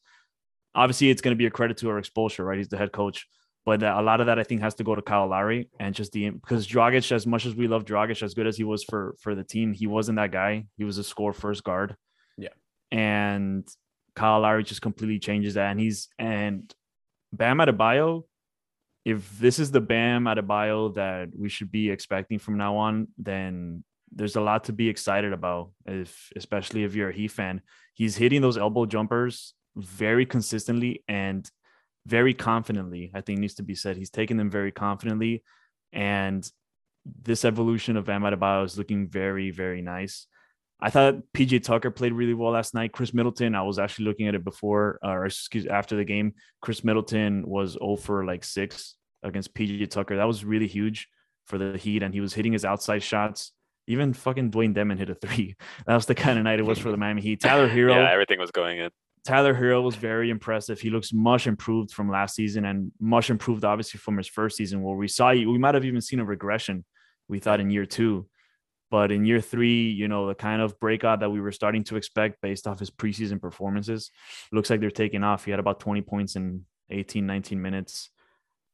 obviously 0.78 1.10
it's 1.10 1.22
going 1.22 1.36
to 1.36 1.38
be 1.38 1.48
a 1.48 1.52
credit 1.52 1.78
to 1.78 1.90
our 1.90 1.98
exposure, 1.98 2.46
right? 2.46 2.58
He's 2.58 2.70
the 2.70 2.78
head 2.78 2.94
coach. 2.94 3.28
But 3.66 3.84
uh, 3.84 3.96
a 3.98 4.02
lot 4.02 4.22
of 4.22 4.28
that 4.28 4.40
I 4.40 4.44
think 4.44 4.62
has 4.62 4.76
to 4.76 4.86
go 4.86 4.96
to 4.96 5.02
Kyle 5.02 5.28
Lowry 5.28 5.70
and 5.78 5.94
just 5.94 6.14
the 6.14 6.30
because 6.30 6.66
Dragic, 6.66 7.12
as 7.12 7.28
much 7.28 7.46
as 7.46 7.54
we 7.54 7.68
love 7.68 7.84
Dragic, 7.84 8.24
as 8.24 8.34
good 8.34 8.48
as 8.48 8.56
he 8.56 8.64
was 8.64 8.86
for 8.86 9.16
for 9.20 9.36
the 9.36 9.44
team, 9.44 9.74
he 9.74 9.88
wasn't 9.88 10.16
that 10.16 10.32
guy. 10.32 10.68
He 10.78 10.86
was 10.86 10.98
a 10.98 11.04
score 11.04 11.34
first 11.34 11.66
guard. 11.66 11.98
Yeah. 12.38 12.56
And 12.92 13.68
Kyle 14.16 14.40
Lowry 14.40 14.64
just 14.64 14.82
completely 14.82 15.20
changes 15.20 15.56
that. 15.56 15.72
And 15.72 15.82
he's 15.82 16.08
and 16.18 16.74
Bam 17.34 17.58
Adebayo, 17.58 18.24
if 19.04 19.38
this 19.38 19.60
is 19.60 19.72
the 19.72 19.82
Bam 19.82 20.26
Adebayo 20.26 20.96
that 20.96 21.30
we 21.38 21.50
should 21.50 21.72
be 21.72 21.90
expecting 21.90 22.40
from 22.40 22.58
now 22.58 22.78
on, 22.78 23.10
then 23.18 23.84
there's 24.16 24.38
a 24.38 24.42
lot 24.42 24.64
to 24.66 24.74
be 24.74 24.88
excited 24.88 25.34
about. 25.34 25.72
If 25.86 26.32
especially 26.38 26.86
if 26.86 26.96
you're 26.96 27.10
a 27.10 27.14
Heat 27.14 27.32
fan, 27.32 27.62
he's 27.96 28.16
hitting 28.16 28.42
those 28.42 28.58
elbow 28.58 28.86
jumpers 28.86 29.54
very 29.78 30.26
consistently 30.26 31.04
and 31.08 31.50
very 32.06 32.34
confidently. 32.34 33.12
I 33.14 33.22
think 33.22 33.40
needs 33.40 33.56
to 33.56 33.64
be 33.64 33.76
said. 33.76 33.98
He's 33.98 34.10
taken 34.10 34.38
them 34.38 34.50
very 34.50 34.72
confidently, 34.72 35.44
and 35.94 36.50
this 37.24 37.46
evolution 37.46 37.98
of 37.98 38.06
Bam 38.06 38.24
Adebayo 38.24 38.66
is 38.66 38.78
looking 38.78 39.08
very, 39.08 39.52
very 39.52 39.82
nice. 39.82 40.28
I 40.80 40.90
thought 40.92 41.16
PJ 41.34 41.64
Tucker 41.64 41.90
played 41.90 42.14
really 42.14 42.36
well 42.36 42.52
last 42.52 42.74
night. 42.74 42.92
Khris 42.92 43.14
Middleton, 43.14 43.56
I 43.56 43.64
was 43.64 43.80
actually 43.80 44.06
looking 44.06 44.28
at 44.28 44.36
it 44.36 44.44
before, 44.44 45.00
uh, 45.04 45.10
or 45.10 45.26
excuse 45.26 45.66
after 45.66 45.96
the 45.96 46.04
game. 46.04 46.34
Khris 46.62 46.84
Middleton 46.84 47.48
was 47.48 47.74
0 47.74 47.96
for 47.96 48.26
like 48.26 48.44
six 48.44 48.96
against 49.24 49.56
PJ 49.56 49.90
Tucker. 49.90 50.18
That 50.18 50.28
was 50.28 50.46
really 50.46 50.68
huge 50.68 51.08
for 51.46 51.58
the 51.58 51.78
Heat, 51.78 52.04
and 52.04 52.14
he 52.14 52.22
was 52.22 52.34
hitting 52.34 52.54
his 52.54 52.66
outside 52.66 53.02
shots. 53.02 53.54
Even 53.88 54.14
fucking 54.14 54.52
Dewayne 54.52 54.76
Dedmon 54.76 54.98
hit 54.98 55.10
a 55.10 55.16
three. 55.16 55.56
That 55.88 55.96
was 55.96 56.06
the 56.06 56.16
kind 56.16 56.38
of 56.38 56.44
night 56.44 56.60
it 56.60 56.66
was 56.66 56.78
for 56.78 56.92
the 56.92 56.98
Miami 56.98 57.22
Heat. 57.22 57.42
Tyler 57.42 57.70
Herro, 57.70 57.92
yeah, 57.96 58.12
everything 58.12 58.40
was 58.40 58.52
going 58.52 58.80
in. 58.80 58.90
Tyler 59.28 59.54
Herro 59.54 59.84
was 59.84 59.98
very 59.98 60.30
impressive. 60.30 60.80
He 60.80 60.90
looks 60.90 61.12
much 61.12 61.48
improved 61.48 61.92
from 61.92 62.10
last 62.10 62.34
season 62.34 62.64
and 62.64 62.94
much 62.98 63.30
improved, 63.30 63.66
obviously, 63.66 63.98
from 63.98 64.16
his 64.16 64.28
first 64.28 64.56
season, 64.56 64.82
where 64.82 64.96
we 64.96 65.10
saw 65.10 65.32
you, 65.32 65.52
we 65.52 65.58
might 65.58 65.76
have 65.76 65.84
even 65.84 66.00
seen 66.00 66.22
a 66.22 66.26
regression. 66.26 66.86
We 67.28 67.40
thought 67.40 67.60
in 67.60 67.70
year 67.70 67.86
two, 67.86 68.30
But 68.90 69.12
in 69.12 69.26
year 69.26 69.42
three, 69.42 69.90
you 69.90 70.08
know, 70.08 70.28
the 70.30 70.34
kind 70.36 70.62
of 70.62 70.80
breakout 70.80 71.20
that 71.20 71.30
we 71.30 71.42
were 71.42 71.52
starting 71.52 71.84
to 71.86 71.98
expect 71.98 72.42
based 72.42 72.68
off 72.68 72.80
his 72.80 72.90
preseason 72.90 73.42
performances, 73.42 74.12
looks 74.54 74.70
like 74.70 74.80
they're 74.80 74.92
taking 74.92 75.26
off. 75.26 75.44
He 75.44 75.52
had 75.52 75.60
about 75.60 75.82
20 75.82 76.04
points 76.04 76.38
in 76.38 76.66
18, 76.90 77.26
19 77.26 77.62
minutes. 77.62 78.10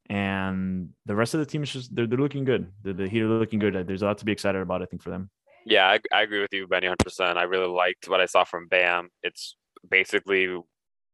And 0.08 0.90
the 1.08 1.16
rest 1.16 1.34
of 1.34 1.40
the 1.40 1.48
team 1.48 1.64
is 1.64 1.72
just, 1.72 1.96
they're, 1.96 2.06
they're 2.06 2.20
looking 2.20 2.46
good. 2.46 2.72
The, 2.84 2.94
the 2.94 3.10
Heat 3.10 3.22
are 3.22 3.28
looking 3.28 3.58
good. 3.58 3.88
There's 3.88 4.04
a 4.04 4.06
lot 4.06 4.20
to 4.20 4.26
be 4.26 4.32
excited 4.32 4.62
about, 4.62 4.84
I 4.84 4.86
think, 4.86 5.02
for 5.02 5.10
them. 5.10 5.32
Yeah, 5.66 5.88
I, 5.88 6.00
I 6.14 6.22
agree 6.22 6.42
with 6.42 6.54
you, 6.54 6.68
Benny, 6.68 6.88
100%. 6.88 7.38
I 7.38 7.44
really 7.44 7.68
liked 7.68 8.08
what 8.08 8.22
I 8.22 8.28
saw 8.28 8.44
from 8.44 8.68
Bam. 8.68 9.10
It's 9.24 9.56
basically 9.90 10.58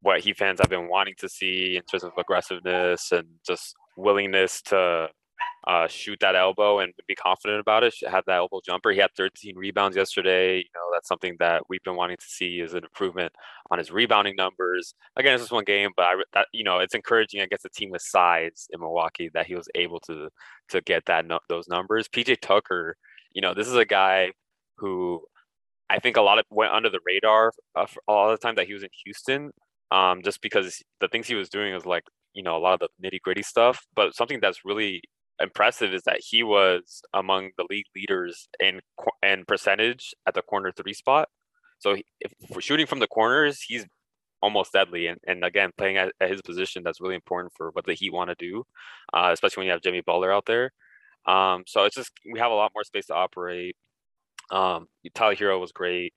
what 0.01 0.21
Heat 0.21 0.38
fans 0.38 0.60
have 0.60 0.69
been 0.69 0.88
wanting 0.88 1.15
to 1.19 1.29
see 1.29 1.75
in 1.75 1.84
terms 1.84 2.03
of 2.03 2.12
aggressiveness 2.17 3.12
and 3.12 3.27
just 3.45 3.75
willingness 3.97 4.62
to 4.63 5.10
uh, 5.67 5.88
shoot 5.88 6.17
that 6.21 6.36
elbow 6.36 6.79
and 6.79 6.93
be 7.08 7.15
confident 7.15 7.60
about 7.60 7.84
it. 7.84 7.93
Have 8.10 8.23
that 8.27 8.38
elbow 8.38 8.62
jumper. 8.65 8.91
He 8.91 8.99
had 8.99 9.12
13 9.15 9.55
rebounds 9.55 9.97
yesterday. 9.97 10.58
You 10.58 10.69
know, 10.73 10.89
that's 10.93 11.08
something 11.08 11.36
that 11.39 11.63
we've 11.69 11.84
been 11.84 11.95
wanting 11.95 12.17
to 12.17 12.25
see 12.25 12.60
is 12.60 12.73
an 12.73 12.84
improvement 12.84 13.34
on 13.69 13.77
his 13.77 13.91
rebounding 13.91 14.36
numbers. 14.36 14.93
Again, 15.17 15.34
it's 15.34 15.43
just 15.43 15.51
one 15.51 15.65
game, 15.65 15.91
but 15.95 16.03
I, 16.03 16.13
that, 16.34 16.47
you 16.53 16.63
know, 16.63 16.79
it's 16.79 16.95
encouraging 16.95 17.41
against 17.41 17.65
a 17.65 17.69
team 17.69 17.89
with 17.91 18.01
size 18.01 18.67
in 18.71 18.79
Milwaukee 18.79 19.29
that 19.34 19.47
he 19.47 19.55
was 19.55 19.67
able 19.75 19.99
to 20.01 20.29
to 20.69 20.82
get 20.82 21.05
that 21.05 21.25
those 21.49 21.67
numbers. 21.67 22.08
PJ 22.08 22.39
Tucker, 22.41 22.95
you 23.34 23.41
know, 23.41 23.53
this 23.53 23.67
is 23.67 23.75
a 23.75 23.86
guy 23.86 24.32
who 24.77 25.21
I 25.89 25.99
think 25.99 26.17
a 26.17 26.21
lot 26.21 26.39
of 26.39 26.45
went 26.49 26.71
under 26.71 26.89
the 26.89 26.99
radar 27.06 27.52
uh, 27.75 27.88
all 28.08 28.30
the 28.30 28.38
time 28.38 28.56
that 28.56 28.67
he 28.67 28.73
was 28.73 28.84
in 28.84 28.89
Houston, 29.06 29.52
um, 29.91 30.21
just 30.23 30.41
because 30.41 30.82
the 30.99 31.08
things 31.08 31.28
he 31.28 31.36
was 31.36 31.49
doing 31.49 31.73
was 31.73 31.86
like 31.86 32.04
you 32.34 32.43
know 32.43 32.56
a 32.56 32.60
lot 32.60 32.82
of 32.82 32.89
the 33.02 33.10
nitty 33.10 33.21
gritty 33.21 33.43
stuff. 33.43 33.86
But 33.95 34.15
something 34.15 34.39
that's 34.41 34.65
really 34.65 35.02
impressive 35.41 35.93
is 35.93 36.04
that 36.04 36.19
he 36.19 36.43
was 36.43 37.02
among 37.13 37.52
the 37.58 37.65
league 37.69 37.86
leaders 37.95 38.47
in 38.60 38.82
in 39.23 39.45
percentage 39.45 40.13
at 40.28 40.34
the 40.34 40.41
corner 40.41 40.71
three 40.71 40.93
spot. 40.93 41.30
So 41.80 41.95
if 42.19 42.34
for 42.54 42.62
shooting 42.62 42.86
from 42.86 42.99
the 42.99 43.08
corners, 43.08 43.62
he's 43.62 43.86
almost 44.41 44.73
deadly. 44.73 45.08
And, 45.08 45.19
and 45.28 45.43
again, 45.43 45.71
playing 45.78 45.97
at, 45.97 46.13
at 46.19 46.30
his 46.30 46.41
position, 46.41 46.84
that's 46.84 47.02
really 47.02 47.15
important 47.15 47.54
for 47.56 47.71
what 47.71 47.86
the 47.86 47.93
Heat 47.93 48.13
want 48.13 48.30
to 48.30 48.36
do, 48.38 48.63
uh, 49.13 49.30
especially 49.34 49.62
when 49.62 49.67
you 49.67 49.73
have 49.73 49.82
Jimmy 49.82 50.02
Butler 50.02 50.32
out 50.32 50.45
there. 50.45 50.71
Um, 51.25 51.63
so 51.67 51.84
it's 51.84 51.95
just 51.95 52.12
we 52.32 52.39
have 52.39 52.52
a 52.52 52.56
lot 52.56 52.71
more 52.73 52.84
space 52.84 53.08
to 53.08 53.15
operate. 53.15 53.75
Um, 54.51 54.88
Tyler 55.13 55.35
Herro 55.35 55.59
was 55.59 55.71
great. 55.71 56.13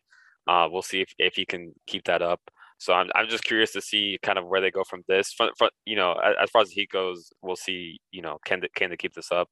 Uh, 0.48 0.68
we'll 0.70 0.82
see 0.82 1.00
if, 1.00 1.12
if 1.18 1.34
he 1.34 1.44
can 1.44 1.72
keep 1.86 2.04
that 2.04 2.22
up. 2.22 2.40
So 2.78 2.92
I'm, 2.92 3.10
I'm 3.14 3.28
just 3.28 3.44
curious 3.44 3.72
to 3.72 3.80
see 3.80 4.18
kind 4.22 4.38
of 4.38 4.46
where 4.46 4.60
they 4.60 4.70
go 4.70 4.82
from 4.82 5.04
this. 5.06 5.32
From, 5.32 5.50
from 5.56 5.70
you 5.84 5.94
know, 5.94 6.14
as, 6.14 6.34
as, 6.42 6.50
far 6.50 6.62
as 6.62 6.70
he 6.70 6.86
goes, 6.86 7.32
we'll 7.40 7.56
see. 7.56 8.00
You 8.10 8.22
know, 8.22 8.38
can 8.44 8.60
they, 8.60 8.68
can 8.74 8.90
they 8.90 8.96
keep 8.96 9.14
this 9.14 9.30
up? 9.30 9.48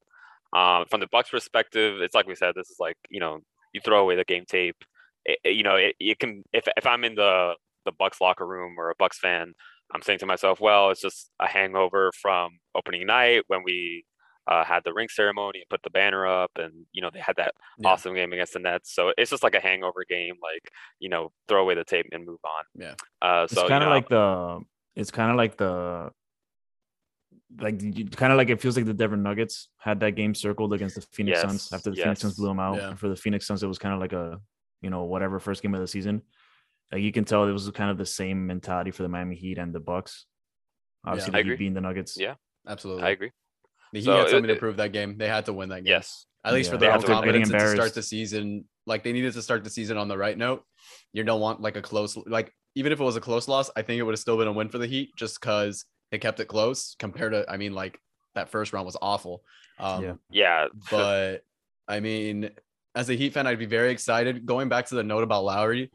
Um, 0.53 0.85
from 0.89 0.99
the 0.99 1.07
Bucks 1.09 1.29
perspective, 1.29 2.01
it's 2.01 2.13
like 2.13 2.27
we 2.27 2.35
said. 2.35 2.55
This 2.55 2.69
is 2.69 2.77
like 2.77 2.97
you 3.09 3.21
know, 3.21 3.39
you 3.73 3.79
throw 3.79 4.01
away 4.01 4.17
the 4.17 4.25
game 4.25 4.43
tape. 4.45 4.75
It, 5.23 5.39
you 5.45 5.63
know, 5.63 5.75
it, 5.75 5.95
it 5.99 6.19
can 6.19 6.43
if 6.51 6.67
if 6.75 6.85
I'm 6.85 7.05
in 7.05 7.15
the 7.15 7.53
the 7.85 7.93
Bucks 7.93 8.19
locker 8.19 8.45
room 8.45 8.75
or 8.77 8.89
a 8.89 8.95
Bucks 8.99 9.17
fan, 9.17 9.53
I'm 9.93 10.01
saying 10.01 10.19
to 10.19 10.25
myself, 10.25 10.59
well, 10.59 10.89
it's 10.89 11.01
just 11.01 11.31
a 11.39 11.47
hangover 11.47 12.11
from 12.21 12.59
opening 12.75 13.07
night 13.07 13.43
when 13.47 13.63
we 13.63 14.03
uh, 14.51 14.65
had 14.65 14.83
the 14.83 14.93
ring 14.93 15.07
ceremony 15.09 15.59
and 15.59 15.69
put 15.69 15.81
the 15.81 15.89
banner 15.89 16.27
up, 16.27 16.51
and 16.57 16.85
you 16.91 17.01
know 17.01 17.09
they 17.13 17.19
had 17.19 17.37
that 17.37 17.53
yeah. 17.79 17.87
awesome 17.87 18.13
game 18.13 18.33
against 18.33 18.51
the 18.53 18.59
Nets. 18.59 18.93
So 18.93 19.13
it's 19.17 19.31
just 19.31 19.43
like 19.43 19.55
a 19.55 19.61
hangover 19.61 20.03
game, 20.07 20.35
like 20.43 20.69
you 20.99 21.07
know, 21.07 21.31
throw 21.47 21.61
away 21.61 21.75
the 21.75 21.85
tape 21.85 22.07
and 22.11 22.25
move 22.25 22.39
on. 22.43 22.63
Yeah. 22.75 22.95
Uh, 23.21 23.47
so 23.47 23.61
it's 23.61 23.69
kind 23.69 23.83
of 23.83 23.89
like 23.89 24.09
the. 24.09 24.59
It's 24.95 25.11
kind 25.11 25.31
of 25.31 25.37
like 25.37 25.55
the. 25.55 26.11
Like 27.59 27.79
kind 28.15 28.31
of 28.31 28.37
like 28.37 28.49
it 28.49 28.61
feels 28.61 28.75
like 28.77 28.85
the 28.85 28.93
Denver 28.93 29.17
Nuggets 29.17 29.69
had 29.77 29.99
that 30.01 30.11
game 30.11 30.33
circled 30.33 30.73
against 30.73 30.95
the 30.95 31.01
Phoenix 31.13 31.37
yes. 31.37 31.41
Suns 31.41 31.73
after 31.73 31.89
the 31.89 31.97
yes. 31.97 32.03
Phoenix 32.03 32.21
Suns 32.21 32.35
blew 32.35 32.47
them 32.47 32.59
out. 32.59 32.77
Yeah. 32.77 32.93
For 32.95 33.09
the 33.09 33.15
Phoenix 33.15 33.45
Suns, 33.45 33.63
it 33.63 33.67
was 33.67 33.77
kind 33.77 33.93
of 33.93 33.99
like 33.99 34.13
a, 34.13 34.39
you 34.81 34.89
know, 34.89 35.03
whatever 35.03 35.39
first 35.39 35.61
game 35.61 35.73
of 35.73 35.81
the 35.81 35.87
season. 35.87 36.21
Like 36.91 37.01
you 37.01 37.11
can 37.11 37.25
tell 37.25 37.45
it 37.45 37.51
was 37.51 37.69
kind 37.71 37.91
of 37.91 37.97
the 37.97 38.05
same 38.05 38.47
mentality 38.47 38.91
for 38.91 39.03
the 39.03 39.09
Miami 39.09 39.35
Heat 39.35 39.57
and 39.57 39.73
the 39.73 39.81
Bucks. 39.81 40.25
Obviously, 41.05 41.33
yeah. 41.33 41.43
the 41.43 41.49
Heat 41.49 41.59
being 41.59 41.73
the 41.73 41.81
Nuggets. 41.81 42.17
Yeah, 42.17 42.35
absolutely. 42.67 43.03
I 43.03 43.09
agree. 43.09 43.31
He 43.91 44.01
so 44.01 44.17
had 44.17 44.29
something 44.29 44.49
it, 44.49 44.53
to 44.53 44.59
prove 44.59 44.77
that 44.77 44.91
game. 44.91 45.17
They 45.17 45.27
had 45.27 45.45
to 45.45 45.53
win 45.53 45.69
that 45.69 45.83
game. 45.83 45.91
Yes. 45.91 46.25
At 46.43 46.53
least 46.53 46.69
yeah, 46.69 46.73
for 46.73 46.77
their 46.77 46.91
own 46.93 47.03
confidence 47.03 47.49
to 47.49 47.69
start 47.69 47.93
the 47.93 48.01
season. 48.01 48.65
Like 48.87 49.03
they 49.03 49.11
needed 49.11 49.33
to 49.33 49.41
start 49.41 49.63
the 49.63 49.69
season 49.69 49.97
on 49.97 50.07
the 50.07 50.17
right 50.17 50.37
note. 50.37 50.63
You 51.13 51.23
don't 51.23 51.41
want 51.41 51.61
like 51.61 51.75
a 51.75 51.81
close 51.81 52.17
like 52.25 52.53
even 52.75 52.91
if 52.91 52.99
it 52.99 53.03
was 53.03 53.15
a 53.15 53.21
close 53.21 53.47
loss, 53.47 53.69
I 53.75 53.81
think 53.81 53.99
it 53.99 54.03
would 54.03 54.13
have 54.13 54.19
still 54.19 54.37
been 54.37 54.47
a 54.47 54.51
win 54.51 54.69
for 54.69 54.77
the 54.77 54.87
Heat 54.87 55.11
just 55.15 55.39
because 55.39 55.85
they 56.09 56.17
kept 56.17 56.39
it 56.39 56.45
close 56.45 56.95
compared 56.97 57.33
to 57.33 57.45
I 57.49 57.57
mean 57.57 57.73
like 57.73 57.99
that 58.33 58.49
first 58.49 58.73
round 58.73 58.85
was 58.85 58.97
awful. 59.01 59.43
Um, 59.77 60.03
yeah. 60.03 60.13
Yeah. 60.29 60.67
but 60.89 61.43
I 61.87 61.99
mean, 61.99 62.49
as 62.95 63.09
a 63.09 63.13
Heat 63.13 63.33
fan, 63.33 63.47
I'd 63.47 63.59
be 63.59 63.65
very 63.65 63.91
excited. 63.91 64.45
Going 64.45 64.69
back 64.69 64.87
to 64.87 64.95
the 64.95 65.03
note 65.03 65.23
about 65.23 65.43
Lowry, 65.43 65.91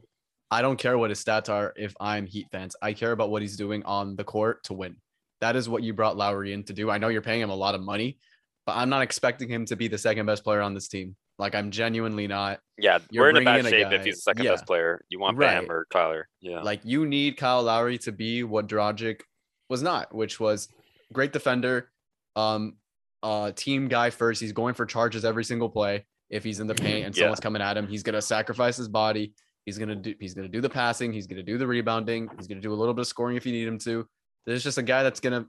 I 0.50 0.62
don't 0.62 0.78
care 0.78 0.96
what 0.96 1.10
his 1.10 1.22
stats 1.22 1.48
are 1.48 1.72
if 1.76 1.94
I'm 1.98 2.26
Heat 2.26 2.46
fans. 2.52 2.76
I 2.80 2.92
care 2.92 3.12
about 3.12 3.30
what 3.30 3.42
he's 3.42 3.56
doing 3.56 3.82
on 3.84 4.16
the 4.16 4.24
court 4.24 4.62
to 4.64 4.74
win. 4.74 4.96
That 5.40 5.56
is 5.56 5.68
what 5.68 5.82
you 5.82 5.92
brought 5.92 6.16
Lowry 6.16 6.52
in 6.52 6.64
to 6.64 6.72
do. 6.72 6.90
I 6.90 6.98
know 6.98 7.08
you're 7.08 7.22
paying 7.22 7.40
him 7.40 7.50
a 7.50 7.54
lot 7.54 7.74
of 7.74 7.82
money, 7.82 8.18
but 8.64 8.76
I'm 8.76 8.88
not 8.88 9.02
expecting 9.02 9.48
him 9.48 9.66
to 9.66 9.76
be 9.76 9.88
the 9.88 9.98
second 9.98 10.26
best 10.26 10.44
player 10.44 10.60
on 10.60 10.74
this 10.74 10.88
team. 10.88 11.16
Like 11.38 11.54
I'm 11.54 11.70
genuinely 11.70 12.26
not. 12.26 12.60
Yeah, 12.78 12.98
you're 13.10 13.24
we're 13.24 13.30
in 13.30 13.36
a 13.36 13.44
bad 13.44 13.60
in 13.60 13.66
a 13.66 13.70
shape 13.70 13.90
guy. 13.90 13.96
if 13.96 14.04
he's 14.04 14.16
the 14.16 14.22
second 14.22 14.44
yeah. 14.44 14.52
best 14.52 14.66
player. 14.66 15.04
You 15.08 15.20
want 15.20 15.36
right. 15.36 15.60
Bam 15.60 15.70
or 15.70 15.86
Tyler. 15.92 16.28
Yeah. 16.40 16.62
Like 16.62 16.80
you 16.84 17.06
need 17.06 17.36
Kyle 17.36 17.62
Lowry 17.62 17.98
to 17.98 18.12
be 18.12 18.42
what 18.42 18.66
Dragic 18.66 19.20
was 19.68 19.82
not, 19.82 20.14
which 20.14 20.40
was 20.40 20.68
great 21.12 21.32
defender, 21.32 21.90
um, 22.36 22.76
uh, 23.22 23.52
team 23.52 23.88
guy 23.88 24.10
first. 24.10 24.40
He's 24.40 24.52
going 24.52 24.74
for 24.74 24.86
charges 24.86 25.24
every 25.24 25.44
single 25.44 25.68
play. 25.68 26.06
If 26.30 26.42
he's 26.42 26.58
in 26.58 26.66
the 26.66 26.74
paint 26.74 27.06
and 27.06 27.14
yeah. 27.16 27.22
someone's 27.22 27.40
coming 27.40 27.62
at 27.62 27.76
him, 27.76 27.86
he's 27.86 28.02
gonna 28.02 28.22
sacrifice 28.22 28.76
his 28.76 28.88
body. 28.88 29.34
He's 29.66 29.78
gonna 29.78 29.96
do. 29.96 30.14
He's 30.18 30.32
gonna 30.32 30.48
do 30.48 30.62
the 30.62 30.70
passing. 30.70 31.12
He's 31.12 31.26
gonna 31.26 31.42
do 31.42 31.58
the 31.58 31.66
rebounding. 31.66 32.28
He's 32.36 32.46
gonna 32.46 32.62
do 32.62 32.72
a 32.72 32.74
little 32.74 32.94
bit 32.94 33.02
of 33.02 33.08
scoring 33.08 33.36
if 33.36 33.44
you 33.44 33.52
need 33.52 33.68
him 33.68 33.78
to. 33.80 34.08
There's 34.46 34.64
just 34.64 34.78
a 34.78 34.82
guy 34.82 35.02
that's 35.02 35.20
gonna 35.20 35.46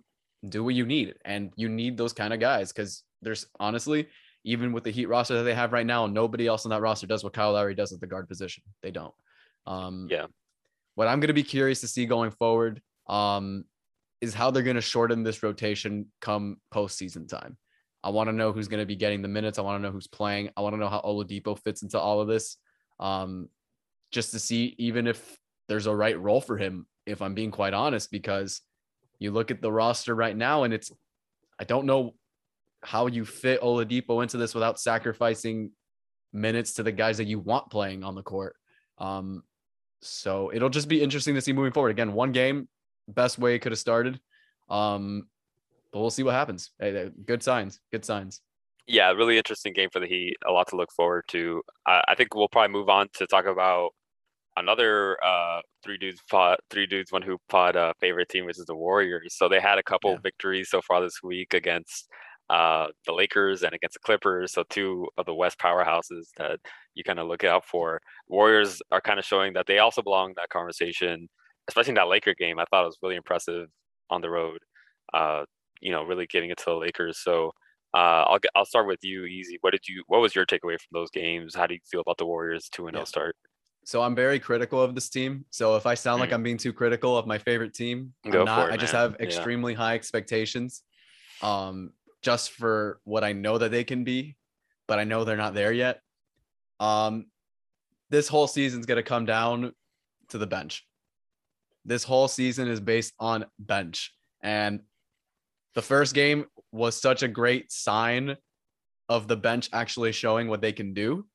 do 0.47 0.63
what 0.63 0.75
you 0.75 0.85
need, 0.85 1.15
and 1.25 1.51
you 1.55 1.69
need 1.69 1.97
those 1.97 2.13
kind 2.13 2.33
of 2.33 2.39
guys 2.39 2.71
because 2.71 3.03
there's 3.21 3.45
honestly, 3.59 4.07
even 4.43 4.71
with 4.73 4.83
the 4.83 4.91
Heat 4.91 5.07
roster 5.07 5.35
that 5.35 5.43
they 5.43 5.53
have 5.53 5.73
right 5.73 5.85
now, 5.85 6.07
nobody 6.07 6.47
else 6.47 6.65
on 6.65 6.71
that 6.71 6.81
roster 6.81 7.07
does 7.07 7.23
what 7.23 7.33
Kyle 7.33 7.53
Lowry 7.53 7.75
does 7.75 7.93
at 7.93 7.99
the 7.99 8.07
guard 8.07 8.27
position. 8.27 8.63
They 8.81 8.91
don't. 8.91 9.13
Um, 9.65 10.07
yeah. 10.09 10.25
What 10.95 11.07
I'm 11.07 11.19
gonna 11.19 11.33
be 11.33 11.43
curious 11.43 11.81
to 11.81 11.87
see 11.87 12.05
going 12.05 12.31
forward 12.31 12.81
um, 13.07 13.65
is 14.21 14.33
how 14.33 14.51
they're 14.51 14.63
gonna 14.63 14.81
shorten 14.81 15.23
this 15.23 15.43
rotation 15.43 16.07
come 16.21 16.57
postseason 16.73 17.27
time. 17.27 17.57
I 18.03 18.09
want 18.09 18.29
to 18.29 18.33
know 18.33 18.51
who's 18.51 18.67
going 18.67 18.79
to 18.79 18.85
be 18.85 18.95
getting 18.95 19.21
the 19.21 19.27
minutes. 19.27 19.59
I 19.59 19.63
want 19.63 19.81
to 19.81 19.85
know 19.85 19.91
who's 19.91 20.07
playing. 20.07 20.49
I 20.55 20.61
want 20.61 20.73
to 20.73 20.79
know 20.79 20.87
how 20.87 21.01
Oladipo 21.01 21.59
fits 21.59 21.81
into 21.81 21.99
all 21.99 22.21
of 22.21 22.27
this, 22.27 22.55
um, 22.99 23.49
just 24.11 24.31
to 24.31 24.39
see 24.39 24.75
even 24.77 25.07
if 25.07 25.37
there's 25.67 25.87
a 25.87 25.95
right 25.95 26.17
role 26.17 26.39
for 26.39 26.57
him. 26.57 26.85
If 27.05 27.21
I'm 27.21 27.33
being 27.33 27.51
quite 27.51 27.73
honest, 27.73 28.11
because 28.11 28.61
you 29.19 29.31
look 29.31 29.51
at 29.51 29.61
the 29.61 29.71
roster 29.71 30.15
right 30.15 30.35
now, 30.35 30.63
and 30.63 30.73
it's 30.73 30.91
I 31.59 31.63
don't 31.63 31.85
know 31.85 32.13
how 32.83 33.07
you 33.07 33.25
fit 33.25 33.61
Oladipo 33.61 34.21
into 34.21 34.37
this 34.37 34.53
without 34.53 34.79
sacrificing 34.79 35.71
minutes 36.31 36.73
to 36.73 36.83
the 36.83 36.91
guys 36.91 37.17
that 37.17 37.25
you 37.25 37.39
want 37.39 37.69
playing 37.69 38.03
on 38.03 38.15
the 38.15 38.21
court. 38.21 38.55
Um, 38.97 39.43
so 40.01 40.51
it'll 40.53 40.69
just 40.69 40.87
be 40.87 41.01
interesting 41.01 41.35
to 41.35 41.41
see 41.41 41.53
moving 41.53 41.71
forward. 41.71 41.89
Again, 41.89 42.13
one 42.13 42.31
game, 42.31 42.67
best 43.07 43.39
way 43.39 43.55
it 43.55 43.59
could 43.59 43.71
have 43.71 43.79
started. 43.79 44.19
Um, 44.69 45.27
but 45.91 46.01
we'll 46.01 46.11
see 46.11 46.23
what 46.23 46.35
happens. 46.35 46.71
Hey, 46.79 47.09
good 47.25 47.41
signs. 47.41 47.79
Good 47.91 48.05
signs. 48.05 48.41
Yeah, 48.85 49.11
really 49.11 49.37
interesting 49.37 49.73
game 49.73 49.89
for 49.91 49.99
the 49.99 50.07
Heat. 50.07 50.37
A 50.47 50.51
lot 50.51 50.67
to 50.67 50.75
look 50.75 50.91
forward 50.91 51.25
to. 51.29 51.61
I 51.85 52.13
think 52.15 52.35
we'll 52.35 52.47
probably 52.47 52.73
move 52.73 52.89
on 52.89 53.07
to 53.15 53.27
talk 53.27 53.45
about 53.45 53.91
another 54.57 55.17
uh, 55.23 55.61
three 55.83 55.97
dudes 55.97 56.21
pod, 56.29 56.57
three 56.69 56.85
dudes 56.85 57.11
one 57.11 57.21
hoop 57.21 57.39
pod 57.47 57.77
uh, 57.77 57.93
favorite 57.99 58.29
team, 58.29 58.45
which 58.45 58.59
is 58.59 58.65
the 58.65 58.75
Warriors. 58.75 59.35
So 59.37 59.47
they 59.47 59.59
had 59.59 59.77
a 59.77 59.83
couple 59.83 60.11
yeah. 60.11 60.17
victories 60.21 60.69
so 60.69 60.81
far 60.81 61.01
this 61.01 61.21
week 61.23 61.53
against 61.53 62.09
uh, 62.49 62.87
the 63.05 63.13
Lakers 63.13 63.63
and 63.63 63.73
against 63.73 63.93
the 63.93 63.99
Clippers. 63.99 64.53
So 64.53 64.63
two 64.69 65.07
of 65.17 65.25
the 65.25 65.33
West 65.33 65.59
powerhouses 65.59 66.27
that 66.37 66.59
you 66.95 67.03
kind 67.03 67.19
of 67.19 67.27
look 67.27 67.43
out 67.43 67.65
for. 67.65 68.01
Warriors 68.27 68.81
are 68.91 69.01
kind 69.01 69.19
of 69.19 69.25
showing 69.25 69.53
that 69.53 69.67
they 69.67 69.79
also 69.79 70.01
belong 70.01 70.29
in 70.29 70.35
that 70.37 70.49
conversation, 70.49 71.29
especially 71.69 71.91
in 71.91 71.95
that 71.95 72.07
Laker 72.07 72.33
game. 72.33 72.59
I 72.59 72.65
thought 72.65 72.83
it 72.83 72.87
was 72.87 72.97
really 73.01 73.15
impressive 73.15 73.67
on 74.09 74.21
the 74.21 74.29
road. 74.29 74.59
Uh, 75.13 75.45
you 75.79 75.91
know, 75.91 76.03
really 76.03 76.25
getting 76.25 76.49
it 76.49 76.57
to 76.59 76.65
the 76.67 76.75
Lakers. 76.75 77.19
So. 77.23 77.51
Uh, 77.93 78.25
I'll 78.27 78.39
I'll 78.53 78.65
start 78.65 78.85
with 78.85 78.99
you, 79.01 79.23
Easy. 79.23 79.57
What 79.61 79.71
did 79.71 79.87
you? 79.87 80.03
What 80.07 80.19
was 80.19 80.35
your 80.35 80.45
takeaway 80.45 80.77
from 80.77 80.91
those 80.91 81.09
games? 81.09 81.55
How 81.55 81.65
do 81.65 81.73
you 81.73 81.79
feel 81.89 82.01
about 82.01 82.17
the 82.17 82.25
Warriors 82.25 82.67
two 82.69 82.85
and 82.87 82.95
zero 82.95 83.03
oh 83.03 83.05
start? 83.05 83.35
So 83.87 84.01
I'm 84.01 84.15
very 84.15 84.37
critical 84.37 84.81
of 84.81 84.95
this 84.95 85.07
team. 85.07 85.45
So 85.49 85.77
if 85.77 85.85
I 85.85 85.93
sound 85.93 86.19
like 86.19 86.31
mm. 86.31 86.33
I'm 86.33 86.43
being 86.43 86.57
too 86.57 86.73
critical 86.73 87.17
of 87.17 87.25
my 87.25 87.37
favorite 87.37 87.73
team, 87.73 88.13
Go 88.29 88.39
I'm 88.39 88.45
not. 88.45 88.67
It, 88.67 88.73
I 88.73 88.75
just 88.75 88.91
have 88.91 89.15
extremely 89.21 89.71
yeah. 89.71 89.77
high 89.77 89.95
expectations, 89.95 90.83
um, 91.41 91.91
just 92.21 92.51
for 92.51 92.99
what 93.05 93.23
I 93.23 93.31
know 93.31 93.57
that 93.57 93.71
they 93.71 93.85
can 93.85 94.03
be, 94.03 94.35
but 94.89 94.99
I 94.99 95.05
know 95.05 95.23
they're 95.23 95.37
not 95.37 95.53
there 95.53 95.71
yet. 95.71 96.01
Um, 96.81 97.27
this 98.09 98.27
whole 98.27 98.47
season's 98.47 98.85
gonna 98.85 99.03
come 99.03 99.25
down 99.25 99.71
to 100.31 100.37
the 100.37 100.47
bench. 100.47 100.85
This 101.85 102.03
whole 102.03 102.27
season 102.27 102.67
is 102.67 102.81
based 102.81 103.13
on 103.21 103.45
bench, 103.57 104.13
and 104.43 104.81
the 105.75 105.81
first 105.81 106.13
game 106.13 106.43
was 106.73 106.99
such 106.99 107.23
a 107.23 107.29
great 107.29 107.71
sign 107.71 108.35
of 109.07 109.29
the 109.29 109.37
bench 109.37 109.69
actually 109.71 110.11
showing 110.11 110.49
what 110.49 110.59
they 110.59 110.73
can 110.73 110.93
do 110.93 111.25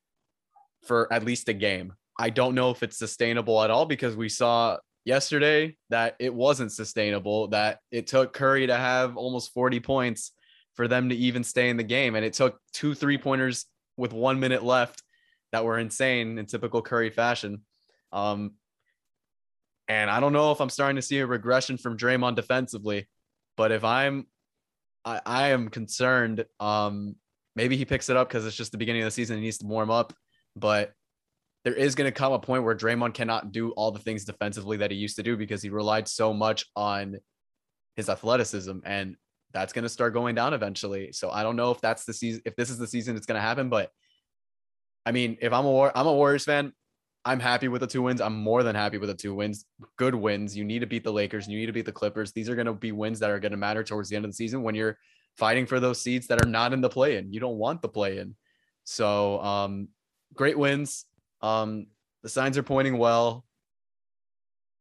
for 0.82 1.10
at 1.10 1.24
least 1.24 1.48
a 1.48 1.54
game. 1.54 1.94
I 2.18 2.30
don't 2.30 2.54
know 2.54 2.70
if 2.70 2.82
it's 2.82 2.98
sustainable 2.98 3.62
at 3.62 3.70
all 3.70 3.86
because 3.86 4.16
we 4.16 4.28
saw 4.28 4.78
yesterday 5.04 5.76
that 5.90 6.16
it 6.18 6.32
wasn't 6.32 6.72
sustainable, 6.72 7.48
that 7.48 7.78
it 7.90 8.06
took 8.06 8.32
Curry 8.32 8.66
to 8.66 8.76
have 8.76 9.16
almost 9.16 9.52
40 9.52 9.80
points 9.80 10.32
for 10.74 10.88
them 10.88 11.08
to 11.08 11.14
even 11.14 11.44
stay 11.44 11.68
in 11.68 11.76
the 11.76 11.82
game. 11.82 12.14
And 12.14 12.24
it 12.24 12.32
took 12.32 12.58
two 12.72 12.94
three 12.94 13.18
pointers 13.18 13.66
with 13.96 14.12
one 14.12 14.40
minute 14.40 14.62
left 14.62 15.02
that 15.52 15.64
were 15.64 15.78
insane 15.78 16.38
in 16.38 16.46
typical 16.46 16.82
Curry 16.82 17.10
fashion. 17.10 17.62
Um, 18.12 18.52
and 19.88 20.10
I 20.10 20.20
don't 20.20 20.32
know 20.32 20.52
if 20.52 20.60
I'm 20.60 20.70
starting 20.70 20.96
to 20.96 21.02
see 21.02 21.18
a 21.18 21.26
regression 21.26 21.76
from 21.76 21.98
Draymond 21.98 22.36
defensively, 22.36 23.08
but 23.56 23.72
if 23.72 23.84
I'm, 23.84 24.26
I, 25.04 25.20
I 25.26 25.48
am 25.48 25.68
concerned. 25.68 26.44
Um, 26.60 27.16
maybe 27.56 27.76
he 27.76 27.84
picks 27.84 28.08
it 28.08 28.16
up 28.16 28.28
because 28.28 28.46
it's 28.46 28.56
just 28.56 28.72
the 28.72 28.78
beginning 28.78 29.02
of 29.02 29.06
the 29.06 29.10
season. 29.10 29.36
He 29.36 29.42
needs 29.42 29.58
to 29.58 29.66
warm 29.66 29.90
up, 29.90 30.14
but 30.56 30.92
there 31.64 31.74
is 31.74 31.94
going 31.94 32.08
to 32.08 32.12
come 32.12 32.32
a 32.32 32.38
point 32.38 32.64
where 32.64 32.74
Draymond 32.74 33.14
cannot 33.14 33.52
do 33.52 33.70
all 33.72 33.92
the 33.92 34.00
things 34.00 34.24
defensively 34.24 34.78
that 34.78 34.90
he 34.90 34.96
used 34.96 35.16
to 35.16 35.22
do 35.22 35.36
because 35.36 35.62
he 35.62 35.70
relied 35.70 36.08
so 36.08 36.32
much 36.32 36.66
on 36.74 37.18
his 37.96 38.08
athleticism 38.08 38.78
and 38.84 39.16
that's 39.52 39.72
going 39.72 39.82
to 39.84 39.88
start 39.88 40.14
going 40.14 40.34
down 40.34 40.54
eventually. 40.54 41.12
So 41.12 41.30
I 41.30 41.42
don't 41.42 41.56
know 41.56 41.70
if 41.70 41.80
that's 41.80 42.04
the 42.04 42.12
season 42.12 42.42
if 42.44 42.56
this 42.56 42.70
is 42.70 42.78
the 42.78 42.86
season 42.86 43.16
it's 43.16 43.26
going 43.26 43.36
to 43.36 43.42
happen, 43.42 43.68
but 43.68 43.90
I 45.04 45.12
mean, 45.12 45.36
if 45.40 45.52
I'm 45.52 45.66
a 45.66 45.70
War- 45.70 45.96
I'm 45.96 46.06
a 46.06 46.12
Warriors 46.12 46.44
fan, 46.44 46.72
I'm 47.24 47.38
happy 47.38 47.68
with 47.68 47.80
the 47.80 47.86
two 47.86 48.02
wins. 48.02 48.20
I'm 48.20 48.36
more 48.36 48.62
than 48.62 48.74
happy 48.74 48.98
with 48.98 49.08
the 49.08 49.14
two 49.14 49.34
wins. 49.34 49.64
Good 49.96 50.14
wins. 50.14 50.56
You 50.56 50.64
need 50.64 50.80
to 50.80 50.86
beat 50.86 51.04
the 51.04 51.12
Lakers, 51.12 51.46
you 51.46 51.58
need 51.58 51.66
to 51.66 51.72
beat 51.72 51.86
the 51.86 51.92
Clippers. 51.92 52.32
These 52.32 52.48
are 52.48 52.54
going 52.54 52.66
to 52.66 52.72
be 52.72 52.92
wins 52.92 53.20
that 53.20 53.30
are 53.30 53.40
going 53.40 53.52
to 53.52 53.58
matter 53.58 53.84
towards 53.84 54.08
the 54.08 54.16
end 54.16 54.24
of 54.24 54.30
the 54.30 54.36
season 54.36 54.62
when 54.62 54.74
you're 54.74 54.98
fighting 55.36 55.66
for 55.66 55.80
those 55.80 56.00
seeds 56.00 56.26
that 56.28 56.44
are 56.44 56.48
not 56.48 56.72
in 56.72 56.80
the 56.80 56.88
play 56.88 57.16
in. 57.16 57.32
You 57.32 57.40
don't 57.40 57.58
want 57.58 57.82
the 57.82 57.88
play 57.88 58.18
in. 58.18 58.34
So, 58.84 59.40
um 59.40 59.88
great 60.34 60.58
wins 60.58 61.04
um, 61.42 61.86
the 62.22 62.28
signs 62.28 62.56
are 62.56 62.62
pointing 62.62 62.98
well. 62.98 63.44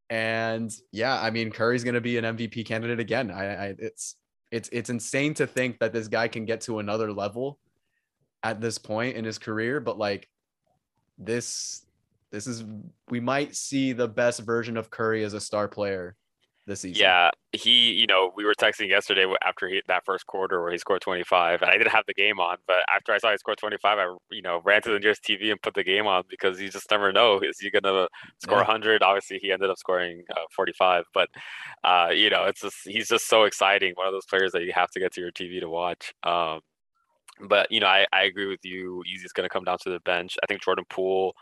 And 0.10 0.72
yeah, 0.92 1.20
I 1.20 1.32
mean, 1.32 1.52
Curry's 1.52 1.84
going 1.84 1.96
to 1.96 2.02
be 2.02 2.18
an 2.18 2.26
MVP 2.26 2.66
candidate 2.66 3.00
again. 3.00 3.32
I, 3.32 3.68
I, 3.68 3.76
it's 3.80 4.16
it's 4.52 4.70
it's 4.72 4.90
insane 4.90 5.34
to 5.36 5.48
think 5.48 5.80
that 5.80 5.94
this 5.94 6.08
guy 6.08 6.28
can 6.28 6.46
get 6.46 6.62
to 6.62 6.80
another 6.80 7.14
level 7.14 7.60
at 8.44 8.60
this 8.60 8.78
point 8.78 9.16
in 9.16 9.24
his 9.24 9.38
career, 9.38 9.80
but 9.80 9.98
like 9.98 10.28
this 11.18 11.86
this 12.32 12.48
is 12.48 12.64
we 13.10 13.20
might 13.20 13.56
see 13.56 13.94
the 13.94 14.08
best 14.08 14.42
version 14.42 14.76
of 14.76 14.90
Curry 14.90 15.24
as 15.24 15.34
a 15.34 15.40
star 15.40 15.68
player 15.68 16.16
this 16.66 16.82
season. 16.82 17.02
Yeah, 17.02 17.30
he, 17.52 17.92
you 17.94 18.08
know, 18.08 18.32
we 18.36 18.46
were 18.46 18.54
texting 18.54 18.90
yesterday 18.90 19.26
after 19.46 19.68
he, 19.68 19.82
that 19.88 20.06
first 20.06 20.28
quarter 20.28 20.62
where 20.62 20.72
he 20.72 20.78
scored 20.78 21.02
25, 21.02 21.62
and 21.62 21.72
I 21.72 21.78
didn't 21.78 21.92
have 21.92 22.06
the 22.08 22.14
game 22.14 22.40
on, 22.40 22.58
but 22.68 22.78
after 22.94 23.14
I 23.14 23.18
saw 23.18 23.32
he 23.32 23.38
scored 23.38 23.58
25, 23.58 23.98
I, 23.98 24.16
you 24.32 24.42
know, 24.42 24.62
ran 24.64 24.82
to 24.84 24.92
the 24.92 25.00
nearest 25.00 25.24
TV 25.24 25.52
and 25.52 25.62
put 25.62 25.74
the 25.74 25.84
game 25.84 26.08
on 26.08 26.24
because 26.30 26.62
you 26.62 26.70
just 26.70 26.90
never 26.92 27.12
know 27.12 27.40
is 27.40 27.60
he 27.60 27.70
gonna 27.70 28.08
score 28.40 28.58
yeah. 28.58 28.68
100? 28.68 29.04
Obviously, 29.04 29.40
he 29.42 29.52
ended 29.52 29.70
up 29.70 29.78
scoring 29.78 30.24
uh, 30.36 30.42
45, 30.56 31.06
but 31.14 31.30
uh, 31.84 32.10
you 32.14 32.30
know, 32.30 32.46
it's 32.46 32.62
just 32.62 32.78
he's 32.86 33.08
just 33.08 33.28
so 33.28 33.44
exciting. 33.44 33.94
One 33.96 34.08
of 34.08 34.14
those 34.14 34.26
players 34.26 34.52
that 34.54 34.64
you 34.64 34.72
have 34.74 34.92
to 34.92 35.00
get 35.00 35.14
to 35.14 35.22
your 35.22 35.32
TV 35.32 35.60
to 35.60 35.70
watch. 35.70 36.14
Um, 36.24 36.62
but 37.48 37.72
you 37.72 37.80
know, 37.80 37.88
I, 37.88 38.06
I 38.14 38.24
agree 38.24 38.48
with 38.48 38.64
you. 38.64 39.04
Easy's 39.12 39.34
going 39.34 39.48
to 39.48 39.54
come 39.54 39.64
down 39.64 39.78
to 39.80 39.90
the 39.90 40.00
bench. 40.02 40.38
I 40.44 40.46
think 40.46 40.62
Jordan 40.62 40.86
Poole 40.90 41.34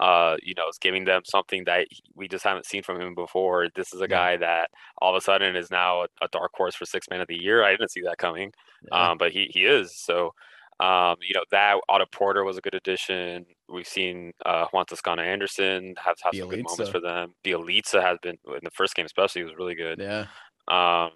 uh, 0.00 0.36
you 0.42 0.54
know, 0.56 0.68
is 0.68 0.78
giving 0.78 1.04
them 1.04 1.22
something 1.24 1.64
that 1.64 1.86
we 2.14 2.26
just 2.28 2.44
haven't 2.44 2.66
seen 2.66 2.82
from 2.82 3.00
him 3.00 3.14
before. 3.14 3.68
This 3.74 3.92
is 3.92 4.00
a 4.00 4.08
guy 4.08 4.36
that 4.36 4.70
all 4.98 5.14
of 5.14 5.16
a 5.16 5.20
sudden 5.20 5.54
is 5.56 5.70
now 5.70 6.02
a, 6.20 6.28
dark 6.32 6.50
horse 6.54 6.74
for 6.74 6.84
six 6.84 7.06
man 7.10 7.20
of 7.20 7.28
the 7.28 7.36
year. 7.36 7.62
I 7.62 7.70
didn't 7.70 7.90
see 7.90 8.00
that 8.02 8.18
coming, 8.18 8.52
yeah. 8.90 9.10
um, 9.10 9.18
but 9.18 9.30
he 9.30 9.48
he 9.52 9.64
is. 9.64 9.96
So, 9.96 10.34
um, 10.80 11.16
you 11.20 11.34
know, 11.34 11.44
that 11.52 11.76
Otto 11.88 12.06
Porter 12.10 12.42
was 12.44 12.58
a 12.58 12.60
good 12.60 12.74
addition. 12.74 13.46
We've 13.68 13.86
seen 13.86 14.32
uh, 14.44 14.66
Juan 14.72 14.86
Toscano 14.86 15.22
Anderson 15.22 15.94
have, 16.04 16.16
have 16.24 16.34
some 16.34 16.48
good 16.48 16.64
moments 16.64 16.90
for 16.90 17.00
them. 17.00 17.34
Bjelica 17.44 18.02
has 18.02 18.18
been 18.20 18.36
in 18.46 18.60
the 18.64 18.70
first 18.72 18.96
game, 18.96 19.06
especially, 19.06 19.44
was 19.44 19.54
really 19.56 19.76
good. 19.76 20.00
Yeah. 20.00 20.26
Um, 20.66 21.10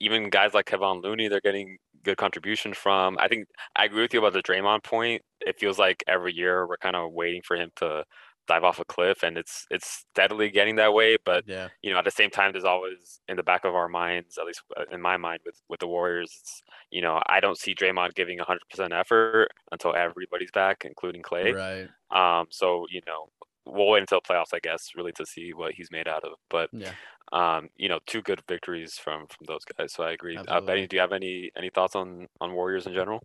even 0.00 0.30
guys 0.30 0.54
like 0.54 0.66
Kevon 0.66 1.02
Looney, 1.02 1.28
they're 1.28 1.40
getting 1.40 1.76
good 2.04 2.16
contribution 2.16 2.74
from. 2.74 3.16
I 3.18 3.28
think 3.28 3.48
I 3.76 3.84
agree 3.84 4.02
with 4.02 4.14
you 4.14 4.20
about 4.20 4.32
the 4.32 4.42
Draymond 4.42 4.84
point. 4.84 5.22
It 5.40 5.58
feels 5.58 5.78
like 5.78 6.02
every 6.06 6.32
year 6.34 6.66
we're 6.66 6.76
kind 6.78 6.96
of 6.96 7.12
waiting 7.12 7.42
for 7.42 7.56
him 7.56 7.70
to 7.76 8.04
dive 8.48 8.64
off 8.64 8.80
a 8.80 8.84
cliff, 8.84 9.22
and 9.22 9.38
it's 9.38 9.66
it's 9.70 10.04
steadily 10.10 10.50
getting 10.50 10.76
that 10.76 10.94
way. 10.94 11.16
But 11.24 11.44
yeah, 11.46 11.68
you 11.82 11.92
know, 11.92 11.98
at 11.98 12.04
the 12.04 12.10
same 12.10 12.30
time, 12.30 12.52
there's 12.52 12.64
always 12.64 13.20
in 13.28 13.36
the 13.36 13.42
back 13.42 13.64
of 13.64 13.74
our 13.74 13.88
minds, 13.88 14.38
at 14.38 14.46
least 14.46 14.62
uh, 14.76 14.84
in 14.90 15.00
my 15.00 15.16
mind, 15.16 15.40
with 15.44 15.60
with 15.68 15.80
the 15.80 15.86
Warriors, 15.86 16.34
it's, 16.40 16.62
you 16.90 17.02
know, 17.02 17.22
I 17.28 17.40
don't 17.40 17.58
see 17.58 17.74
Draymond 17.74 18.14
giving 18.14 18.38
100% 18.38 18.98
effort 18.98 19.48
until 19.70 19.94
everybody's 19.94 20.50
back, 20.50 20.84
including 20.84 21.22
Clay. 21.22 21.52
Right. 21.52 21.88
Um. 22.10 22.46
So 22.50 22.86
you 22.90 23.02
know, 23.06 23.28
we'll 23.68 23.88
wait 23.88 24.00
until 24.00 24.20
playoffs, 24.20 24.54
I 24.54 24.60
guess, 24.62 24.90
really 24.96 25.12
to 25.12 25.26
see 25.26 25.52
what 25.52 25.74
he's 25.74 25.90
made 25.90 26.08
out 26.08 26.24
of. 26.24 26.32
But 26.50 26.70
yeah, 26.72 26.92
um, 27.32 27.68
you 27.76 27.88
know, 27.88 27.98
two 28.06 28.22
good 28.22 28.42
victories 28.48 28.94
from 28.94 29.26
from 29.26 29.46
those 29.46 29.64
guys. 29.64 29.92
So 29.92 30.04
I 30.04 30.12
agree. 30.12 30.36
Uh, 30.36 30.60
Benny, 30.60 30.86
do 30.86 30.96
you 30.96 31.00
have 31.00 31.12
any 31.12 31.50
any 31.56 31.70
thoughts 31.70 31.94
on 31.94 32.26
on 32.40 32.52
Warriors 32.52 32.86
in 32.86 32.94
general? 32.94 33.22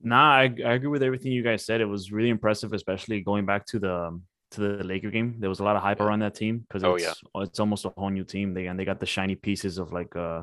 Nah, 0.00 0.32
I, 0.32 0.54
I 0.64 0.72
agree 0.74 0.88
with 0.88 1.02
everything 1.02 1.32
you 1.32 1.42
guys 1.42 1.64
said. 1.64 1.80
It 1.80 1.86
was 1.86 2.12
really 2.12 2.28
impressive, 2.28 2.72
especially 2.72 3.20
going 3.22 3.46
back 3.46 3.66
to 3.66 3.78
the 3.78 4.20
to 4.52 4.60
the 4.60 4.84
Laker 4.84 5.10
game. 5.10 5.36
There 5.38 5.48
was 5.48 5.60
a 5.60 5.64
lot 5.64 5.76
of 5.76 5.82
hype 5.82 6.00
around 6.00 6.20
that 6.20 6.34
team 6.34 6.58
because 6.68 6.84
oh, 6.84 6.94
it's 6.94 7.04
yeah. 7.04 7.42
it's 7.42 7.60
almost 7.60 7.84
a 7.84 7.92
whole 7.96 8.10
new 8.10 8.24
team. 8.24 8.54
They 8.54 8.66
and 8.66 8.78
they 8.78 8.84
got 8.84 9.00
the 9.00 9.06
shiny 9.06 9.34
pieces 9.34 9.78
of 9.78 9.92
like 9.92 10.14
uh 10.14 10.42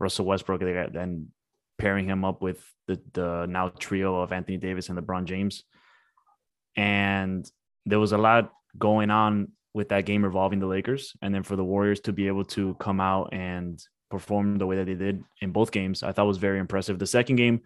Russell 0.00 0.26
Westbrook. 0.26 0.60
They 0.60 0.74
got 0.74 0.94
and 0.96 1.28
pairing 1.78 2.08
him 2.08 2.24
up 2.24 2.42
with 2.42 2.62
the 2.86 3.00
the 3.12 3.46
now 3.48 3.68
trio 3.68 4.20
of 4.20 4.32
Anthony 4.32 4.58
Davis 4.58 4.88
and 4.88 4.98
LeBron 4.98 5.24
James. 5.24 5.64
And 6.76 7.50
there 7.88 8.00
was 8.00 8.12
a 8.12 8.18
lot 8.18 8.52
going 8.78 9.10
on 9.10 9.52
with 9.74 9.88
that 9.90 10.06
game 10.06 10.24
revolving 10.24 10.60
the 10.60 10.66
Lakers, 10.66 11.14
and 11.22 11.34
then 11.34 11.42
for 11.42 11.56
the 11.56 11.64
Warriors 11.64 12.00
to 12.00 12.12
be 12.12 12.26
able 12.26 12.44
to 12.44 12.74
come 12.74 13.00
out 13.00 13.30
and 13.32 13.82
perform 14.10 14.56
the 14.56 14.66
way 14.66 14.76
that 14.76 14.86
they 14.86 14.94
did 14.94 15.22
in 15.40 15.52
both 15.52 15.70
games, 15.70 16.02
I 16.02 16.12
thought 16.12 16.26
was 16.26 16.38
very 16.38 16.58
impressive. 16.58 16.98
The 16.98 17.06
second 17.06 17.36
game, 17.36 17.62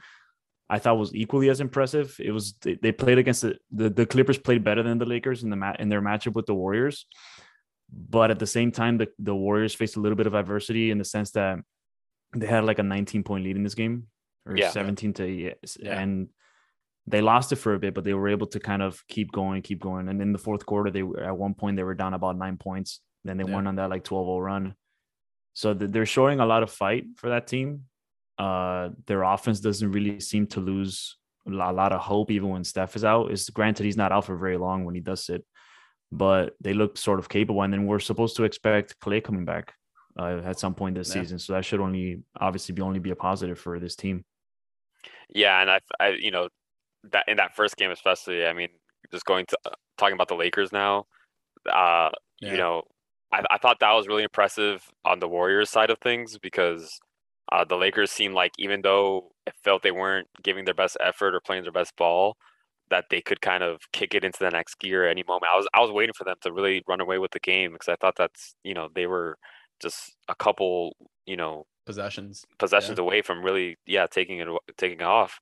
I 0.69 0.79
thought 0.79 0.99
was 0.99 1.15
equally 1.15 1.49
as 1.51 1.61
impressive. 1.61 2.17
It 2.19 2.33
was 2.33 2.55
they, 2.63 2.93
played 2.93 3.19
against 3.19 3.43
the, 3.43 3.57
the, 3.71 3.91
the 3.91 4.07
Clippers 4.07 4.39
played 4.39 4.65
better 4.65 4.83
than 4.83 4.99
the 4.99 5.05
Lakers 5.05 5.43
in 5.43 5.51
the 5.51 5.57
mat 5.57 5.81
in 5.81 5.89
their 5.89 6.03
matchup 6.03 6.35
with 6.35 6.47
the 6.47 6.55
Warriors, 6.55 7.07
but 7.93 8.31
at 8.31 8.39
the 8.39 8.47
same 8.47 8.73
time, 8.73 8.99
the 8.99 9.09
the 9.19 9.35
Warriors 9.35 9.75
faced 9.75 9.97
a 9.97 10.01
little 10.01 10.17
bit 10.17 10.27
of 10.27 10.35
adversity 10.35 10.91
in 10.91 10.99
the 10.99 11.05
sense 11.05 11.33
that 11.33 11.59
they 12.35 12.47
had 12.47 12.65
like 12.65 12.79
a 12.79 12.83
19 12.83 13.23
point 13.25 13.45
lead 13.45 13.57
in 13.57 13.63
this 13.63 13.75
game 13.75 14.07
or 14.47 14.57
yeah. 14.57 14.71
17 14.71 15.13
to 15.15 15.27
yeah. 15.27 15.53
and 16.01 16.29
they 17.07 17.21
lost 17.21 17.53
it 17.53 17.57
for 17.57 17.75
a 17.75 17.79
bit, 17.79 17.95
but 17.95 18.05
they 18.05 18.15
were 18.15 18.29
able 18.29 18.47
to 18.49 18.61
kind 18.61 18.83
of 18.83 19.03
keep 19.09 19.33
going, 19.33 19.63
keep 19.63 19.81
going. 19.81 20.09
And 20.09 20.23
in 20.23 20.33
the 20.33 20.39
fourth 20.39 20.65
quarter, 20.65 20.91
they 20.91 21.03
were 21.03 21.23
at 21.23 21.37
one 21.37 21.55
point 21.55 21.77
they 21.77 21.83
were 21.83 21.95
down 21.95 22.15
about 22.15 22.39
nine 22.39 22.57
points. 22.57 23.01
Then 23.25 23.37
they 23.37 23.45
yeah. 23.45 23.55
went 23.55 23.69
on 23.69 23.77
that 23.77 23.91
like 23.91 24.05
12-0 24.05 24.43
run. 24.43 24.75
So 25.55 25.75
they're 25.75 26.07
showing 26.07 26.41
a 26.41 26.47
lot 26.47 26.63
of 26.63 26.71
fight 26.71 27.05
for 27.17 27.31
that 27.31 27.47
team. 27.47 27.83
Uh, 28.39 28.91
their 29.07 29.23
offense 29.23 29.61
doesn't 29.61 29.93
really 29.93 30.19
seem 30.21 30.47
to 30.49 30.61
lose 30.61 31.19
a 31.47 31.51
lot 31.51 31.93
of 31.93 32.01
hope 32.01 32.31
even 32.31 32.49
when 32.49 32.65
Steph 32.65 32.97
is 32.97 33.05
out. 33.05 33.31
Is 33.31 33.51
granted 33.51 33.85
he's 33.85 33.97
not 33.97 34.13
out 34.13 34.25
for 34.25 34.37
very 34.37 34.57
long 34.57 34.85
when 34.85 34.95
he 34.95 35.01
does 35.01 35.25
sit, 35.27 35.45
but 36.11 36.55
they 36.61 36.73
look 36.73 36.97
sort 36.97 37.19
of 37.19 37.29
capable. 37.29 37.63
And 37.63 37.73
then 37.73 37.87
we're 37.87 37.99
supposed 37.99 38.37
to 38.37 38.45
expect 38.45 38.99
Clay 39.01 39.21
coming 39.21 39.45
back 39.45 39.75
uh, 40.19 40.41
at 40.45 40.59
some 40.59 40.75
point 40.75 40.95
this 40.95 41.15
yeah. 41.15 41.23
season, 41.23 41.39
so 41.39 41.53
that 41.53 41.65
should 41.65 41.81
only 41.81 42.23
obviously 42.41 42.75
be 42.75 42.83
only 42.83 43.01
be 43.01 43.11
a 43.11 43.17
positive 43.17 43.59
for 43.59 43.79
this 43.79 43.97
team. 43.97 44.25
Yeah, 45.29 45.61
and 45.61 45.71
I, 45.71 45.81
I, 45.99 46.09
you 46.11 46.31
know, 46.31 46.49
that 47.11 47.25
in 47.29 47.37
that 47.37 47.55
first 47.55 47.77
game 47.77 47.91
especially. 47.91 48.47
I 48.47 48.53
mean, 48.53 48.69
just 49.11 49.25
going 49.25 49.47
to 49.47 49.59
uh, 49.67 49.71
talking 49.99 50.15
about 50.15 50.29
the 50.29 50.35
Lakers 50.35 50.73
now. 50.73 51.07
Uh, 51.71 52.11
yeah. 52.41 52.53
You 52.53 52.57
know, 52.57 52.83
I, 53.33 53.43
I 53.51 53.59
thought 53.59 53.81
that 53.81 53.93
was 53.93 54.09
really 54.09 54.25
impressive 54.25 54.85
on 55.05 55.21
the 55.21 55.29
Warriors 55.29 55.71
side 55.71 55.91
of 55.91 55.99
things 55.99 56.39
because 56.39 57.01
uh, 57.51 57.65
the 57.65 57.77
Lakers 57.77 58.11
seemed 58.11 58.35
like 58.35 58.53
even 58.59 58.83
though 58.83 59.31
it 59.47 59.55
felt 59.63 59.83
they 59.83 59.91
weren't 59.91 60.29
giving 60.43 60.65
their 60.65 60.75
best 60.75 60.97
effort 61.01 61.35
or 61.35 61.41
playing 61.41 61.63
their 61.65 61.73
best 61.73 61.97
ball, 61.97 62.37
that 62.91 63.07
they 63.11 63.21
could 63.21 63.41
kind 63.41 63.63
of 63.63 63.81
kick 63.93 64.15
it 64.15 64.25
into 64.25 64.39
the 64.41 64.51
next 64.51 64.79
gear 64.79 65.07
at 65.07 65.11
any 65.11 65.25
moment. 65.27 65.51
I 65.53 65.57
was 65.57 65.67
I 65.75 65.81
was 65.81 65.91
waiting 65.91 66.15
for 66.17 66.25
them 66.25 66.37
to 66.43 66.53
really 66.53 66.83
run 66.87 67.01
away 67.01 67.19
with 67.19 67.33
the 67.33 67.41
game 67.41 67.73
because 67.73 67.89
I 67.89 67.97
thought 67.97 68.15
that's 68.17 68.55
you 68.65 68.75
know 68.75 68.89
they 68.95 69.07
were 69.07 69.39
just 69.81 70.15
a 70.29 70.35
couple 70.35 70.97
you 71.27 71.37
know 71.37 71.67
possessions 71.87 72.45
possessions 72.59 72.99
yeah. 72.99 73.05
away 73.05 73.23
from 73.23 73.43
really 73.43 73.77
yeah 73.87 74.07
taking 74.07 74.39
it 74.39 74.49
taking 74.77 75.01
it 75.01 75.05
off. 75.05 75.41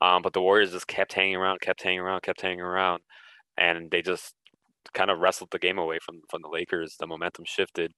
Um, 0.00 0.22
but 0.22 0.32
the 0.32 0.42
Warriors 0.42 0.72
just 0.72 0.86
kept 0.86 1.12
hanging 1.12 1.36
around, 1.36 1.60
kept 1.60 1.82
hanging 1.82 2.00
around, 2.00 2.22
kept 2.22 2.40
hanging 2.40 2.60
around, 2.60 3.02
and 3.56 3.90
they 3.90 4.02
just 4.02 4.34
kind 4.94 5.10
of 5.10 5.18
wrestled 5.18 5.50
the 5.50 5.58
game 5.58 5.78
away 5.78 5.98
from 6.04 6.20
from 6.30 6.42
the 6.42 6.48
Lakers. 6.48 6.96
The 6.98 7.06
momentum 7.06 7.44
shifted, 7.46 7.92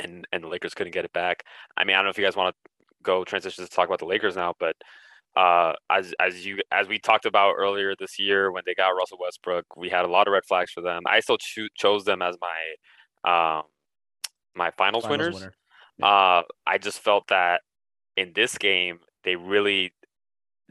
and 0.00 0.26
and 0.32 0.44
the 0.44 0.48
Lakers 0.48 0.74
couldn't 0.74 0.94
get 0.94 1.04
it 1.04 1.12
back. 1.12 1.42
I 1.76 1.84
mean, 1.84 1.94
I 1.94 1.98
don't 1.98 2.06
know 2.06 2.10
if 2.10 2.18
you 2.18 2.24
guys 2.24 2.36
want 2.36 2.54
to 2.54 2.72
go 3.02 3.24
transition 3.24 3.64
to 3.64 3.70
talk 3.70 3.86
about 3.86 3.98
the 3.98 4.06
Lakers 4.06 4.36
now, 4.36 4.54
but 4.58 4.76
uh, 5.36 5.74
as 5.90 6.14
as 6.18 6.46
you 6.46 6.58
as 6.72 6.88
we 6.88 6.98
talked 6.98 7.26
about 7.26 7.54
earlier 7.56 7.94
this 7.98 8.18
year 8.18 8.50
when 8.50 8.62
they 8.64 8.74
got 8.74 8.90
Russell 8.90 9.18
Westbrook, 9.20 9.76
we 9.76 9.88
had 9.88 10.04
a 10.04 10.08
lot 10.08 10.26
of 10.26 10.32
red 10.32 10.44
flags 10.48 10.70
for 10.70 10.80
them. 10.80 11.02
I 11.06 11.20
still 11.20 11.38
cho- 11.38 11.68
chose 11.76 12.04
them 12.04 12.22
as 12.22 12.36
my 12.40 13.58
um, 13.58 13.64
my 14.54 14.70
finals, 14.78 15.04
finals 15.04 15.10
winners. 15.10 15.34
Winner. 15.34 15.52
Uh, 16.02 16.42
I 16.66 16.78
just 16.78 17.00
felt 17.00 17.28
that 17.28 17.60
in 18.16 18.32
this 18.34 18.56
game 18.56 19.00
they 19.24 19.36
really 19.36 19.92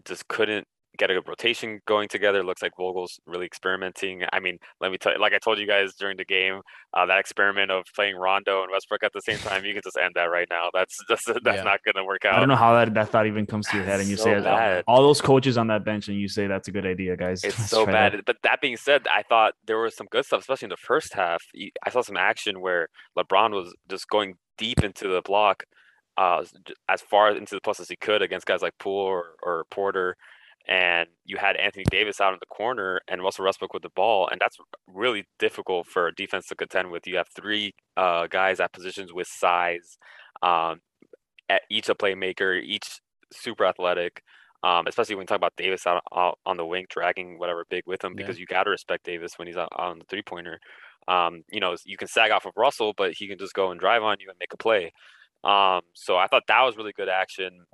just 0.04 0.28
couldn't 0.28 0.68
get 0.98 1.12
a 1.12 1.22
rotation 1.28 1.82
going 1.86 2.08
together. 2.08 2.42
Looks 2.42 2.62
like 2.62 2.72
Vogel's 2.78 3.20
really 3.26 3.46
experimenting. 3.46 4.24
I 4.32 4.40
mean, 4.40 4.58
let 4.80 4.92
me 4.94 4.98
tell 4.98 5.12
you, 5.12 5.20
like 5.20 5.34
I 5.34 5.40
told 5.40 5.60
you 5.60 5.68
guys 5.68 5.94
during 5.96 6.16
the 6.16 6.24
game, 6.24 6.62
uh, 6.94 7.06
that 7.08 7.20
experiment 7.20 7.70
of 7.70 7.84
playing 7.94 8.16
Rondo 8.16 8.64
and 8.64 8.72
Westbrook 8.72 9.04
at 9.04 9.12
the 9.12 9.20
same 9.20 9.38
time, 9.40 9.66
you 9.66 9.74
can 9.74 9.82
just 9.84 9.98
end 9.98 10.14
that 10.16 10.26
right 10.26 10.48
now. 10.50 10.70
That's 10.74 10.98
just 11.10 11.26
that's 11.44 11.58
Yeah. 11.58 11.64
not 11.64 11.84
going 11.84 11.96
to 11.96 12.06
work 12.06 12.24
out. 12.24 12.36
I 12.36 12.40
don't 12.40 12.48
know 12.48 12.56
how 12.56 12.74
that, 12.76 12.94
that 12.94 13.10
thought 13.10 13.28
even 13.28 13.46
comes 13.46 13.68
to 13.68 13.78
your 13.78 13.86
head, 13.86 14.00
and 14.00 14.10
you 14.10 14.16
So 14.16 14.24
say 14.24 14.40
bad. 14.42 14.86
all 14.88 15.02
those 15.02 15.20
coaches 15.20 15.58
on 15.58 15.68
that 15.68 15.84
bench, 15.84 16.08
and 16.08 16.18
you 16.18 16.30
say 16.30 16.48
that's 16.48 16.70
a 16.70 16.72
good 16.72 16.86
idea, 16.86 17.18
guys. 17.18 17.44
It's 17.44 17.60
Let's 17.60 17.70
so 17.72 17.86
bad. 17.86 18.14
that. 18.14 18.26
But 18.26 18.38
that 18.44 18.62
being 18.62 18.78
said, 18.78 19.06
I 19.14 19.24
thought 19.24 19.56
there 19.68 19.78
was 19.80 19.98
some 19.98 20.08
good 20.10 20.26
stuff, 20.26 20.42
especially 20.42 20.68
in 20.68 20.70
the 20.70 20.78
first 20.78 21.14
half. 21.14 21.44
I 21.86 21.90
saw 21.90 22.04
some 22.04 22.16
action 22.18 22.62
where 22.62 22.88
LeBron 23.18 23.52
was 23.52 23.74
just 23.90 24.08
going 24.08 24.36
deep 24.58 24.82
into 24.82 25.10
the 25.10 25.22
block, 25.22 25.66
uh, 26.18 26.44
as 26.90 27.02
far 27.02 27.36
into 27.36 27.56
the 27.56 27.62
plus 27.62 27.80
as 27.80 27.90
he 27.90 27.96
could 27.96 28.22
against 28.22 28.46
guys 28.46 28.62
like 28.62 28.78
Poole 28.80 28.96
or, 29.02 29.36
or 29.44 29.66
Porter. 29.72 30.16
And 30.68 31.10
you 31.26 31.38
had 31.38 31.56
Anthony 31.58 31.86
Davis 31.92 32.20
out 32.20 32.34
in 32.34 32.40
the 32.40 32.48
corner 32.48 33.00
and 33.08 33.22
Russell 33.22 33.46
Westbrook 33.46 33.74
with 33.74 33.84
the 33.84 33.90
ball, 33.90 34.28
and 34.32 34.42
that's 34.42 34.58
really 34.88 35.26
difficult 35.38 35.86
for 35.86 36.08
a 36.08 36.16
defense 36.16 36.48
to 36.48 36.56
contend 36.56 36.90
with. 36.90 37.06
You 37.06 37.18
have 37.18 37.28
three 37.28 37.76
uh, 37.96 38.26
guys 38.28 38.60
at 38.60 38.74
positions 38.74 39.14
with 39.14 39.28
size, 39.28 40.00
um, 40.42 40.82
at 41.50 41.62
each 41.70 41.88
a 41.90 41.94
playmaker, 41.94 42.60
each 42.60 43.00
super 43.32 43.66
athletic 43.66 44.24
um, 44.66 44.88
especially 44.88 45.14
when 45.14 45.24
you 45.24 45.28
talk 45.28 45.38
about 45.38 45.56
Davis 45.58 45.86
out, 45.86 46.02
out 46.16 46.40
on 46.44 46.58
the 46.58 46.66
wing, 46.66 46.88
dragging 46.90 47.38
whatever 47.38 47.66
big 47.70 47.84
with 47.86 48.04
him, 48.04 48.14
Yeah. 48.14 48.24
because 48.26 48.40
you 48.40 48.48
got 48.48 48.64
to 48.64 48.72
respect 48.72 49.06
Davis 49.06 49.38
when 49.38 49.48
he's 49.48 49.58
out, 49.58 49.70
out 49.78 49.92
on 49.92 50.00
the 50.00 50.06
three 50.06 50.24
pointer. 50.24 50.60
Um, 51.08 51.44
you 51.52 51.60
know, 51.60 51.76
you 51.86 51.98
can 51.98 52.08
sag 52.08 52.32
off 52.32 52.48
of 52.48 52.54
Russell, 52.58 52.92
but 52.98 53.14
he 53.14 53.28
can 53.28 53.38
just 53.38 53.54
go 53.54 53.70
and 53.70 53.80
drive 53.80 54.02
on 54.02 54.18
you 54.20 54.28
and 54.28 54.40
make 54.40 54.54
a 54.54 54.58
play. 54.58 54.92
Um, 55.46 55.82
so 55.94 56.18
I 56.18 56.28
thought 56.28 56.44
that 56.48 56.64
was 56.64 56.76
really 56.76 56.94
good 56.94 57.10
action, 57.10 57.66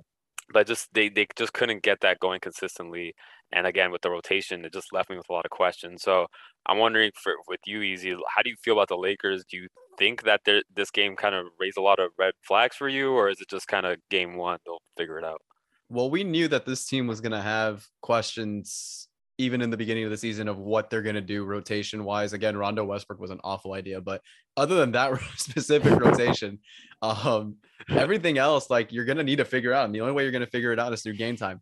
but 0.52 0.66
just 0.66 0.92
they 0.92 1.08
they 1.08 1.26
just 1.36 1.54
couldn't 1.54 1.82
get 1.82 2.00
that 2.02 2.20
going 2.20 2.40
consistently. 2.40 3.14
And 3.52 3.66
again, 3.66 3.90
with 3.90 4.02
the 4.02 4.10
rotation, 4.10 4.64
it 4.64 4.72
just 4.72 4.92
left 4.92 5.10
me 5.10 5.16
with 5.16 5.28
a 5.28 5.32
lot 5.32 5.44
of 5.44 5.50
questions. 5.50 6.02
So 6.02 6.26
I'm 6.66 6.78
wondering 6.78 7.10
for 7.22 7.32
with 7.48 7.60
you, 7.66 7.82
Easy, 7.82 8.10
how 8.34 8.42
do 8.42 8.50
you 8.50 8.56
feel 8.62 8.74
about 8.74 8.88
the 8.88 8.96
Lakers? 8.96 9.44
Do 9.50 9.56
you 9.56 9.68
think 9.98 10.22
that 10.24 10.40
this 10.74 10.90
game 10.90 11.16
kind 11.16 11.34
of 11.34 11.46
raised 11.58 11.78
a 11.78 11.82
lot 11.82 11.98
of 11.98 12.10
red 12.18 12.34
flags 12.46 12.76
for 12.76 12.88
you, 12.88 13.12
or 13.12 13.28
is 13.28 13.40
it 13.40 13.48
just 13.48 13.68
kind 13.68 13.86
of 13.86 13.96
game 14.10 14.36
one? 14.36 14.58
They'll 14.64 14.82
figure 14.96 15.18
it 15.18 15.24
out. 15.24 15.40
Well, 15.88 16.10
we 16.10 16.24
knew 16.24 16.48
that 16.48 16.64
this 16.64 16.86
team 16.86 17.06
was 17.06 17.20
going 17.20 17.32
to 17.32 17.42
have 17.42 17.86
questions 18.00 19.08
even 19.38 19.62
in 19.62 19.70
the 19.70 19.76
beginning 19.76 20.04
of 20.04 20.10
the 20.10 20.16
season 20.16 20.48
of 20.48 20.58
what 20.58 20.90
they're 20.90 21.02
going 21.02 21.14
to 21.14 21.20
do 21.20 21.44
rotation 21.44 22.04
wise. 22.04 22.32
Again, 22.32 22.56
Rondo 22.56 22.84
Westbrook 22.84 23.20
was 23.20 23.30
an 23.30 23.40
awful 23.42 23.72
idea, 23.72 24.00
but 24.00 24.20
other 24.56 24.74
than 24.74 24.92
that 24.92 25.18
specific 25.36 25.98
rotation, 25.98 26.58
um, 27.00 27.56
everything 27.88 28.38
else, 28.38 28.70
like 28.70 28.92
you're 28.92 29.04
going 29.04 29.18
to 29.18 29.24
need 29.24 29.36
to 29.36 29.44
figure 29.44 29.72
out. 29.72 29.86
And 29.86 29.94
the 29.94 30.00
only 30.00 30.12
way 30.12 30.22
you're 30.22 30.32
going 30.32 30.44
to 30.44 30.50
figure 30.50 30.72
it 30.72 30.78
out 30.78 30.92
is 30.92 31.02
through 31.02 31.16
game 31.16 31.36
time. 31.36 31.60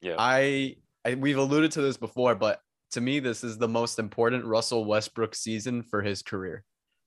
Yeah. 0.00 0.16
I, 0.18 0.76
I, 1.04 1.14
we've 1.14 1.38
alluded 1.38 1.72
to 1.72 1.80
this 1.80 1.96
before, 1.96 2.34
but 2.34 2.60
to 2.92 3.00
me, 3.00 3.20
this 3.20 3.44
is 3.44 3.56
the 3.56 3.68
most 3.68 3.98
important 3.98 4.44
Russell 4.44 4.84
Westbrook 4.84 5.34
season 5.34 5.82
for 5.82 6.02
his 6.02 6.22
career. 6.22 6.64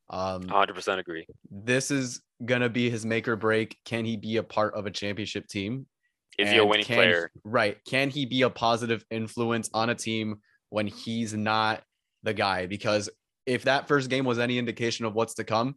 Um, 0.10 0.44
100% 0.44 1.00
agree. 1.00 1.26
this 1.50 1.90
is 1.92 2.22
going 2.44 2.62
to 2.62 2.70
be 2.70 2.90
his 2.90 3.06
make 3.06 3.28
or 3.28 3.36
break. 3.36 3.78
Can 3.86 4.06
he 4.06 4.18
be 4.18 4.38
a 4.38 4.44
part 4.44 4.76
of 4.76 4.86
a 4.86 4.92
championship 4.92 5.48
team? 5.48 5.88
Is 6.38 6.50
he 6.50 6.58
a 6.58 6.66
winning 6.66 6.86
can 6.86 6.96
player? 6.96 7.32
right. 7.44 7.78
Can 7.86 8.10
he 8.10 8.26
be 8.26 8.42
a 8.42 8.50
positive 8.50 9.06
influence 9.10 9.70
on 9.74 9.90
a 9.90 9.96
team 9.96 10.38
when 10.70 10.88
he's 10.88 11.34
not 11.34 11.84
the 12.24 12.34
guy? 12.34 12.66
Because 12.66 13.10
if 13.46 13.64
that 13.64 13.88
first 13.88 14.10
game 14.10 14.26
was 14.26 14.40
any 14.40 14.58
indication 14.58 15.06
of 15.06 15.14
what's 15.14 15.36
to 15.36 15.44
come, 15.44 15.76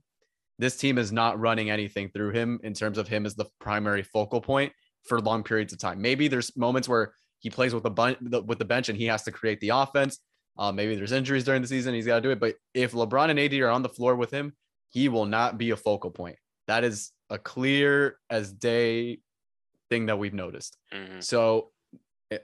this 0.59 0.77
team 0.77 0.99
is 0.99 1.13
not 1.13 1.39
running 1.39 1.71
anything 1.71 2.11
through 2.11 2.31
him 2.31 2.59
in 2.65 2.75
terms 2.75 2.99
of 2.99 3.07
him 3.07 3.25
as 3.25 3.35
the 3.35 3.47
primary 3.61 4.03
focal 4.03 4.41
point 4.41 4.73
for 5.05 5.21
long 5.21 5.43
periods 5.43 5.73
of 5.73 5.79
time. 5.79 6.01
Maybe 6.01 6.29
there's 6.29 6.57
moments 6.57 6.89
where 6.89 7.13
he 7.39 7.51
plays 7.51 7.73
with 7.73 7.85
the 7.85 7.91
bunch 7.91 8.19
with 8.21 8.59
the 8.59 8.65
bench 8.65 8.89
and 8.89 8.99
he 8.99 9.07
has 9.07 9.23
to 9.25 9.33
create 9.33 9.61
the 9.61 9.71
offense. 9.71 10.19
Uh, 10.59 10.73
maybe 10.73 10.97
there's 10.97 11.13
injuries 11.13 11.45
during 11.45 11.63
the 11.63 11.69
season. 11.69 11.95
He's 11.95 12.07
got 12.07 12.17
to 12.17 12.21
do 12.21 12.31
it. 12.31 12.41
But 12.41 12.57
if 12.75 12.93
LeBron 12.93 13.31
and 13.31 13.39
AD 13.39 13.55
are 13.55 13.69
on 13.69 13.83
the 13.83 13.89
floor 13.89 14.17
with 14.17 14.33
him, 14.33 14.53
he 14.91 15.09
will 15.09 15.27
not 15.27 15.57
be 15.57 15.71
a 15.71 15.77
focal 15.77 16.11
point. 16.11 16.37
That 16.67 16.83
is 16.83 17.13
a 17.31 17.39
clear 17.39 18.17
as 18.29 18.53
day 18.53 19.21
thing 19.91 20.07
that 20.07 20.19
we've 20.19 20.35
noticed. 20.35 20.77
Mhm. 20.93 21.23
So, 21.23 21.73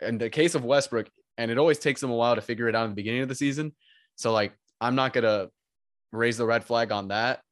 in 0.01 0.19
the 0.19 0.31
case 0.31 0.55
of 0.55 0.65
Westbrook, 0.65 1.11
and 1.37 1.51
it 1.51 1.59
always 1.59 1.79
takes 1.79 2.03
him 2.03 2.11
a 2.11 2.15
while 2.15 2.35
to 2.35 2.41
figure 2.41 2.69
it 2.69 2.75
out 2.75 2.85
in 2.85 2.91
the 2.91 2.97
beginning 2.97 3.23
of 3.23 3.29
the 3.29 3.35
season. 3.35 3.75
So, 4.17 4.33
like, 4.33 4.57
I'm 4.81 4.95
not 4.95 5.13
gonna 5.13 5.51
raise 6.13 6.37
the 6.37 6.47
red 6.47 6.65
flag 6.65 6.93
on 6.93 7.09
that 7.09 7.43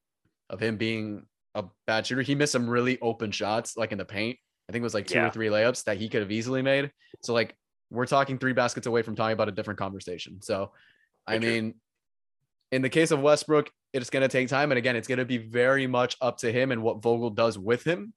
of 0.49 0.61
him 0.61 0.77
being 0.77 1.27
a 1.55 1.65
bad 1.87 2.07
shooter. 2.07 2.23
He 2.23 2.35
missed 2.35 2.53
some 2.53 2.69
really 2.69 2.99
open 3.01 3.31
shots, 3.31 3.77
like 3.77 3.93
in 3.93 3.99
the 3.99 4.05
paint. 4.05 4.39
I 4.69 4.73
think 4.73 4.83
it 4.83 4.85
was 4.85 4.95
like 4.95 5.07
two 5.07 5.19
or 5.19 5.31
three 5.31 5.49
layups 5.49 5.85
that 5.85 5.99
he 5.99 6.09
could 6.09 6.21
have 6.21 6.31
easily 6.33 6.63
made. 6.63 6.91
So, 7.23 7.35
like, 7.35 7.57
we're 7.91 8.07
talking 8.07 8.39
three 8.39 8.55
baskets 8.55 8.87
away 8.87 9.03
from 9.03 9.17
talking 9.17 9.35
about 9.35 9.49
a 9.49 9.53
different 9.53 9.79
conversation. 9.79 10.41
So, 10.41 10.73
I 11.27 11.39
mean, 11.39 11.75
in 12.71 12.81
the 12.81 12.89
case 12.89 13.11
of 13.11 13.21
Westbrook, 13.21 13.71
it's 13.93 14.09
going 14.09 14.23
to 14.23 14.29
take 14.29 14.49
time. 14.49 14.73
And 14.73 14.79
again, 14.79 14.97
it's 14.97 15.07
going 15.07 15.19
to 15.19 15.27
be 15.27 15.37
very 15.37 15.87
much 15.87 16.17
up 16.23 16.39
to 16.39 16.51
him 16.51 16.73
and 16.73 16.83
what 16.83 17.03
Vogel 17.03 17.29
does 17.29 17.59
with 17.59 17.85
him 17.85 18.15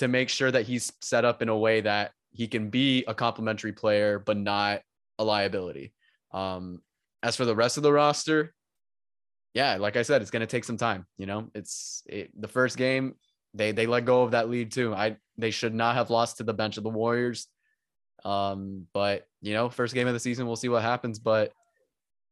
to 0.00 0.08
make 0.08 0.28
sure 0.28 0.50
that 0.50 0.66
he's 0.66 0.92
set 1.00 1.24
up 1.24 1.42
in 1.42 1.48
a 1.48 1.56
way 1.56 1.82
that 1.82 2.12
he 2.32 2.48
can 2.48 2.70
be 2.70 3.04
a 3.06 3.14
complementary 3.14 3.72
player, 3.72 4.18
but 4.18 4.36
not 4.36 4.80
a 5.18 5.24
liability. 5.24 5.92
Um, 6.32 6.80
as 7.22 7.36
for 7.36 7.44
the 7.44 7.54
rest 7.54 7.76
of 7.76 7.82
the 7.82 7.92
roster, 7.92 8.54
yeah, 9.52 9.76
like 9.76 9.96
I 9.96 10.02
said, 10.02 10.22
it's 10.22 10.30
going 10.30 10.40
to 10.40 10.46
take 10.46 10.64
some 10.64 10.78
time. 10.78 11.06
You 11.18 11.26
know, 11.26 11.50
it's 11.54 12.02
it, 12.06 12.30
the 12.40 12.48
first 12.48 12.76
game. 12.76 13.14
They 13.52 13.72
they 13.72 13.86
let 13.86 14.04
go 14.04 14.22
of 14.22 14.30
that 14.30 14.48
lead 14.48 14.72
too. 14.72 14.94
I 14.94 15.16
they 15.36 15.50
should 15.50 15.74
not 15.74 15.96
have 15.96 16.08
lost 16.08 16.38
to 16.38 16.44
the 16.44 16.54
bench 16.54 16.78
of 16.78 16.84
the 16.84 16.90
Warriors. 16.90 17.46
Um, 18.24 18.86
but 18.94 19.26
you 19.42 19.52
know, 19.52 19.68
first 19.68 19.92
game 19.92 20.06
of 20.06 20.14
the 20.14 20.20
season, 20.20 20.46
we'll 20.46 20.56
see 20.56 20.68
what 20.68 20.82
happens. 20.82 21.18
But 21.18 21.52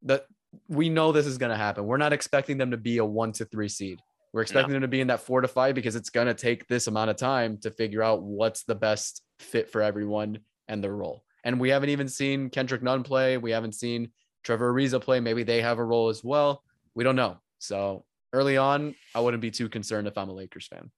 the 0.02 0.24
we 0.68 0.88
know 0.88 1.12
this 1.12 1.26
is 1.26 1.36
going 1.36 1.50
to 1.50 1.56
happen. 1.56 1.84
We're 1.84 1.98
not 1.98 2.14
expecting 2.14 2.56
them 2.56 2.70
to 2.70 2.78
be 2.78 2.98
a 2.98 3.04
one 3.04 3.32
to 3.32 3.44
three 3.44 3.68
seed. 3.68 4.00
We're 4.32 4.42
expecting 4.42 4.72
them 4.72 4.82
to 4.82 4.88
be 4.88 5.00
in 5.00 5.06
that 5.08 5.20
four 5.20 5.40
to 5.40 5.48
five 5.48 5.74
because 5.74 5.96
it's 5.96 6.10
going 6.10 6.26
to 6.26 6.34
take 6.34 6.68
this 6.68 6.86
amount 6.86 7.10
of 7.10 7.16
time 7.16 7.58
to 7.62 7.70
figure 7.70 8.02
out 8.02 8.22
what's 8.22 8.64
the 8.64 8.74
best 8.74 9.22
fit 9.38 9.70
for 9.70 9.80
everyone 9.80 10.40
and 10.68 10.84
their 10.84 10.94
role. 10.94 11.24
And 11.44 11.58
we 11.58 11.70
haven't 11.70 11.90
even 11.90 12.08
seen 12.08 12.50
Kendrick 12.50 12.82
Nunn 12.82 13.02
play. 13.02 13.38
We 13.38 13.52
haven't 13.52 13.74
seen 13.74 14.10
Trevor 14.44 14.72
Ariza 14.72 15.00
play. 15.00 15.20
Maybe 15.20 15.44
they 15.44 15.62
have 15.62 15.78
a 15.78 15.84
role 15.84 16.08
as 16.08 16.22
well. 16.22 16.62
We 16.94 17.04
don't 17.04 17.16
know. 17.16 17.38
So 17.58 18.04
early 18.32 18.56
on, 18.56 18.94
I 19.14 19.20
wouldn't 19.20 19.40
be 19.40 19.50
too 19.50 19.68
concerned 19.68 20.08
if 20.08 20.18
I'm 20.18 20.28
a 20.28 20.34
Lakers 20.34 20.66
fan. 20.66 20.90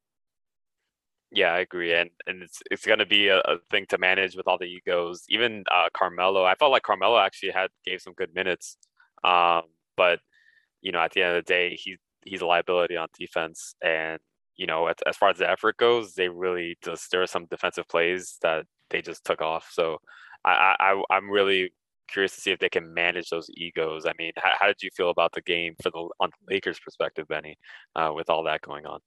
Yeah, 1.32 1.52
I 1.52 1.60
agree, 1.60 1.94
and 1.94 2.10
and 2.26 2.42
it's 2.42 2.60
it's 2.72 2.84
gonna 2.84 3.06
be 3.06 3.28
a, 3.28 3.38
a 3.38 3.58
thing 3.70 3.86
to 3.90 3.98
manage 3.98 4.34
with 4.34 4.48
all 4.48 4.58
the 4.58 4.64
egos. 4.64 5.22
Even 5.28 5.62
uh, 5.72 5.88
Carmelo, 5.94 6.44
I 6.44 6.56
felt 6.56 6.72
like 6.72 6.82
Carmelo 6.82 7.18
actually 7.18 7.52
had 7.52 7.70
gave 7.84 8.00
some 8.00 8.14
good 8.14 8.34
minutes, 8.34 8.76
um, 9.22 9.62
but 9.96 10.18
you 10.80 10.90
know, 10.90 10.98
at 10.98 11.12
the 11.12 11.22
end 11.22 11.36
of 11.36 11.44
the 11.44 11.48
day, 11.48 11.76
he 11.76 11.98
he's 12.24 12.40
a 12.42 12.46
liability 12.46 12.96
on 12.96 13.08
defense, 13.18 13.74
and 13.82 14.18
you 14.56 14.66
know, 14.66 14.86
as, 14.88 14.96
as 15.06 15.16
far 15.16 15.30
as 15.30 15.38
the 15.38 15.50
effort 15.50 15.76
goes, 15.78 16.14
they 16.14 16.28
really 16.28 16.76
just 16.82 17.10
there 17.10 17.22
are 17.22 17.26
some 17.26 17.46
defensive 17.46 17.88
plays 17.88 18.38
that 18.42 18.66
they 18.90 19.00
just 19.00 19.24
took 19.24 19.40
off. 19.40 19.70
So 19.72 19.98
I 20.44 20.74
I 20.78 21.02
I'm 21.10 21.30
really 21.30 21.72
curious 22.08 22.34
to 22.34 22.40
see 22.40 22.50
if 22.50 22.58
they 22.58 22.68
can 22.68 22.92
manage 22.92 23.30
those 23.30 23.48
egos. 23.56 24.04
I 24.04 24.12
mean, 24.18 24.32
how, 24.36 24.50
how 24.58 24.66
did 24.66 24.82
you 24.82 24.90
feel 24.94 25.10
about 25.10 25.32
the 25.32 25.42
game 25.42 25.74
for 25.82 25.90
the 25.90 26.08
on 26.20 26.30
the 26.30 26.54
Lakers 26.54 26.78
perspective, 26.80 27.28
Benny, 27.28 27.56
uh, 27.96 28.12
with 28.14 28.28
all 28.28 28.42
that 28.44 28.60
going 28.62 28.84
on? 28.84 29.00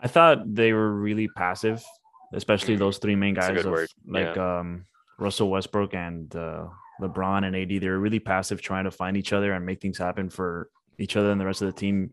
I 0.00 0.08
thought 0.08 0.54
they 0.54 0.72
were 0.72 0.92
really 0.94 1.28
passive, 1.28 1.84
especially 2.32 2.74
Mhm. 2.74 2.78
those 2.78 2.98
three 2.98 3.16
main 3.16 3.34
guys 3.34 3.64
of 3.64 3.86
like 4.06 4.36
um, 4.38 4.86
Russell 5.18 5.50
Westbrook 5.50 5.94
and 5.94 6.34
uh, 6.34 6.68
LeBron 7.00 7.44
and 7.44 7.54
AD. 7.54 7.80
They 7.80 7.88
were 7.88 7.98
really 7.98 8.18
passive, 8.18 8.62
trying 8.62 8.84
to 8.84 8.90
find 8.90 9.16
each 9.16 9.32
other 9.32 9.52
and 9.52 9.64
make 9.64 9.80
things 9.80 9.98
happen 9.98 10.30
for 10.30 10.70
each 11.00 11.16
other 11.16 11.30
and 11.30 11.40
the 11.40 11.46
rest 11.46 11.62
of 11.62 11.66
the 11.66 11.78
team. 11.78 12.12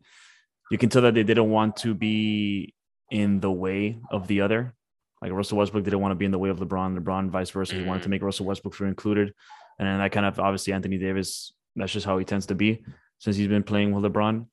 You 0.72 0.78
can 0.78 0.90
tell 0.90 1.02
that 1.04 1.14
they 1.14 1.24
didn't 1.24 1.50
want 1.50 1.78
to 1.78 1.94
be 1.94 2.74
in 3.12 3.40
the 3.40 3.52
way 3.52 4.00
of 4.12 4.28
the 4.28 4.42
other. 4.42 4.74
Like 5.22 5.32
Russell 5.32 5.58
Westbrook 5.58 5.84
didn't 5.84 6.02
want 6.02 6.12
to 6.12 6.16
be 6.16 6.26
in 6.26 6.32
the 6.32 6.40
way 6.40 6.50
of 6.50 6.60
LeBron. 6.60 6.98
LeBron, 6.98 7.30
vice 7.30 7.50
versa, 7.50 7.76
he 7.76 7.84
wanted 7.84 8.04
to 8.04 8.10
make 8.10 8.22
Russell 8.22 8.46
Westbrook 8.46 8.76
feel 8.76 8.88
included, 8.88 9.34
and 9.80 9.88
then 9.88 9.98
that 10.00 10.12
kind 10.12 10.26
of 10.26 10.40
obviously 10.40 10.74
Anthony 10.74 10.98
Davis. 10.98 11.54
That's 11.76 11.92
just 11.92 12.06
how 12.06 12.18
he 12.18 12.26
tends 12.26 12.48
to 12.48 12.56
be 12.56 12.84
since 13.20 13.36
he's 13.36 13.48
been 13.48 13.64
playing 13.64 13.94
with 13.94 14.04
LeBron 14.12 14.46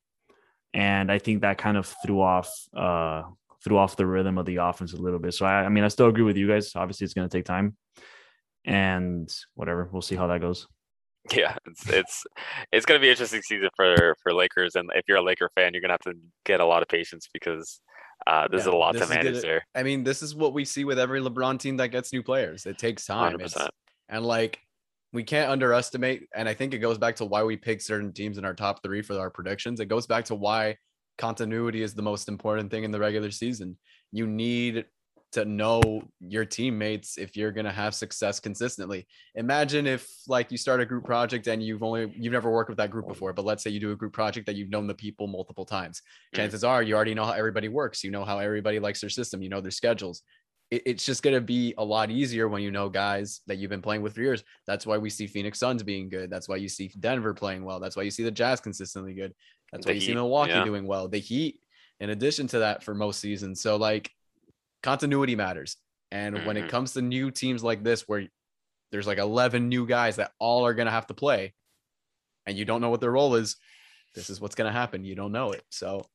and 0.75 1.11
I 1.11 1.19
think 1.19 1.41
that 1.41 1.57
kind 1.57 1.77
of 1.77 1.95
threw 2.05 2.21
off 2.21 2.53
uh 2.77 3.23
threw 3.63 3.79
off 3.79 3.97
the 3.97 4.05
rhythm 4.05 4.37
of 4.37 4.45
the 4.45 4.57
offense 4.57 4.93
a 4.93 4.97
little 4.97 5.19
bit. 5.19 5.33
So 5.33 5.47
I, 5.47 5.65
I 5.65 5.69
mean, 5.71 5.85
I 5.85 5.89
still 5.89 6.09
agree 6.09 6.25
with 6.25 6.37
you 6.37 6.47
guys. 6.47 6.73
Obviously, 6.77 7.07
it's 7.07 7.15
going 7.15 7.27
to 7.27 7.35
take 7.35 7.47
time, 7.47 7.77
and 8.67 9.33
whatever, 9.55 9.89
we'll 9.91 10.03
see 10.03 10.17
how 10.17 10.27
that 10.27 10.43
goes. 10.43 10.67
Yeah, 11.33 11.57
it's 11.67 11.89
it's 11.89 12.25
it's 12.73 12.87
gonna 12.87 13.01
be 13.01 13.07
an 13.07 13.13
interesting 13.13 13.41
season 13.43 13.71
for 13.77 14.15
for 14.23 14.35
Lakers, 14.35 14.75
and 14.77 14.91
if 14.95 15.05
you're 15.09 15.17
a 15.17 15.23
Laker 15.23 15.51
fan, 15.55 15.73
you're 15.73 15.81
gonna 15.81 15.95
have 15.95 16.01
to 16.01 16.15
get 16.45 16.61
a 16.61 16.65
lot 16.67 16.83
of 16.83 16.89
patience 16.89 17.29
because 17.33 17.81
uh, 18.27 18.47
there's 18.49 18.67
Yeah, 18.67 18.73
a 18.73 18.77
lot 18.77 18.93
to 18.97 19.07
manage 19.07 19.41
there. 19.41 19.65
I 19.75 19.83
mean, 19.83 20.05
this 20.05 20.23
is 20.23 20.35
what 20.35 20.53
we 20.53 20.65
see 20.65 20.85
with 20.85 20.99
every 20.99 21.21
LeBron 21.21 21.59
team 21.59 21.77
that 21.79 21.89
gets 21.89 22.13
new 22.13 22.23
players. 22.23 22.67
It 22.67 22.79
takes 22.79 23.07
time. 23.07 23.19
Hundred 23.25 23.37
It's- 23.41 23.55
percent. 23.55 23.71
And 24.11 24.25
like 24.27 24.61
we 25.15 25.23
can't 25.23 25.51
underestimate, 25.51 26.29
and 26.35 26.49
I 26.49 26.55
think 26.55 26.75
it 26.75 26.79
goes 26.79 26.99
back 26.99 27.17
to 27.17 27.25
why 27.25 27.43
we 27.43 27.57
pick 27.57 27.81
certain 27.81 28.13
teams 28.13 28.37
in 28.37 28.45
our 28.45 28.53
top 28.55 28.83
three 28.83 29.01
for 29.01 29.19
our 29.19 29.31
predictions. 29.31 29.81
It 29.81 29.87
goes 29.87 30.07
back 30.07 30.25
to 30.27 30.35
why 30.35 30.77
continuity 31.17 31.83
is 31.83 31.95
the 31.95 32.03
most 32.03 32.29
important 32.29 32.71
thing 32.71 32.85
in 32.85 32.91
the 32.91 32.99
regular 32.99 33.31
season. 33.31 33.79
You 34.13 34.27
need 34.27 34.85
to 35.35 35.45
know 35.45 36.03
your 36.21 36.45
teammates 36.45 37.19
if 37.19 37.37
you're 37.37 37.53
going 37.53 37.67
to 37.67 37.73
have 37.73 37.95
success 37.95 38.41
consistently. 38.41 39.07
Imagine 39.35 39.87
if 39.87 40.09
like 40.27 40.51
you 40.51 40.59
start 40.59 40.81
a 40.81 40.87
group 40.87 41.05
project 41.05 41.47
and 41.47 41.63
you've 41.63 41.83
only 41.83 42.13
you've 42.17 42.33
never 42.33 42.51
worked 42.51 42.71
with 42.71 42.79
that 42.79 42.91
group 42.91 43.07
before, 43.07 43.33
but 43.33 43.45
let's 43.45 43.63
say 43.63 43.71
you 43.71 43.81
do 43.81 43.93
a 43.93 43.97
group 43.97 44.13
project 44.13 44.47
that 44.47 44.57
you've 44.57 44.71
known 44.71 44.87
the 44.87 44.95
people 44.95 45.27
multiple 45.27 45.65
times. 45.65 46.03
Mm. 46.35 46.39
Chances 46.39 46.65
are 46.65 46.83
you 46.83 46.95
already 46.95 47.15
know 47.15 47.25
how 47.25 47.33
everybody 47.33 47.69
works. 47.69 48.03
You 48.03 48.11
know 48.11 48.25
how 48.25 48.39
everybody 48.39 48.79
likes 48.79 49.01
their 49.01 49.11
system, 49.11 49.43
you 49.43 49.49
know 49.49 49.61
their 49.61 49.71
schedules. 49.71 50.23
It, 50.71 50.83
it's 50.87 51.05
just 51.05 51.23
going 51.23 51.35
to 51.35 51.41
be 51.41 51.75
a 51.79 51.85
lot 51.85 52.11
easier 52.11 52.49
when 52.49 52.63
you 52.63 52.71
know 52.71 52.89
guys 52.89 53.41
that 53.47 53.59
you've 53.59 53.71
been 53.71 53.83
playing 53.83 54.03
with 54.03 54.15
for 54.15 54.21
years. 54.23 54.43
That's 54.67 54.87
why 54.87 54.99
we 54.99 55.11
see 55.11 55.27
Phoenix 55.27 55.59
Suns 55.59 55.83
being 55.83 56.09
good. 56.09 56.31
That's 56.31 56.49
why 56.49 56.57
you 56.57 56.69
see 56.69 56.91
Denver 56.99 57.35
playing 57.35 57.65
well. 57.65 57.81
That's 57.81 57.97
why 57.97 58.03
you 58.05 58.11
see 58.11 58.25
the 58.25 58.31
Jazz 58.31 58.61
consistently 58.61 59.15
good. 59.15 59.35
That's 59.73 59.85
The 59.85 59.93
why 59.93 59.95
you 59.95 60.01
see 60.01 60.15
Milwaukee 60.15 60.53
yeah. 60.53 60.65
doing 60.65 60.87
well. 60.87 61.09
The 61.09 61.19
Heat 61.19 61.61
in 62.01 62.11
addition 62.11 62.47
to 62.49 62.61
that 62.61 62.83
for 62.83 62.95
most 62.95 63.21
seasons. 63.21 63.61
So 63.61 63.77
like 63.77 64.11
continuity 64.85 65.37
matters. 65.37 65.79
And 66.13 66.45
when 66.45 66.57
it 66.57 66.65
Mhm. 66.65 66.71
comes 66.71 66.93
to 66.93 67.03
new 67.03 67.33
teams 67.33 67.65
like 67.65 67.83
this, 67.83 68.03
where 68.09 68.29
there's 68.93 69.07
like 69.09 69.19
11 69.19 69.69
new 69.69 69.87
guys 69.87 70.17
that 70.17 70.33
all 70.39 70.67
are 70.67 70.75
going 70.75 70.87
to 70.87 70.93
have 70.93 71.09
to 71.09 71.15
play 71.15 71.55
and 72.47 72.57
you 72.57 72.65
don't 72.65 72.81
know 72.81 72.91
what 72.91 73.01
their 73.01 73.13
role 73.13 73.35
is, 73.35 73.57
this 74.15 74.31
is 74.31 74.41
what's 74.41 74.55
going 74.55 74.73
to 74.73 74.79
happen. 74.79 75.05
You 75.05 75.17
don't 75.17 75.33
know 75.33 75.53
it. 75.53 75.65
So 75.71 76.07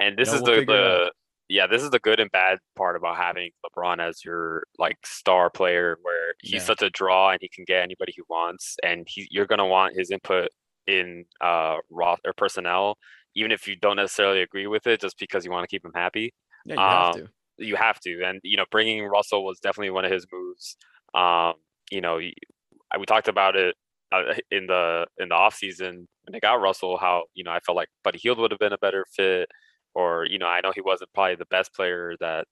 And 0.00 0.16
this 0.18 0.28
know, 0.28 0.36
is 0.36 0.42
we'll 0.42 0.54
the, 0.56 0.64
the 0.66 1.12
yeah, 1.48 1.66
this 1.66 1.82
is 1.82 1.90
the 1.90 1.98
good 1.98 2.20
and 2.20 2.30
bad 2.30 2.58
part 2.74 2.96
about 2.96 3.16
having 3.16 3.50
LeBron 3.64 4.00
as 4.00 4.24
your 4.24 4.64
like 4.78 4.96
star 5.04 5.50
player, 5.50 5.98
where 6.02 6.34
he's 6.42 6.52
Yeah. 6.52 6.66
such 6.66 6.82
a 6.82 6.90
draw 6.90 7.30
and 7.30 7.38
he 7.40 7.48
can 7.48 7.64
get 7.64 7.82
anybody 7.82 8.12
he 8.14 8.22
wants, 8.28 8.76
and 8.82 9.06
he 9.08 9.28
you're 9.30 9.46
gonna 9.46 9.66
want 9.66 9.96
his 9.96 10.10
input 10.10 10.48
in 10.86 11.24
uh 11.40 11.76
raw 11.90 12.16
or 12.24 12.32
personnel, 12.36 12.96
even 13.34 13.52
if 13.52 13.68
you 13.68 13.76
don't 13.76 13.96
necessarily 13.96 14.42
agree 14.42 14.66
with 14.66 14.86
it, 14.86 15.00
just 15.00 15.18
because 15.18 15.44
you 15.44 15.50
want 15.50 15.64
to 15.64 15.68
keep 15.68 15.84
him 15.84 15.92
happy. 15.94 16.32
yeah, 16.64 16.76
you 16.76 16.82
have 16.82 17.10
Um, 17.10 17.12
to. 17.12 17.28
You 17.58 17.76
have 17.76 18.00
to, 18.00 18.22
and 18.24 18.40
you 18.42 18.56
know, 18.56 18.64
bringing 18.70 19.04
Russell 19.04 19.44
was 19.44 19.60
definitely 19.60 19.90
one 19.90 20.04
of 20.04 20.10
his 20.10 20.26
moves. 20.32 20.76
Um, 21.14 21.54
you 21.90 22.00
know, 22.00 22.16
we 22.16 23.06
talked 23.06 23.28
about 23.28 23.56
it 23.56 23.76
uh, 24.12 24.34
in 24.50 24.66
the 24.66 25.06
in 25.18 25.28
the 25.28 25.34
off 25.34 25.54
season 25.54 26.08
when 26.24 26.32
they 26.32 26.40
got 26.40 26.60
Russell. 26.60 26.96
How 26.96 27.24
you 27.34 27.44
know 27.44 27.50
I 27.50 27.60
felt 27.60 27.76
like 27.76 27.88
Buddy 28.02 28.18
Hield 28.18 28.38
would 28.38 28.50
have 28.50 28.60
been 28.60 28.72
a 28.72 28.78
better 28.78 29.04
fit, 29.14 29.48
or 29.94 30.26
you 30.26 30.38
know 30.38 30.46
I 30.46 30.60
know 30.60 30.72
he 30.74 30.80
wasn't 30.80 31.12
probably 31.14 31.36
the 31.36 31.46
best 31.46 31.74
player 31.74 32.14
that 32.20 32.46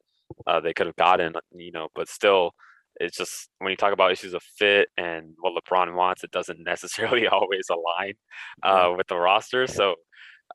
uh, 0.46 0.60
they 0.60 0.72
could 0.72 0.86
have 0.86 0.96
gotten. 0.96 1.34
You 1.52 1.72
know, 1.72 1.88
but 1.94 2.08
still, 2.08 2.52
it's 2.96 3.16
just 3.16 3.48
when 3.58 3.70
you 3.70 3.76
talk 3.76 3.92
about 3.92 4.12
issues 4.12 4.34
of 4.34 4.42
fit 4.42 4.88
and 4.96 5.34
what 5.40 5.52
LeBron 5.62 5.94
wants, 5.94 6.24
it 6.24 6.30
doesn't 6.30 6.60
necessarily 6.64 7.26
always 7.28 7.68
align 7.70 8.14
uh, 8.62 8.92
with 8.96 9.06
the 9.08 9.16
roster. 9.16 9.66
So 9.66 9.96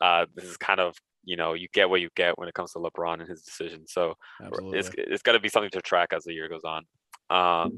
uh, 0.01 0.25
this 0.35 0.45
is 0.45 0.57
kind 0.57 0.79
of 0.79 0.95
you 1.27 1.35
know 1.35 1.53
you 1.53 1.67
get 1.73 1.89
what 1.89 2.01
you 2.01 2.09
get 2.15 2.37
when 2.39 2.47
it 2.47 2.53
comes 2.55 2.71
to 2.71 2.79
LeBron 2.79 3.19
and 3.19 3.27
his 3.29 3.41
decision. 3.43 3.85
So 3.87 4.15
Absolutely. 4.41 4.79
it's 4.79 4.89
it's 4.97 5.21
got 5.21 5.33
to 5.33 5.39
be 5.39 5.49
something 5.49 5.69
to 5.71 5.81
track 5.81 6.09
as 6.15 6.23
the 6.23 6.33
year 6.33 6.49
goes 6.49 6.63
on. 6.63 6.83
Um, 7.29 7.71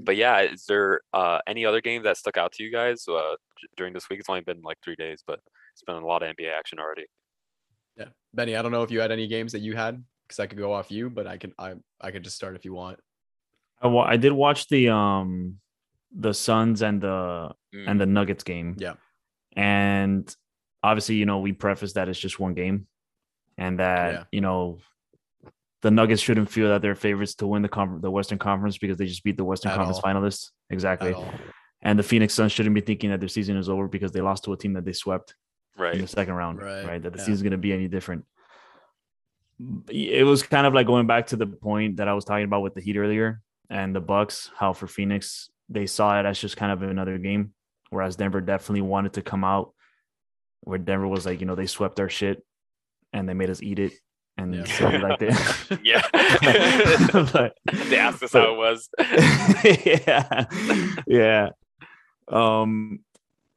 but 0.00 0.16
yeah, 0.16 0.40
is 0.40 0.64
there 0.66 1.00
uh, 1.12 1.38
any 1.46 1.64
other 1.64 1.80
game 1.80 2.02
that 2.02 2.16
stuck 2.16 2.36
out 2.36 2.52
to 2.54 2.62
you 2.64 2.72
guys 2.72 3.06
uh, 3.08 3.36
during 3.76 3.92
this 3.94 4.08
week? 4.10 4.18
It's 4.20 4.28
only 4.28 4.40
been 4.42 4.60
like 4.62 4.78
three 4.84 4.96
days, 4.96 5.22
but 5.26 5.38
it's 5.72 5.82
been 5.86 5.94
a 5.96 6.04
lot 6.06 6.22
of 6.24 6.34
NBA 6.36 6.50
action 6.58 6.78
already. 6.80 7.06
yeah. 7.96 8.06
Benny, 8.34 8.56
I 8.56 8.62
don't 8.62 8.72
know 8.72 8.82
if 8.82 8.90
you 8.90 9.00
had 9.00 9.12
any 9.12 9.28
games 9.28 9.52
that 9.52 9.60
you 9.60 9.76
had 9.76 10.02
because 10.26 10.40
I 10.40 10.46
could 10.48 10.58
go 10.58 10.72
off 10.72 10.90
you, 10.90 11.08
but 11.08 11.26
I 11.28 11.36
can, 11.36 11.52
I, 11.58 11.74
I 12.00 12.10
could 12.10 12.24
just 12.24 12.34
start 12.36 12.56
if 12.56 12.64
you 12.64 12.74
want. 12.74 12.98
I, 13.80 13.86
wa- 13.86 14.04
I 14.04 14.16
did 14.16 14.32
watch 14.32 14.66
the 14.68 14.88
um 14.88 15.58
the 16.14 16.34
Suns 16.34 16.82
and 16.82 17.00
the 17.00 17.52
Mm, 17.74 17.84
and 17.88 18.00
the 18.00 18.06
Nuggets 18.06 18.44
game. 18.44 18.76
Yeah. 18.78 18.94
And 19.56 20.34
obviously, 20.82 21.16
you 21.16 21.26
know, 21.26 21.38
we 21.40 21.52
preface 21.52 21.92
that 21.94 22.08
it's 22.08 22.18
just 22.18 22.38
one 22.40 22.54
game 22.54 22.86
and 23.58 23.78
that, 23.78 24.12
Yeah. 24.12 24.24
you 24.32 24.40
know, 24.40 24.78
the 25.82 25.90
Nuggets 25.90 26.22
shouldn't 26.22 26.50
feel 26.50 26.68
that 26.68 26.80
they're 26.82 26.94
favorites 26.94 27.34
to 27.36 27.46
win 27.46 27.62
the 27.62 27.68
confer- 27.68 27.98
the 27.98 28.10
Western 28.10 28.38
Conference 28.38 28.78
because 28.78 28.96
they 28.98 29.06
just 29.06 29.24
beat 29.24 29.36
the 29.36 29.44
Western 29.44 29.72
At 29.72 29.76
Conference 29.76 30.00
all. 30.02 30.10
finalists. 30.14 30.50
Exactly. 30.70 31.14
And 31.82 31.98
the 31.98 32.02
Phoenix 32.04 32.34
Suns 32.34 32.52
shouldn't 32.52 32.74
be 32.74 32.80
thinking 32.80 33.10
that 33.10 33.18
their 33.20 33.28
season 33.28 33.56
is 33.56 33.68
over 33.68 33.88
because 33.88 34.12
they 34.12 34.20
lost 34.20 34.44
to 34.44 34.52
a 34.52 34.56
team 34.56 34.74
that 34.74 34.84
they 34.84 34.92
swept 34.92 35.34
right. 35.76 35.94
in 35.94 36.00
the 36.00 36.06
second 36.06 36.34
round, 36.34 36.60
Right, 36.62 36.86
right? 36.86 37.02
That 37.02 37.12
the 37.12 37.18
yeah. 37.18 37.24
season's 37.24 37.42
going 37.42 37.50
to 37.52 37.58
be 37.58 37.72
any 37.72 37.88
different. 37.88 38.24
It 39.88 40.24
was 40.24 40.42
kind 40.42 40.66
of 40.66 40.74
like 40.74 40.86
going 40.86 41.06
back 41.06 41.26
to 41.28 41.36
the 41.36 41.46
point 41.46 41.96
that 41.98 42.08
I 42.08 42.14
was 42.14 42.24
talking 42.24 42.44
about 42.44 42.62
with 42.62 42.74
the 42.74 42.80
Heat 42.80 42.96
earlier 42.96 43.40
and 43.70 43.94
the 43.94 44.00
Bucks. 44.00 44.50
How 44.56 44.72
for 44.72 44.86
Phoenix 44.86 45.50
they 45.68 45.86
saw 45.86 46.18
it 46.18 46.26
as 46.26 46.38
just 46.38 46.56
kind 46.56 46.72
of 46.72 46.82
another 46.82 47.18
game, 47.18 47.52
whereas 47.90 48.16
Denver 48.16 48.40
definitely 48.40 48.80
wanted 48.82 49.14
to 49.14 49.22
come 49.22 49.44
out. 49.44 49.72
Where 50.62 50.78
Denver 50.78 51.08
was 51.08 51.26
like, 51.26 51.40
you 51.40 51.46
know, 51.46 51.54
they 51.54 51.66
swept 51.66 51.98
our 52.00 52.08
shit 52.08 52.44
and 53.12 53.28
they 53.28 53.34
made 53.34 53.50
us 53.50 53.62
eat 53.62 53.78
it, 53.78 53.92
and 54.38 54.54
Yeah. 54.54 54.64
so 54.64 54.88
we 54.88 54.98
liked 54.98 55.22
it. 55.22 55.34
Yeah. 55.84 56.00
but, 57.32 57.54
they 57.88 57.98
asked 57.98 58.22
us 58.22 58.32
but- 58.32 58.42
how 58.42 58.54
it 58.54 58.56
was. 58.56 58.88
yeah, 59.84 60.44
yeah. 61.06 61.48
Um, 62.28 63.00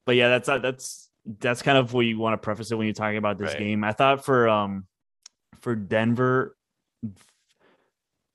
but 0.05 0.15
yeah, 0.15 0.29
that's 0.29 0.47
that's 0.47 1.09
that's 1.39 1.61
kind 1.61 1.77
of 1.77 1.93
what 1.93 2.01
you 2.01 2.17
want 2.19 2.33
to 2.33 2.37
preface 2.43 2.71
it 2.71 2.75
when 2.75 2.85
you're 2.87 2.93
talking 2.93 3.17
about 3.17 3.37
this 3.37 3.51
Right. 3.53 3.59
game. 3.59 3.83
I 3.83 3.93
thought 3.93 4.25
for 4.25 4.47
um 4.49 4.85
for 5.61 5.75
Denver, 5.75 6.55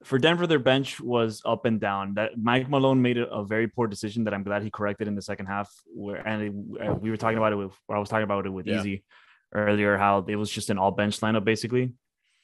for 0.05 0.19
Denver, 0.19 0.47
their 0.47 0.59
bench 0.59 1.01
was 1.01 1.43
up 1.45 1.65
and 1.67 1.81
down. 1.81 2.15
That 2.15 2.39
Mike 2.39 2.69
Malone 2.69 3.03
made 3.03 3.19
a, 3.19 3.29
a 3.31 3.45
very 3.45 3.69
poor 3.69 3.87
decision 3.87 4.25
that 4.25 4.35
I'm 4.35 4.43
glad 4.43 4.63
he 4.63 4.71
corrected 4.71 5.09
in 5.09 5.15
the 5.15 5.23
second 5.23 5.47
half. 5.47 5.71
Where 5.95 6.17
and 6.27 6.43
it, 6.43 6.53
uh, 6.89 6.95
we 6.95 7.11
were 7.11 7.17
talking 7.17 7.39
about 7.39 7.53
it 7.53 7.57
with, 7.57 7.73
I 7.91 7.99
was 7.99 8.09
talking 8.09 8.25
about 8.25 8.47
it 8.47 8.51
with 8.51 8.67
Yeah. 8.67 8.81
Easy 8.81 9.05
earlier, 9.53 9.97
how 9.99 10.25
it 10.27 10.37
was 10.37 10.51
just 10.51 10.71
an 10.71 10.79
all 10.79 10.91
bench 10.93 11.21
lineup 11.21 11.45
basically, 11.45 11.93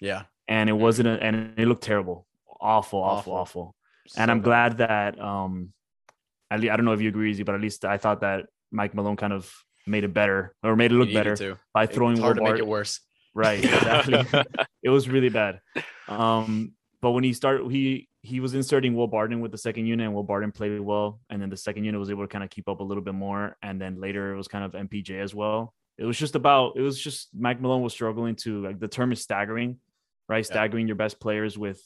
Yeah. 0.01 0.23
and 0.49 0.69
it 0.69 0.75
wasn't, 0.75 1.09
a, 1.09 1.23
and 1.23 1.55
it 1.57 1.67
looked 1.67 1.85
terrible, 1.85 2.27
awful, 2.61 3.01
awful, 3.03 3.33
Awful. 3.33 3.63
awful 3.63 3.75
So 4.09 4.21
and 4.23 4.31
I'm 4.31 4.41
bad. 4.41 4.45
glad 4.45 4.79
that 4.79 5.21
um, 5.21 5.73
at 6.51 6.61
least 6.61 6.73
I 6.73 6.77
don't 6.77 6.85
know 6.85 6.93
if 6.93 7.01
you 7.01 7.09
agree, 7.09 7.31
Izzy, 7.31 7.43
but 7.45 7.55
at 7.55 7.61
least 7.61 7.85
I 7.85 7.97
thought 7.97 8.21
that 8.21 8.47
Mike 8.73 8.95
Malone 8.95 9.17
kind 9.17 9.33
of 9.33 9.51
made 9.87 10.03
it 10.05 10.13
better 10.13 10.53
or 10.65 10.75
made 10.77 10.91
it 10.91 10.97
look 10.97 11.13
better 11.13 11.37
to. 11.37 11.57
by 11.73 11.85
It's 11.85 11.95
throwing 11.95 12.19
hard 12.19 12.37
to 12.39 12.43
make 12.43 12.57
it 12.59 12.67
worse. 12.67 13.01
Right, 13.35 13.63
exactly. 13.65 14.25
it 14.83 14.91
was 14.91 15.09
really 15.09 15.29
bad. 15.31 15.61
Um, 16.09 16.73
but 17.01 17.13
when 17.13 17.25
he 17.25 17.33
started, 17.33 17.71
he 17.71 18.09
he 18.23 18.41
was 18.41 18.55
inserting 18.55 18.95
Will 18.95 19.07
Barton 19.07 19.41
with 19.41 19.53
the 19.53 19.59
second 19.59 19.87
unit, 19.87 20.07
and 20.07 20.15
Will 20.15 20.23
Barton 20.23 20.53
played 20.53 20.81
well, 20.81 21.21
and 21.31 21.41
then 21.41 21.51
the 21.51 21.57
second 21.57 21.85
unit 21.85 21.99
was 21.99 22.11
able 22.11 22.25
to 22.25 22.29
kind 22.29 22.43
of 22.43 22.51
keep 22.51 22.69
up 22.69 22.81
a 22.81 22.85
little 22.85 23.03
bit 23.03 23.15
more, 23.15 23.57
and 23.63 23.81
then 23.81 24.01
later 24.01 24.33
it 24.33 24.37
was 24.37 24.49
kind 24.49 24.65
of 24.65 24.73
MPJ 24.73 25.21
as 25.21 25.35
well. 25.35 25.75
It 25.99 26.05
was 26.05 26.19
just 26.19 26.35
about 26.35 26.77
it 26.77 26.83
was 26.83 26.99
just 26.99 27.29
Mike 27.39 27.61
Malone 27.61 27.83
was 27.83 27.93
struggling 27.93 28.35
to 28.37 28.63
like 28.63 28.81
the 28.81 28.89
term 28.89 29.13
is 29.13 29.23
staggering, 29.23 29.79
right? 30.29 30.45
Yeah. 30.45 30.53
Staggering 30.53 30.87
your 30.87 30.97
best 30.97 31.21
players 31.21 31.57
with 31.57 31.81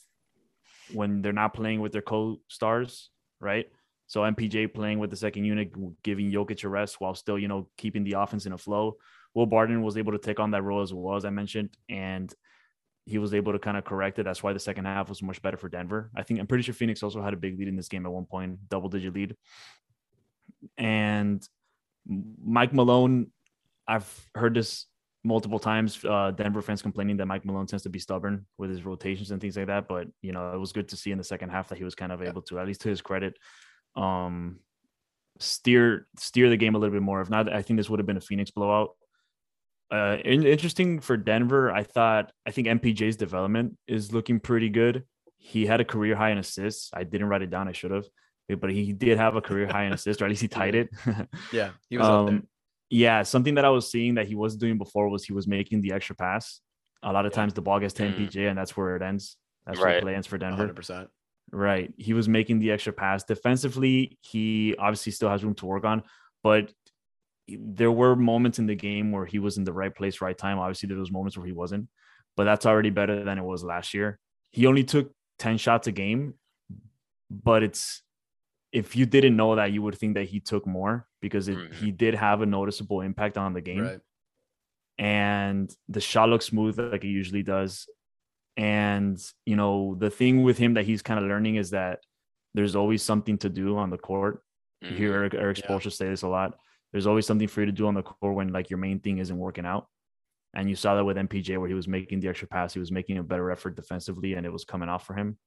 when 0.93 1.21
they're 1.21 1.33
not 1.33 1.53
playing 1.53 1.79
with 1.79 1.91
their 1.91 2.01
co-stars, 2.01 3.09
right? 3.39 3.67
So 4.07 4.21
MPJ 4.21 4.73
playing 4.73 4.99
with 4.99 5.09
the 5.09 5.15
second 5.15 5.45
unit, 5.45 5.71
giving 6.03 6.31
Jokic 6.31 6.63
a 6.65 6.69
rest 6.69 6.99
while 6.99 7.15
still, 7.15 7.39
you 7.39 7.47
know, 7.47 7.69
keeping 7.77 8.03
the 8.03 8.13
offense 8.13 8.45
in 8.45 8.51
a 8.51 8.57
flow. 8.57 8.97
Will 9.33 9.45
Barton 9.45 9.81
was 9.83 9.97
able 9.97 10.11
to 10.11 10.17
take 10.17 10.41
on 10.41 10.51
that 10.51 10.63
role 10.63 10.81
as 10.81 10.93
well 10.93 11.15
as 11.15 11.23
I 11.23 11.29
mentioned, 11.29 11.69
and 11.87 12.33
he 13.11 13.17
was 13.17 13.33
able 13.33 13.51
to 13.51 13.59
kind 13.59 13.77
of 13.77 13.83
correct 13.83 14.17
it. 14.19 14.23
That's 14.23 14.41
why 14.41 14.53
the 14.53 14.59
second 14.59 14.85
half 14.85 15.09
was 15.09 15.21
much 15.21 15.41
better 15.41 15.57
for 15.57 15.69
Denver. 15.69 16.09
I 16.15 16.23
think 16.23 16.39
I'm 16.39 16.47
pretty 16.47 16.63
sure 16.63 16.73
Phoenix 16.73 17.03
also 17.03 17.21
had 17.21 17.33
a 17.33 17.37
big 17.37 17.59
lead 17.59 17.67
in 17.67 17.75
this 17.75 17.89
game 17.89 18.05
at 18.05 18.11
one 18.11 18.25
point, 18.25 18.69
double 18.69 18.89
digit 18.89 19.13
lead. 19.13 19.35
And 20.77 21.47
Mike 22.07 22.73
Malone, 22.73 23.31
I've 23.87 24.09
heard 24.33 24.55
this 24.55 24.85
multiple 25.23 25.59
times. 25.59 26.03
Uh, 26.03 26.31
Denver 26.31 26.61
fans 26.61 26.81
complaining 26.81 27.17
that 27.17 27.25
Mike 27.25 27.45
Malone 27.45 27.67
tends 27.67 27.83
to 27.83 27.89
be 27.89 27.99
stubborn 27.99 28.45
with 28.57 28.69
his 28.69 28.85
rotations 28.85 29.31
and 29.31 29.41
things 29.41 29.57
like 29.57 29.67
that. 29.67 29.87
But 29.87 30.07
you 30.21 30.31
know, 30.31 30.53
it 30.53 30.57
was 30.59 30.71
good 30.71 30.89
to 30.89 30.97
see 30.97 31.11
in 31.11 31.17
the 31.17 31.23
second 31.23 31.49
half 31.49 31.69
that 31.69 31.77
he 31.77 31.83
was 31.83 31.95
kind 31.95 32.11
of 32.11 32.21
able 32.21 32.41
to, 32.43 32.59
at 32.59 32.67
least 32.67 32.81
to 32.81 32.89
his 32.89 33.01
credit, 33.01 33.37
um, 33.95 34.59
steer 35.39 36.07
steer 36.17 36.49
the 36.49 36.57
game 36.57 36.75
a 36.75 36.79
little 36.79 36.93
bit 36.93 37.03
more. 37.03 37.21
If 37.21 37.29
not, 37.29 37.51
I 37.51 37.61
think 37.61 37.77
this 37.77 37.89
would 37.89 37.99
have 37.99 38.07
been 38.07 38.17
a 38.17 38.21
Phoenix 38.21 38.51
blowout. 38.51 38.95
Uh, 39.91 40.17
in, 40.23 40.45
interesting 40.45 40.99
for 40.99 41.17
Denver. 41.17 41.71
I 41.71 41.83
thought 41.83 42.31
I 42.45 42.51
think 42.51 42.67
MPJ's 42.67 43.17
development 43.17 43.77
is 43.87 44.13
looking 44.13 44.39
pretty 44.39 44.69
good. 44.69 45.03
He 45.37 45.65
had 45.65 45.81
a 45.81 45.85
career 45.85 46.15
high 46.15 46.29
in 46.31 46.37
assists. 46.37 46.89
I 46.93 47.03
didn't 47.03 47.27
write 47.27 47.41
it 47.41 47.49
down. 47.49 47.67
I 47.67 47.73
should 47.73 47.91
have, 47.91 48.05
but 48.59 48.71
he 48.71 48.93
did 48.93 49.17
have 49.17 49.35
a 49.35 49.41
career 49.41 49.67
high 49.67 49.83
in 49.85 49.93
assists, 49.93 50.21
or 50.21 50.25
at 50.25 50.29
least 50.29 50.41
he 50.41 50.47
tied 50.59 50.75
it. 50.75 50.89
Yeah. 51.51 51.71
He 51.89 51.97
was 51.97 52.07
up 52.07 52.25
there. 52.27 52.35
Um, 52.35 52.47
yeah, 52.89 53.23
something 53.23 53.55
that 53.55 53.65
I 53.65 53.69
was 53.69 53.89
seeing 53.91 54.15
that 54.15 54.27
he 54.27 54.35
was 54.35 54.55
doing 54.55 54.77
before 54.77 55.09
was 55.09 55.23
he 55.25 55.33
was 55.33 55.47
making 55.47 55.81
the 55.81 55.93
extra 55.93 56.15
pass. 56.15 56.61
A 57.03 57.11
lot 57.11 57.25
of 57.25 57.31
Yeah. 57.31 57.37
times 57.37 57.53
the 57.53 57.61
ball 57.61 57.79
gets 57.79 57.93
to 57.95 58.03
Mm. 58.03 58.13
MPJ 58.29 58.49
and 58.49 58.57
that's 58.57 58.75
where 58.77 58.95
it 58.95 59.01
ends. 59.01 59.37
That's 59.65 59.77
where 59.79 59.87
Right. 59.87 59.95
the 59.95 60.01
play 60.01 60.15
ends 60.15 60.27
for 60.27 60.37
Denver. 60.37 60.67
100%. 60.67 61.07
Right. 61.51 61.93
He 61.97 62.13
was 62.13 62.29
making 62.29 62.59
the 62.59 62.71
extra 62.71 62.93
pass. 62.93 63.23
Defensively, 63.23 64.17
he 64.21 64.75
obviously 64.77 65.11
still 65.11 65.29
has 65.29 65.43
room 65.43 65.55
to 65.55 65.65
work 65.65 65.83
on, 65.85 66.03
but 66.43 66.71
there 67.59 67.91
were 67.91 68.15
moments 68.15 68.59
in 68.59 68.65
the 68.65 68.75
game 68.75 69.11
where 69.11 69.25
he 69.25 69.39
was 69.39 69.57
in 69.57 69.63
the 69.63 69.73
right 69.73 69.93
place, 69.93 70.21
right 70.21 70.37
time. 70.37 70.59
Obviously, 70.59 70.87
there 70.87 70.97
was 70.97 71.11
moments 71.11 71.37
where 71.37 71.45
he 71.45 71.51
wasn't, 71.53 71.87
but 72.37 72.43
that's 72.45 72.65
already 72.65 72.89
better 72.89 73.23
than 73.23 73.37
it 73.37 73.43
was 73.43 73.63
last 73.63 73.93
year. 73.93 74.19
He 74.51 74.65
only 74.67 74.83
took 74.83 75.11
10 75.39 75.57
shots 75.57 75.87
a 75.87 75.91
game, 75.91 76.35
but 77.29 77.63
it's 77.63 78.03
if 78.71 78.95
you 78.95 79.05
didn't 79.05 79.35
know 79.35 79.55
that, 79.55 79.71
you 79.73 79.81
would 79.81 79.97
think 79.97 80.13
that 80.15 80.25
he 80.29 80.39
took 80.39 80.65
more 80.65 81.05
because 81.21 81.49
it, 81.49 81.57
Mhm. 81.57 81.73
he 81.73 81.91
did 81.91 82.13
have 82.15 82.41
a 82.41 82.45
noticeable 82.45 83.01
impact 83.01 83.37
on 83.37 83.51
the 83.53 83.59
game 83.61 83.81
Right. 83.81 83.99
and 84.97 85.75
the 85.89 85.99
shot 86.01 86.29
looks 86.29 86.45
smooth 86.45 86.79
like 86.79 87.03
it 87.03 87.09
usually 87.09 87.43
does. 87.43 87.89
And 88.57 89.19
you 89.45 89.55
know, 89.55 89.95
the 89.99 90.09
thing 90.09 90.43
with 90.43 90.57
him 90.57 90.75
that 90.75 90.85
he's 90.85 91.01
kind 91.01 91.19
of 91.19 91.25
learning 91.25 91.55
is 91.55 91.71
that 91.71 91.99
there's 92.53 92.75
always 92.75 93.01
something 93.01 93.37
to 93.39 93.49
do 93.49 93.77
on 93.77 93.89
the 93.89 93.97
court. 93.97 94.43
You 94.81 94.89
Mhm. 94.89 94.95
hear 94.97 95.13
Eric, 95.13 95.33
Eric 95.33 95.57
Yeah. 95.69 95.79
Say 95.79 96.09
this 96.09 96.21
a 96.23 96.27
lot. 96.27 96.57
There's 96.91 97.07
always 97.07 97.25
something 97.25 97.47
for 97.47 97.61
you 97.61 97.67
to 97.67 97.71
do 97.71 97.87
on 97.87 97.93
the 97.93 98.03
court 98.03 98.35
when 98.35 98.49
like 98.51 98.69
your 98.69 98.79
main 98.79 98.99
thing 98.99 99.19
isn't 99.19 99.37
working 99.37 99.65
out. 99.65 99.87
And 100.53 100.69
you 100.69 100.75
saw 100.75 100.95
that 100.95 101.05
with 101.05 101.15
MPJ 101.15 101.57
where 101.57 101.69
he 101.69 101.73
was 101.73 101.87
making 101.87 102.19
the 102.19 102.27
extra 102.27 102.47
pass, 102.47 102.73
he 102.73 102.79
was 102.79 102.91
making 102.91 103.17
a 103.17 103.23
better 103.23 103.49
effort 103.51 103.75
defensively, 103.77 104.33
and 104.33 104.45
it 104.45 104.51
was 104.51 104.65
coming 104.65 104.89
off 104.89 105.05
for 105.05 105.13
him. 105.13 105.37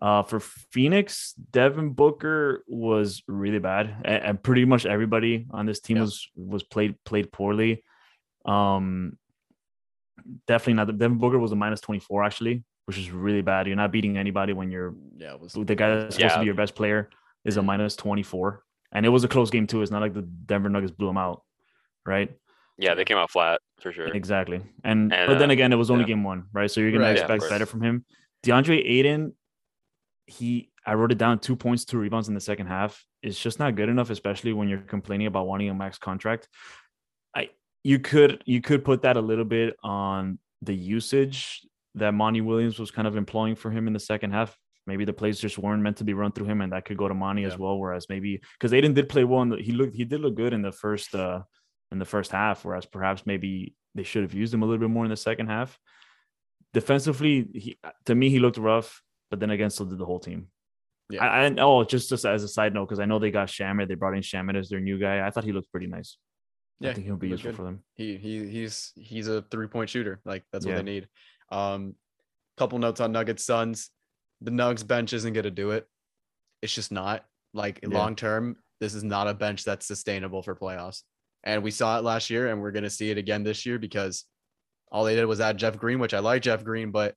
Uh, 0.00 0.22
for 0.22 0.38
Phoenix, 0.40 1.34
Devin 1.50 1.92
Booker 1.92 2.62
was 2.68 3.22
really 3.26 3.58
bad, 3.58 3.96
and, 4.04 4.24
and 4.24 4.42
pretty 4.42 4.64
much 4.64 4.86
everybody 4.86 5.46
on 5.50 5.66
this 5.66 5.80
team 5.80 5.96
Yeah. 5.96 6.02
was 6.04 6.28
was 6.36 6.62
played 6.62 6.96
played 7.04 7.32
poorly. 7.32 7.82
Um, 8.44 9.18
definitely 10.46 10.74
not. 10.74 10.98
Devin 10.98 11.18
Booker 11.18 11.38
was 11.38 11.52
a 11.52 11.56
minus 11.56 11.80
twenty 11.80 12.00
four 12.00 12.22
actually, 12.24 12.64
which 12.86 12.98
is 12.98 13.10
really 13.10 13.42
bad. 13.42 13.66
You're 13.66 13.76
not 13.76 13.92
beating 13.92 14.16
anybody 14.16 14.52
when 14.52 14.70
you're 14.70 14.94
Yeah, 15.16 15.34
was 15.34 15.52
the 15.52 15.74
guy 15.74 15.94
that's 15.94 16.16
supposed 16.16 16.34
to 16.34 16.40
be 16.40 16.46
your 16.46 16.54
best 16.54 16.74
player 16.74 17.10
is 17.44 17.56
a 17.56 17.62
minus 17.62 17.96
24 17.96 18.62
and 18.92 19.04
it 19.06 19.08
was 19.08 19.24
a 19.24 19.28
close 19.28 19.50
game 19.50 19.66
too 19.66 19.82
it's 19.82 19.90
not 19.90 20.00
like 20.00 20.14
the 20.14 20.22
denver 20.22 20.68
nuggets 20.68 20.92
blew 20.92 21.06
them 21.06 21.16
out 21.18 21.42
right 22.06 22.30
Yeah, 22.78 22.94
they 22.94 23.04
came 23.04 23.16
out 23.16 23.30
flat 23.30 23.60
for 23.80 23.92
sure. 23.92 24.06
exactly 24.08 24.60
and, 24.84 25.12
And, 25.12 25.26
but 25.28 25.38
then 25.38 25.50
uh, 25.50 25.54
again 25.54 25.72
it 25.72 25.76
was 25.76 25.90
only 25.90 26.02
yeah. 26.04 26.08
game 26.08 26.24
one 26.24 26.44
right 26.52 26.70
so 26.70 26.80
you're 26.80 26.92
gonna 26.92 27.04
Right. 27.04 27.12
Expect 27.18 27.40
course. 27.40 27.50
better 27.50 27.66
from 27.66 27.82
him 27.82 28.04
deandre 28.44 28.82
Ayton 28.84 29.34
he 30.26 30.70
i 30.86 30.94
wrote 30.94 31.12
it 31.12 31.18
down 31.18 31.38
two 31.38 31.56
points 31.56 31.84
two 31.84 31.98
rebounds 31.98 32.28
in 32.28 32.34
the 32.34 32.40
second 32.40 32.66
half 32.66 33.04
it's 33.22 33.38
just 33.38 33.58
not 33.58 33.74
good 33.74 33.88
enough 33.88 34.10
especially 34.10 34.52
when 34.52 34.68
you're 34.68 34.78
complaining 34.80 35.26
about 35.26 35.46
wanting 35.46 35.68
a 35.68 35.74
max 35.74 35.98
contract 35.98 36.48
i 37.36 37.48
you 37.84 37.98
could 37.98 38.42
you 38.46 38.60
could 38.60 38.84
put 38.84 39.02
that 39.02 39.16
a 39.16 39.20
little 39.20 39.44
bit 39.44 39.76
on 39.82 40.38
the 40.62 40.74
usage 40.74 41.66
that 41.96 42.14
Monty 42.14 42.40
Williams 42.40 42.78
was 42.78 42.90
kind 42.90 43.06
of 43.06 43.16
employing 43.16 43.54
for 43.56 43.70
him 43.70 43.86
in 43.86 43.92
the 43.92 44.00
second 44.00 44.30
half. 44.30 44.56
Maybe 44.86 45.04
the 45.04 45.12
plays 45.12 45.38
just 45.38 45.58
weren't 45.58 45.82
meant 45.82 45.98
to 45.98 46.04
be 46.04 46.12
run 46.14 46.32
through 46.32 46.46
him, 46.46 46.60
and 46.60 46.72
that 46.72 46.84
could 46.84 46.96
go 46.96 47.06
to 47.06 47.14
Monty 47.14 47.44
as 47.44 47.56
well. 47.56 47.78
Whereas 47.78 48.06
maybe 48.08 48.40
because 48.58 48.72
Ayton 48.72 48.94
did 48.94 49.08
play 49.08 49.22
well, 49.24 49.44
the, 49.44 49.56
he 49.56 49.72
looked 49.72 49.94
he 49.94 50.04
did 50.04 50.20
look 50.20 50.34
good 50.34 50.52
in 50.52 50.62
the 50.62 50.72
first 50.72 51.14
uh 51.14 51.42
in 51.92 51.98
the 51.98 52.04
first 52.04 52.32
half. 52.32 52.64
Whereas 52.64 52.84
perhaps 52.86 53.24
maybe 53.24 53.74
they 53.94 54.02
should 54.02 54.22
have 54.22 54.34
used 54.34 54.52
him 54.52 54.62
a 54.62 54.66
little 54.66 54.80
bit 54.80 54.90
more 54.90 55.04
in 55.04 55.10
the 55.10 55.16
second 55.16 55.46
half. 55.46 55.78
Defensively, 56.74 57.48
he 57.54 57.78
to 58.06 58.14
me 58.14 58.30
he 58.30 58.38
looked 58.38 58.56
rough, 58.56 59.02
but 59.30 59.38
then 59.40 59.50
again, 59.50 59.70
so 59.70 59.84
did 59.84 59.98
the 59.98 60.06
whole 60.06 60.20
team. 60.20 60.48
Yeah. 61.10 61.24
I, 61.24 61.44
I 61.46 61.54
oh 61.58 61.84
just 61.84 62.08
just 62.08 62.24
as 62.24 62.42
a 62.42 62.48
side 62.48 62.72
note 62.74 62.86
because 62.86 62.98
I 63.00 63.04
know 63.04 63.18
they 63.18 63.30
got 63.30 63.48
Shamet, 63.48 63.88
they 63.88 63.94
brought 63.94 64.14
in 64.14 64.22
Shamet 64.22 64.56
as 64.56 64.68
their 64.68 64.80
new 64.80 64.98
guy. 64.98 65.24
I 65.26 65.30
thought 65.30 65.44
he 65.44 65.52
looked 65.52 65.70
pretty 65.70 65.86
nice. 65.86 66.16
Yeah, 66.80 66.90
I 66.90 66.94
think 66.94 67.06
he'll 67.06 67.16
be 67.16 67.28
useful 67.28 67.50
good. 67.50 67.56
for 67.56 67.62
them. 67.64 67.84
he 67.94 68.16
he 68.16 68.48
he's 68.48 68.92
he's 68.96 69.28
a 69.28 69.42
three 69.42 69.68
point 69.68 69.90
shooter. 69.90 70.20
Like 70.24 70.44
that's 70.52 70.64
what 70.64 70.72
Yeah. 70.72 70.78
they 70.78 70.82
need. 70.82 71.08
Um, 71.50 71.94
couple 72.56 72.78
notes 72.78 73.00
on 73.00 73.12
Nuggets 73.12 73.44
Suns. 73.44 73.90
The 74.42 74.50
Nugs 74.50 74.86
bench 74.86 75.12
isn't 75.12 75.32
gonna 75.32 75.50
do 75.50 75.70
it. 75.72 75.86
It's 76.62 76.74
just 76.74 76.92
not. 76.92 77.24
Like 77.54 77.80
Yeah. 77.82 77.90
long 77.90 78.16
term, 78.16 78.56
this 78.80 78.94
is 78.94 79.04
not 79.04 79.28
a 79.28 79.34
bench 79.34 79.64
that's 79.64 79.86
sustainable 79.86 80.42
for 80.42 80.54
playoffs. 80.56 81.02
And 81.44 81.62
we 81.62 81.70
saw 81.70 81.98
it 81.98 82.04
last 82.04 82.30
year, 82.30 82.48
and 82.48 82.60
we're 82.60 82.72
gonna 82.72 82.90
see 82.90 83.10
it 83.10 83.18
again 83.18 83.42
this 83.42 83.66
year 83.66 83.78
because 83.78 84.24
all 84.90 85.04
they 85.04 85.14
did 85.16 85.24
was 85.26 85.40
add 85.40 85.58
Jeff 85.58 85.78
Green, 85.78 85.98
which 85.98 86.14
I 86.14 86.18
like 86.18 86.42
Jeff 86.42 86.64
Green, 86.64 86.90
but 86.90 87.14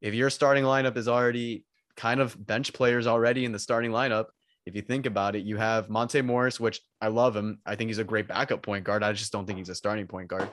if 0.00 0.14
your 0.14 0.30
starting 0.30 0.64
lineup 0.64 0.96
is 0.96 1.08
already 1.08 1.64
kind 1.96 2.20
of 2.20 2.34
bench 2.46 2.72
players 2.72 3.06
already 3.06 3.44
in 3.44 3.52
the 3.52 3.58
starting 3.58 3.90
lineup, 3.90 4.26
if 4.66 4.74
you 4.74 4.82
think 4.82 5.06
about 5.06 5.36
it, 5.36 5.44
you 5.44 5.56
have 5.56 5.90
Monte 5.90 6.20
Morris, 6.22 6.58
which 6.58 6.80
I 7.00 7.08
love 7.08 7.36
him. 7.36 7.60
I 7.66 7.76
think 7.76 7.88
he's 7.88 7.98
a 7.98 8.04
great 8.04 8.26
backup 8.28 8.62
point 8.62 8.84
guard. 8.84 9.02
I 9.02 9.12
just 9.12 9.32
don't 9.32 9.46
think 9.46 9.58
he's 9.58 9.68
a 9.68 9.74
starting 9.74 10.06
point 10.06 10.28
guard. 10.28 10.48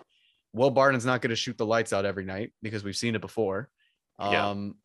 Will 0.53 0.69
Barton's 0.69 1.05
not 1.05 1.21
going 1.21 1.29
to 1.29 1.35
shoot 1.35 1.57
the 1.57 1.65
lights 1.65 1.93
out 1.93 2.05
every 2.05 2.25
night 2.25 2.53
because 2.61 2.83
we've 2.83 2.95
seen 2.95 3.15
it 3.15 3.21
before. 3.21 3.69
Yeah. 4.19 4.49
Um, 4.49 4.75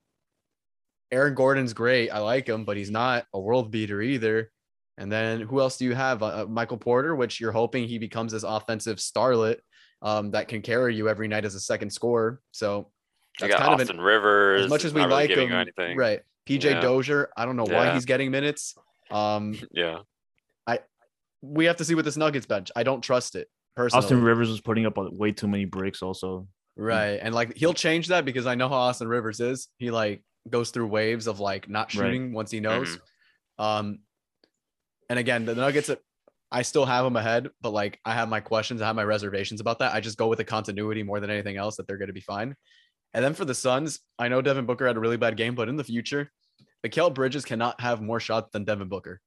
Aaron 1.12 1.34
Gordon's 1.34 1.72
great. 1.72 2.10
I 2.10 2.18
like 2.18 2.48
him, 2.48 2.64
but 2.64 2.76
he's 2.76 2.90
not 2.90 3.26
a 3.32 3.40
world 3.40 3.70
beater 3.70 4.00
either. 4.02 4.50
And 4.98 5.12
then 5.12 5.40
who 5.42 5.60
else 5.60 5.76
do 5.76 5.84
you 5.84 5.94
have? 5.94 6.22
Uh, 6.22 6.26
uh, 6.42 6.46
Michael 6.48 6.78
Porter, 6.78 7.14
which 7.14 7.40
you're 7.40 7.52
hoping 7.52 7.86
he 7.86 7.98
becomes 7.98 8.32
this 8.32 8.42
offensive 8.44 8.96
starlet 8.96 9.58
um, 10.02 10.30
that 10.32 10.48
can 10.48 10.62
carry 10.62 10.94
you 10.94 11.08
every 11.08 11.28
night 11.28 11.44
as 11.44 11.54
a 11.54 11.60
second 11.60 11.90
scorer. 11.90 12.40
So 12.52 12.90
You 13.40 13.48
that's 13.48 13.52
got 13.52 13.60
kind 13.60 13.74
of 13.74 13.80
an 13.80 13.86
Austin 13.88 14.00
Rivers. 14.00 14.64
as 14.64 14.70
much 14.70 14.84
as 14.84 14.94
we 14.94 15.00
really 15.02 15.12
like 15.12 15.30
him, 15.30 15.52
anything. 15.52 15.96
right? 15.96 16.20
PJ 16.48 16.64
Yeah. 16.64 16.80
Dozier, 16.80 17.28
I 17.36 17.44
don't 17.44 17.56
know 17.56 17.64
why 17.64 17.92
he's 17.92 18.04
getting 18.06 18.30
minutes. 18.30 18.74
Um, 19.10 19.56
Yeah. 19.72 19.98
we 21.42 21.66
have 21.66 21.76
to 21.76 21.84
see 21.84 21.94
with 21.94 22.04
this 22.04 22.16
Nuggets 22.16 22.46
bench. 22.46 22.72
I 22.74 22.82
don't 22.82 23.02
trust 23.02 23.36
it 23.36 23.48
personally. 23.76 24.02
Austin 24.02 24.22
Rivers 24.22 24.48
was 24.48 24.60
putting 24.60 24.86
up 24.86 24.96
way 24.96 25.30
too 25.32 25.46
many 25.46 25.64
bricks. 25.66 26.02
Also, 26.02 26.48
right, 26.76 27.18
and 27.22 27.34
like 27.34 27.56
he'll 27.56 27.74
change 27.74 28.08
that 28.08 28.24
because 28.24 28.46
I 28.46 28.54
know 28.54 28.68
how 28.68 28.76
Austin 28.76 29.06
Rivers 29.06 29.38
is. 29.40 29.68
He 29.78 29.90
like 29.90 30.22
goes 30.50 30.70
through 30.70 30.86
waves 30.86 31.26
of 31.26 31.40
like 31.40 31.68
not 31.68 31.86
Right. 31.94 32.06
shooting 32.06 32.32
once 32.32 32.50
he 32.50 32.60
knows. 32.60 32.96
Mm-hmm. 32.96 33.64
Um, 33.64 33.98
and 35.08 35.18
again, 35.18 35.44
the 35.44 35.54
Nuggets. 35.54 35.90
I 36.52 36.62
still 36.62 36.86
have 36.86 37.04
them 37.04 37.16
ahead, 37.16 37.48
but 37.60 37.70
like 37.70 37.98
I 38.04 38.14
have 38.14 38.28
my 38.28 38.38
questions, 38.40 38.80
I 38.80 38.86
have 38.86 38.94
my 38.96 39.02
reservations 39.04 39.60
about 39.60 39.80
that. 39.80 39.92
I 39.94 40.00
just 40.00 40.16
go 40.16 40.28
with 40.28 40.38
the 40.38 40.44
continuity 40.44 41.02
more 41.02 41.18
than 41.18 41.28
anything 41.28 41.56
else 41.56 41.76
that 41.76 41.88
they're 41.88 41.96
going 41.98 42.06
to 42.08 42.12
be 42.14 42.20
fine. 42.20 42.54
And 43.14 43.24
then 43.24 43.34
for 43.34 43.44
the 43.44 43.54
Suns, 43.54 43.98
I 44.18 44.28
know 44.28 44.40
Devin 44.42 44.64
Booker 44.64 44.86
had 44.86 44.96
a 44.96 45.00
really 45.00 45.16
bad 45.16 45.36
game, 45.36 45.54
but 45.56 45.68
in 45.68 45.76
the 45.76 45.82
future, 45.84 46.30
Mikal 46.86 47.12
Bridges 47.12 47.44
cannot 47.44 47.80
have 47.80 48.00
more 48.00 48.20
shots 48.20 48.50
than 48.52 48.64
Devin 48.64 48.88
Booker. 48.88 49.20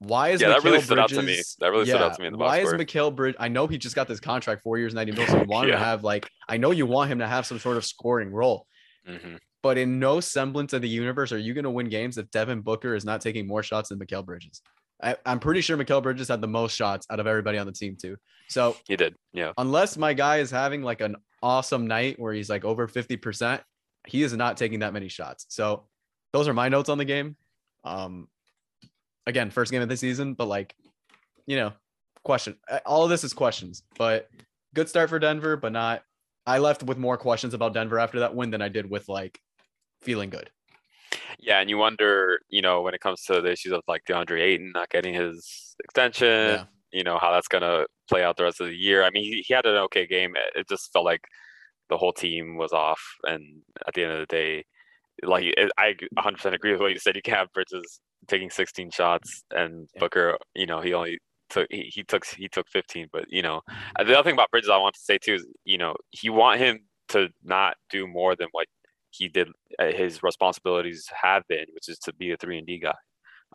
Why 0.00 0.30
is 0.30 0.42
Yeah, 0.42 0.48
that 0.48 0.64
really 0.64 0.78
Mikal 0.78 0.82
stood 0.82 0.98
out 0.98 1.08
to 1.10 1.16
me. 1.16 1.22
Bridges- 1.22 1.56
That 1.60 1.70
really 1.70 1.86
stood 1.86 2.02
out 2.02 2.14
to 2.14 2.20
me 2.20 2.26
in 2.26 2.32
the 2.32 2.38
box 2.38 2.48
Why 2.50 2.58
is 2.58 2.68
score. 2.68 2.78
Mikal 2.78 3.14
Bridge? 3.16 3.36
I 3.38 3.48
know 3.48 3.66
he 3.66 3.78
just 3.78 3.94
got 3.96 4.06
this 4.06 4.20
contract 4.20 4.62
four 4.62 4.76
years, 4.76 4.92
90 4.92 5.12
mil. 5.12 5.26
So 5.26 5.38
you 5.38 5.44
want 5.48 5.68
him 5.70 5.72
to 5.76 5.78
have 5.78 6.04
like, 6.04 6.28
I 6.46 6.58
know 6.58 6.72
you 6.72 6.84
want 6.84 7.10
him 7.10 7.20
to 7.20 7.26
have 7.26 7.46
some 7.46 7.58
sort 7.58 7.78
of 7.78 7.86
scoring 7.86 8.30
role, 8.30 8.66
Mhm. 9.08 9.38
But 9.64 9.78
in 9.78 9.98
no 9.98 10.20
semblance 10.20 10.74
of 10.74 10.82
the 10.82 10.88
universe 10.90 11.32
are 11.32 11.38
you 11.38 11.54
going 11.54 11.64
to 11.64 11.70
win 11.70 11.88
games 11.88 12.18
if 12.18 12.30
Devin 12.30 12.60
Booker 12.60 12.94
is 12.94 13.02
not 13.02 13.22
taking 13.22 13.46
more 13.46 13.62
shots 13.62 13.88
than 13.88 13.98
Mikal 13.98 14.22
Bridges. 14.22 14.60
I, 15.02 15.16
I'm 15.24 15.40
pretty 15.40 15.62
sure 15.62 15.78
Mikal 15.78 16.02
Bridges 16.02 16.28
had 16.28 16.42
the 16.42 16.46
most 16.46 16.76
shots 16.76 17.06
out 17.08 17.18
of 17.18 17.26
everybody 17.26 17.56
on 17.56 17.64
the 17.64 17.72
team 17.72 17.96
too. 17.96 18.18
So 18.48 18.76
He 18.86 18.94
did. 18.94 19.14
Yeah. 19.32 19.52
unless 19.56 19.96
my 19.96 20.12
guy 20.12 20.36
is 20.36 20.50
having 20.50 20.82
like 20.82 21.00
an 21.00 21.16
awesome 21.42 21.86
night 21.86 22.20
where 22.20 22.34
he's 22.34 22.50
like 22.50 22.66
over 22.66 22.86
50%, 22.86 23.62
he 24.06 24.22
is 24.22 24.34
not 24.34 24.58
taking 24.58 24.80
that 24.80 24.92
many 24.92 25.08
shots. 25.08 25.46
So 25.48 25.86
those 26.34 26.46
are 26.46 26.52
my 26.52 26.68
notes 26.68 26.90
on 26.90 26.98
the 26.98 27.06
game. 27.06 27.34
Um, 27.84 28.28
again, 29.26 29.48
first 29.50 29.72
game 29.72 29.80
of 29.80 29.88
the 29.88 29.96
season, 29.96 30.34
but 30.34 30.46
like, 30.46 30.74
you 31.46 31.56
know, 31.56 31.72
question. 32.22 32.56
All 32.84 33.02
of 33.02 33.08
this 33.08 33.24
is 33.24 33.32
questions, 33.32 33.82
but 33.96 34.28
good 34.74 34.90
start 34.90 35.08
for 35.08 35.18
Denver, 35.18 35.56
but 35.56 35.72
not. 35.72 36.02
I 36.46 36.58
left 36.58 36.82
with 36.82 36.98
more 36.98 37.16
questions 37.16 37.54
about 37.54 37.72
Denver 37.72 37.98
after 37.98 38.20
that 38.20 38.34
win 38.34 38.50
than 38.50 38.60
I 38.60 38.68
did 38.68 38.90
with 38.90 39.08
like 39.08 39.40
feeling 40.04 40.30
good. 40.30 40.50
Yeah, 41.38 41.60
and 41.60 41.68
you 41.68 41.78
wonder, 41.78 42.40
you 42.48 42.62
know, 42.62 42.82
when 42.82 42.94
it 42.94 43.00
comes 43.00 43.22
to 43.24 43.40
the 43.40 43.52
issues 43.52 43.72
of 43.72 43.82
like 43.88 44.02
DeAndre 44.08 44.40
Ayton 44.40 44.72
not 44.74 44.90
getting 44.90 45.14
his 45.14 45.74
extension, 45.82 46.28
Yeah. 46.28 46.64
you 46.92 47.04
know, 47.04 47.18
how 47.18 47.32
that's 47.32 47.48
gonna 47.48 47.86
play 48.08 48.22
out 48.24 48.36
the 48.36 48.44
rest 48.44 48.60
of 48.60 48.68
the 48.68 48.76
year. 48.76 49.02
I 49.04 49.10
mean, 49.10 49.24
he, 49.24 49.44
he 49.46 49.54
had 49.54 49.66
an 49.66 49.76
okay 49.76 50.06
game. 50.06 50.34
It- 50.54 50.68
just 50.68 50.92
felt 50.92 51.04
like 51.04 51.22
the 51.90 51.98
whole 51.98 52.12
team 52.12 52.56
was 52.56 52.72
off, 52.72 53.00
and 53.24 53.62
at 53.86 53.94
the 53.94 54.02
end 54.04 54.12
of 54.12 54.20
the 54.20 54.26
day, 54.26 54.64
like 55.22 55.44
I 55.78 55.94
100% 56.18 56.54
agree 56.54 56.72
with 56.72 56.80
what 56.80 56.92
you 56.92 56.98
said. 56.98 57.16
You 57.16 57.22
can't 57.22 57.38
have 57.38 57.52
Bridges 57.52 58.00
taking 58.26 58.50
16 58.50 58.90
shots, 58.90 59.44
and 59.50 59.88
Yeah. 59.94 60.00
Booker, 60.00 60.38
you 60.54 60.66
know, 60.66 60.80
he 60.80 60.94
only 60.94 61.18
took 61.50 61.66
he, 61.70 61.82
he 61.94 62.02
took 62.04 62.24
he 62.26 62.48
took 62.48 62.66
15. 62.70 63.08
But 63.12 63.26
you 63.28 63.42
know, 63.42 63.60
the 63.98 64.14
other 64.18 64.22
thing 64.24 64.32
about 64.34 64.50
Bridges 64.50 64.70
I 64.70 64.78
want 64.78 64.94
to 64.94 65.00
say 65.00 65.18
too 65.18 65.34
is, 65.34 65.46
you 65.64 65.78
know, 65.78 65.94
you 66.22 66.32
want 66.32 66.58
him 66.60 66.80
to 67.08 67.28
not 67.42 67.76
do 67.90 68.06
more 68.06 68.34
than 68.34 68.48
what 68.52 68.66
he 69.16 69.28
did 69.28 69.48
uh, 69.78 69.86
his 69.92 70.22
responsibilities 70.22 71.06
have 71.22 71.42
been, 71.48 71.66
which 71.74 71.88
is 71.88 71.98
to 72.00 72.12
be 72.14 72.32
a 72.32 72.36
three 72.36 72.58
and 72.58 72.66
D 72.66 72.78
guy. 72.78 72.94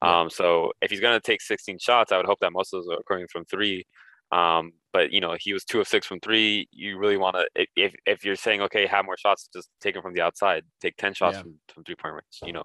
Um, 0.01 0.29
so 0.29 0.71
if 0.81 0.89
he's 0.91 0.99
gonna 1.01 1.19
take 1.19 1.41
16 1.41 1.77
shots, 1.79 2.11
I 2.11 2.17
would 2.17 2.25
hope 2.25 2.39
that 2.39 2.51
most 2.53 2.73
of 2.73 2.83
those 2.83 2.97
are 2.97 3.03
coming 3.07 3.27
from 3.31 3.45
three. 3.45 3.85
Um, 4.31 4.71
but 4.93 5.11
you 5.11 5.19
know, 5.21 5.35
he 5.39 5.53
was 5.53 5.63
two 5.65 5.81
of 5.81 5.87
six 5.87 6.05
from 6.07 6.19
three. 6.19 6.67
You 6.71 6.97
really 6.97 7.17
want 7.17 7.35
to, 7.35 7.65
if 7.75 7.93
if 8.05 8.23
you're 8.23 8.35
saying 8.35 8.61
okay, 8.61 8.85
have 8.87 9.05
more 9.05 9.17
shots, 9.17 9.49
just 9.53 9.69
take 9.81 9.93
them 9.95 10.03
from 10.03 10.13
the 10.13 10.21
outside. 10.21 10.63
Take 10.81 10.95
10 10.97 11.13
shots 11.15 11.35
Yeah. 11.37 11.41
from, 11.41 11.59
from 11.73 11.83
three 11.83 11.95
point 11.95 12.13
range. 12.13 12.39
You 12.45 12.53
know, 12.53 12.63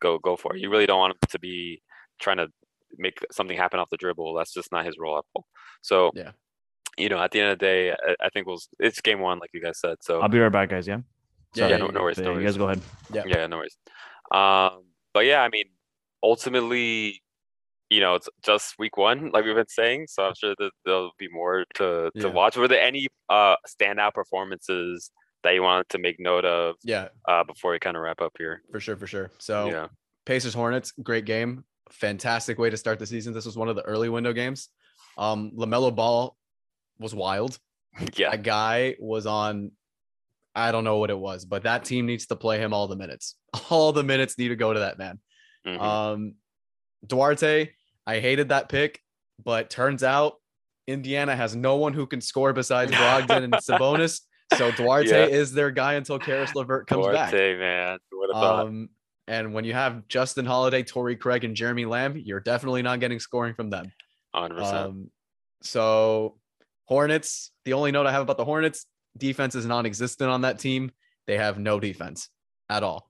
go 0.00 0.18
go 0.18 0.36
for 0.36 0.56
it. 0.56 0.60
You 0.60 0.70
really 0.70 0.86
don't 0.86 0.98
want 0.98 1.12
him 1.12 1.18
to 1.28 1.38
be 1.38 1.82
trying 2.20 2.38
to 2.38 2.48
make 2.98 3.18
something 3.30 3.56
happen 3.56 3.78
off 3.78 3.88
the 3.90 3.96
dribble. 3.96 4.34
That's 4.34 4.52
just 4.52 4.72
not 4.72 4.84
his 4.84 4.96
role 4.98 5.18
at 5.18 5.24
all. 5.34 5.44
So 5.82 6.10
Yeah. 6.14 6.32
you 6.98 7.08
know, 7.08 7.18
at 7.22 7.30
the 7.30 7.40
end 7.40 7.50
of 7.52 7.58
the 7.58 7.64
day, 7.64 7.90
I, 7.92 8.16
I 8.26 8.28
think 8.30 8.46
we'll 8.46 8.58
it's 8.80 9.00
game 9.00 9.20
one, 9.20 9.38
like 9.38 9.50
you 9.54 9.62
guys 9.62 9.78
said. 9.78 9.96
So 10.02 10.20
I'll 10.20 10.28
be 10.28 10.40
right 10.40 10.50
back, 10.52 10.70
guys. 10.70 10.86
Yeah. 10.88 11.00
Yeah, 11.54 11.62
Sorry, 11.64 11.70
yeah, 11.72 11.76
no, 11.78 11.86
no 11.88 12.00
worries, 12.02 12.18
no 12.18 12.24
You 12.24 12.30
worries. 12.36 12.44
guys 12.46 12.56
go 12.56 12.64
ahead. 12.66 12.80
Yeah. 13.12 13.22
Yeah, 13.26 13.46
no 13.46 13.58
worries. 13.58 13.76
Um, 14.32 14.84
but 15.12 15.26
yeah, 15.26 15.42
I 15.42 15.48
mean, 15.50 15.66
ultimately, 16.22 17.22
you 17.90 18.00
know, 18.00 18.14
it's 18.14 18.28
just 18.42 18.74
week 18.78 18.96
one, 18.96 19.30
like 19.32 19.44
we've 19.44 19.54
been 19.54 19.68
saying. 19.68 20.06
So 20.08 20.24
I'm 20.24 20.34
sure 20.34 20.54
that 20.58 20.70
there'll 20.84 21.12
be 21.18 21.28
more 21.28 21.64
to 21.74 22.10
to 22.14 22.28
Yeah. 22.28 22.32
watch. 22.32 22.56
Were 22.56 22.68
there 22.68 22.80
any 22.80 23.08
uh 23.28 23.56
standout 23.68 24.14
performances 24.14 25.10
that 25.42 25.54
you 25.54 25.62
wanted 25.62 25.88
to 25.90 25.98
make 25.98 26.18
note 26.18 26.44
of 26.46 26.76
Yeah, 26.84 27.08
uh 27.28 27.44
before 27.44 27.72
we 27.72 27.78
kind 27.78 27.96
of 27.96 28.02
wrap 28.02 28.20
up 28.22 28.32
here? 28.38 28.62
for 28.70 28.80
sure, 28.80 28.96
for 28.96 29.06
sure. 29.06 29.30
So 29.38 29.68
Yeah, 29.68 29.88
Pacers 30.24 30.54
Hornets, 30.54 30.92
great 31.02 31.26
game. 31.26 31.64
Fantastic 31.90 32.58
way 32.58 32.70
to 32.70 32.76
start 32.78 32.98
the 32.98 33.06
season. 33.06 33.34
This 33.34 33.44
was 33.44 33.56
one 33.58 33.68
of 33.68 33.76
the 33.76 33.82
early 33.82 34.08
window 34.08 34.32
games. 34.32 34.68
Um, 35.18 35.50
LaMelo 35.54 35.94
Ball 35.94 36.34
was 36.98 37.14
wild. 37.14 37.58
yeah, 38.16 38.30
That 38.30 38.42
guy 38.42 38.96
was 38.98 39.26
on 39.26 39.72
I 40.54 40.70
don't 40.72 40.84
know 40.84 40.98
what 40.98 41.10
it 41.10 41.18
was, 41.18 41.44
but 41.44 41.62
that 41.62 41.84
team 41.84 42.06
needs 42.06 42.26
to 42.26 42.36
play 42.36 42.58
him 42.58 42.72
all 42.74 42.86
the 42.88 42.96
minutes. 42.96 43.36
All 43.70 43.92
the 43.92 44.02
minutes 44.02 44.36
need 44.38 44.48
to 44.48 44.56
go 44.56 44.72
to 44.72 44.80
that 44.80 44.98
man. 44.98 45.18
Mhm. 45.66 45.80
Um, 45.80 46.34
Duarte, 47.06 47.70
I 48.06 48.18
hated 48.20 48.48
that 48.50 48.68
pick, 48.68 49.00
but 49.44 49.70
turns 49.70 50.02
out 50.02 50.34
Indiana 50.86 51.34
has 51.36 51.54
no 51.56 51.76
one 51.76 51.92
who 51.92 52.06
can 52.06 52.20
score 52.20 52.52
besides 52.52 52.92
Brogdon 52.92 53.44
and 53.44 53.54
Sabonis. 53.54 54.20
So 54.54 54.70
Duarte 54.76 55.08
Yeah. 55.08 55.24
is 55.26 55.52
their 55.52 55.70
guy 55.70 55.94
until 55.94 56.18
Caris 56.18 56.54
LeVert 56.54 56.86
comes 56.86 57.06
back. 57.06 57.30
Duarte, 57.30 57.58
man. 57.58 57.98
What 58.10 58.30
about 58.30 58.66
Um, 58.66 58.88
and 59.28 59.54
when 59.54 59.64
you 59.64 59.72
have 59.72 60.06
Justin 60.08 60.44
Holiday, 60.44 60.82
Torrey 60.82 61.16
Craig, 61.16 61.44
and 61.44 61.54
Jeremy 61.54 61.84
Lamb, 61.84 62.16
you're 62.16 62.40
definitely 62.40 62.82
not 62.82 63.00
getting 63.00 63.20
scoring 63.20 63.54
from 63.54 63.70
them. 63.70 63.92
100%? 64.34 64.60
Um, 64.74 65.10
so 65.62 66.38
Hornets, 66.86 67.52
the 67.64 67.72
only 67.74 67.92
note 67.92 68.06
I 68.06 68.12
have 68.12 68.22
about 68.22 68.36
the 68.36 68.44
Hornets, 68.44 68.86
defense 69.16 69.54
is 69.54 69.66
non-existent 69.66 70.30
on 70.30 70.42
that 70.42 70.58
team. 70.58 70.90
They 71.26 71.36
have 71.38 71.58
no 71.58 71.78
defense 71.80 72.28
at 72.68 72.82
all. 72.82 73.08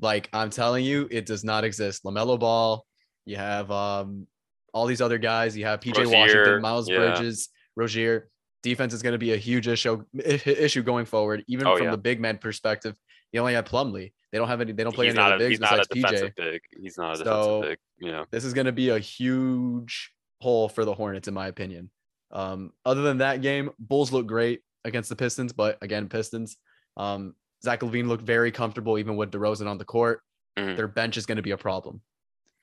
Like 0.00 0.28
I'm 0.32 0.50
telling 0.50 0.84
you, 0.84 1.08
it 1.10 1.26
does 1.26 1.44
not 1.44 1.64
exist. 1.64 2.04
Lamelo 2.04 2.38
Ball, 2.38 2.84
you 3.26 3.36
have 3.36 3.70
um 3.70 4.26
all 4.72 4.86
these 4.86 5.00
other 5.00 5.18
guys. 5.18 5.56
You 5.56 5.64
have 5.66 5.80
PJ 5.80 5.98
Rozier, 5.98 6.16
Washington, 6.18 6.62
Miles 6.62 6.88
yeah. 6.88 6.96
Bridges, 6.98 7.48
Rozier. 7.76 8.28
Defense 8.62 8.92
is 8.94 9.02
going 9.02 9.12
to 9.12 9.18
be 9.18 9.32
a 9.32 9.36
huge 9.36 9.68
issue 9.68 10.04
issue 10.24 10.82
going 10.82 11.04
forward, 11.04 11.44
even 11.48 11.66
Oh, 11.66 11.76
from 11.76 11.86
yeah. 11.86 11.90
the 11.92 11.98
big 11.98 12.18
man 12.20 12.38
perspective. 12.38 12.96
You 13.32 13.40
only 13.40 13.54
have 13.54 13.64
Plumlee. 13.66 14.12
They 14.32 14.38
don't 14.38 14.48
have 14.48 14.60
any. 14.60 14.72
They 14.72 14.82
don't 14.82 14.94
play 14.94 15.06
he's 15.06 15.14
any 15.14 15.22
not 15.22 15.34
a, 15.34 15.38
bigs 15.38 15.50
he's 15.50 15.60
not 15.60 15.78
a 15.78 15.84
besides 15.92 16.22
PJ. 16.22 16.36
big. 16.36 16.60
He's 16.80 16.98
not 16.98 17.14
a 17.14 17.16
So- 17.18 17.24
defensive 17.24 17.62
big. 17.68 17.78
You 18.06 18.12
know. 18.12 18.24
This 18.30 18.44
is 18.44 18.52
going 18.54 18.66
to 18.66 18.72
be 18.72 18.88
a 18.88 18.98
huge 18.98 20.12
hole 20.40 20.68
for 20.68 20.84
the 20.84 20.92
Hornets, 20.94 21.28
in 21.28 21.34
my 21.34 21.46
opinion. 21.46 21.90
Um, 22.32 22.72
other 22.84 23.02
than 23.02 23.18
that 23.18 23.42
game, 23.42 23.70
Bulls 23.78 24.12
look 24.12 24.26
great 24.26 24.60
against 24.84 25.08
the 25.08 25.16
Pistons, 25.16 25.52
but 25.52 25.78
again, 25.82 26.08
Pistons. 26.08 26.56
Um, 26.96 27.34
Zach 27.62 27.80
LaVine 27.80 28.06
looked 28.08 28.24
very 28.24 28.52
comfortable 28.52 28.98
even 28.98 29.16
with 29.16 29.30
DeRozan 29.30 29.66
on 29.66 29.78
the 29.78 29.84
court. 29.84 30.20
Mhm. 30.58 30.76
Their 30.76 30.88
bench 30.88 31.16
is 31.16 31.26
going 31.26 31.36
to 31.36 31.42
be 31.42 31.52
a 31.52 31.56
problem. 31.56 32.02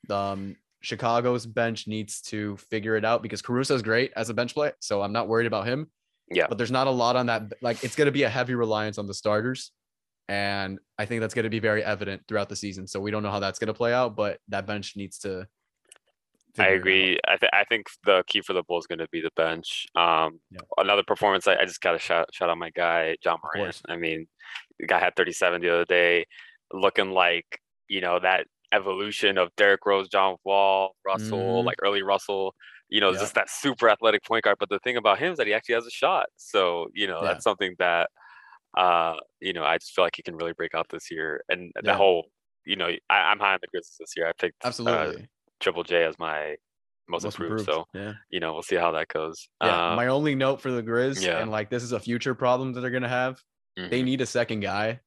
Um, 0.09 0.55
Chicago's 0.81 1.45
bench 1.45 1.87
needs 1.87 2.21
to 2.21 2.57
figure 2.57 2.95
it 2.95 3.05
out 3.05 3.21
because 3.21 3.41
Caruso 3.41 3.75
is 3.75 3.81
great 3.81 4.11
as 4.15 4.29
a 4.29 4.33
bench 4.33 4.53
play, 4.53 4.71
so 4.79 5.01
I'm 5.01 5.11
not 5.13 5.27
worried 5.27 5.47
about 5.47 5.67
him. 5.67 5.91
Yeah. 6.33 6.47
but 6.47 6.57
there's 6.57 6.71
not 6.71 6.87
a 6.87 6.91
lot 6.91 7.17
on 7.17 7.25
that. 7.25 7.51
Like, 7.61 7.83
it's 7.83 7.93
going 7.97 8.05
to 8.05 8.11
be 8.11 8.23
a 8.23 8.29
heavy 8.29 8.55
reliance 8.55 8.97
on 8.97 9.05
the 9.05 9.13
starters, 9.13 9.73
and 10.29 10.79
I 10.97 11.05
think 11.05 11.19
that's 11.19 11.33
going 11.33 11.43
to 11.43 11.49
be 11.49 11.59
very 11.59 11.83
evident 11.83 12.21
throughout 12.25 12.47
the 12.47 12.55
season. 12.55 12.87
So 12.87 13.01
we 13.01 13.11
don't 13.11 13.21
know 13.21 13.31
how 13.31 13.41
that's 13.41 13.59
going 13.59 13.67
to 13.67 13.73
play 13.73 13.93
out, 13.93 14.15
but 14.15 14.39
that 14.47 14.65
bench 14.65 14.95
needs 14.95 15.17
to. 15.19 15.45
I 16.59 16.63
figure 16.63 16.71
it 16.71 16.73
out. 16.73 16.77
agree. 16.79 17.19
I, 17.27 17.37
th- 17.37 17.49
I 17.53 17.63
think 17.65 17.87
the 18.05 18.23
key 18.27 18.41
for 18.41 18.53
the 18.53 18.63
Bulls 18.63 18.83
is 18.83 18.87
going 18.87 18.99
to 18.99 19.07
be 19.11 19.21
the 19.21 19.29
bench. 19.35 19.85
Um, 19.95 20.39
Yeah. 20.51 20.59
Another 20.77 21.03
performance, 21.03 21.47
I, 21.47 21.55
I 21.57 21.65
just 21.65 21.81
got 21.81 21.91
to 21.93 21.99
shout, 21.99 22.27
shout 22.33 22.49
out 22.49 22.57
my 22.57 22.69
guy, 22.71 23.15
Ja 23.23 23.37
Morant. 23.43 23.81
I 23.87 23.95
mean, 23.97 24.27
the 24.79 24.87
guy 24.87 24.99
had 24.99 25.15
37 25.15 25.61
the 25.61 25.69
other 25.73 25.85
day, 25.85 26.25
looking 26.73 27.11
like, 27.11 27.59
you 27.87 28.01
know, 28.01 28.19
that 28.19 28.47
evolution 28.73 29.37
of 29.37 29.49
Derrick 29.57 29.85
Rose, 29.85 30.07
John 30.09 30.37
Wall, 30.45 30.95
Russell, 31.05 31.61
Mhm. 31.63 31.65
like 31.65 31.77
early 31.83 32.01
Russell, 32.03 32.55
you 32.89 33.01
know, 33.01 33.11
Yeah. 33.11 33.19
just 33.19 33.35
that 33.35 33.49
super 33.49 33.89
athletic 33.89 34.23
point 34.23 34.43
guard. 34.43 34.57
But 34.59 34.69
the 34.69 34.79
thing 34.79 34.97
about 34.97 35.19
him 35.19 35.33
is 35.33 35.37
that 35.37 35.47
he 35.47 35.53
actually 35.53 35.75
has 35.75 35.85
a 35.85 35.91
shot. 35.91 36.27
So, 36.37 36.87
you 36.93 37.07
know, 37.07 37.21
Yeah. 37.21 37.27
that's 37.33 37.43
something 37.43 37.75
that, 37.79 38.09
uh, 38.77 39.15
you 39.41 39.51
know, 39.53 39.63
I 39.65 39.77
just 39.77 39.93
feel 39.93 40.05
like 40.05 40.15
he 40.15 40.23
can 40.23 40.35
really 40.35 40.53
break 40.53 40.73
out 40.73 40.87
this 40.89 41.11
year. 41.11 41.43
And 41.49 41.71
the 41.83 41.93
whole, 41.95 42.27
you 42.65 42.75
know, 42.77 42.87
I, 43.09 43.15
I'm 43.17 43.39
high 43.39 43.53
on 43.53 43.59
the 43.61 43.67
Grizzlies 43.67 43.97
this 43.99 44.13
year. 44.15 44.27
I 44.27 44.31
picked 44.33 44.63
uh, 44.63 44.67
Absolutely. 44.69 45.27
Triple 45.61 45.83
J 45.83 46.03
as 46.03 46.17
my 46.19 46.55
most, 47.07 47.25
improved. 47.25 47.65
So 47.65 47.85
yeah. 47.93 48.13
you 48.29 48.39
know, 48.39 48.53
we'll 48.53 48.61
see 48.63 48.75
how 48.75 48.91
that 48.91 49.07
goes. 49.07 49.47
Yeah. 49.61 49.91
Uh, 49.91 49.95
my 49.95 50.07
only 50.07 50.35
note 50.35 50.61
for 50.61 50.71
the 50.71 50.83
Grizz, 50.83 51.21
yeah. 51.21 51.39
and 51.39 51.51
like 51.51 51.69
this 51.69 51.83
is 51.83 51.91
a 51.91 51.99
future 51.99 52.35
problem 52.35 52.73
that 52.73 52.81
they're 52.81 52.89
gonna 52.91 53.07
have. 53.09 53.39
They 53.77 54.01
mhm, 54.01 54.05
need 54.05 54.21
a 54.21 54.25
second 54.25 54.59
guy. 54.61 54.99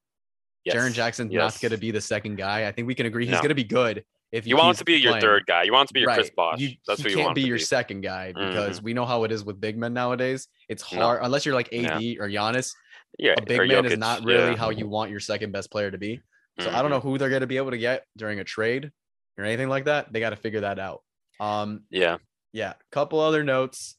Jaren 0.67 0.93
Jackson's 0.93 1.31
yes. 1.31 1.39
not 1.55 1.61
gonna 1.61 1.79
be 1.79 1.91
the 1.91 2.01
second 2.01 2.37
guy. 2.37 2.67
I 2.67 2.71
think 2.71 2.87
we 2.87 2.95
can 2.95 3.05
agree 3.05 3.25
he's 3.25 3.33
No. 3.35 3.41
gonna 3.41 3.53
be 3.53 3.63
good 3.63 4.03
if 4.31 4.47
You 4.47 4.57
want 4.57 4.77
to 4.79 4.83
be 4.85 4.95
your 4.95 5.19
third 5.19 5.45
guy. 5.45 5.63
You 5.63 5.71
want 5.71 5.87
to 5.89 5.93
be 5.93 5.99
your 5.99 6.11
Chris 6.13 6.27
Right. 6.27 6.35
Bosh. 6.35 6.59
You, 6.59 6.69
That's 6.87 7.01
what 7.03 7.11
you 7.11 7.17
can't 7.17 7.25
want 7.27 7.35
be 7.35 7.41
to 7.43 7.47
your 7.47 7.57
be. 7.57 7.61
Mm-hmm. 7.61 7.65
second 7.67 8.01
guy 8.01 8.31
because 8.33 8.81
we 8.81 8.93
know 8.93 9.05
how 9.05 9.23
it 9.25 9.31
is 9.31 9.43
with 9.45 9.61
big 9.61 9.77
men 9.77 9.93
nowadays. 9.93 10.47
It's 10.67 10.81
hard 10.81 11.21
unless 11.23 11.45
you're 11.45 11.53
like 11.55 11.71
AD 11.71 12.01
Yeah. 12.01 12.19
or 12.21 12.29
Giannis. 12.29 12.73
Yeah, 13.19 13.35
A 13.37 13.41
big 13.43 13.67
man 13.69 13.85
is 13.85 13.97
not 13.97 14.23
really 14.25 14.51
yeah. 14.51 14.57
how 14.57 14.71
you 14.71 14.87
want 14.87 15.11
your 15.11 15.19
second 15.19 15.51
best 15.51 15.69
player 15.71 15.89
to 15.91 15.97
be. 15.97 16.19
So 16.59 16.69
I 16.69 16.81
don't 16.81 16.85
Mhm. 16.87 16.89
know 16.95 16.99
who 17.01 17.17
they're 17.17 17.29
gonna 17.29 17.47
be 17.47 17.57
able 17.57 17.71
to 17.71 17.77
get 17.77 18.05
during 18.17 18.39
a 18.39 18.43
trade 18.43 18.91
or 19.37 19.43
anything 19.45 19.69
like 19.69 19.85
that. 19.85 20.11
They 20.13 20.19
got 20.19 20.31
to 20.31 20.35
figure 20.35 20.61
that 20.61 20.79
out. 20.79 21.01
Um, 21.39 21.83
Yeah, 21.89 22.17
yeah, 22.53 22.73
couple 22.91 23.19
other 23.19 23.43
notes. 23.43 23.95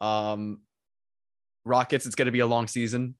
Um, 0.00 0.60
Rockets, 1.64 2.06
it's 2.06 2.14
gonna 2.14 2.32
be 2.32 2.40
a 2.40 2.46
long 2.46 2.66
season. 2.66 3.14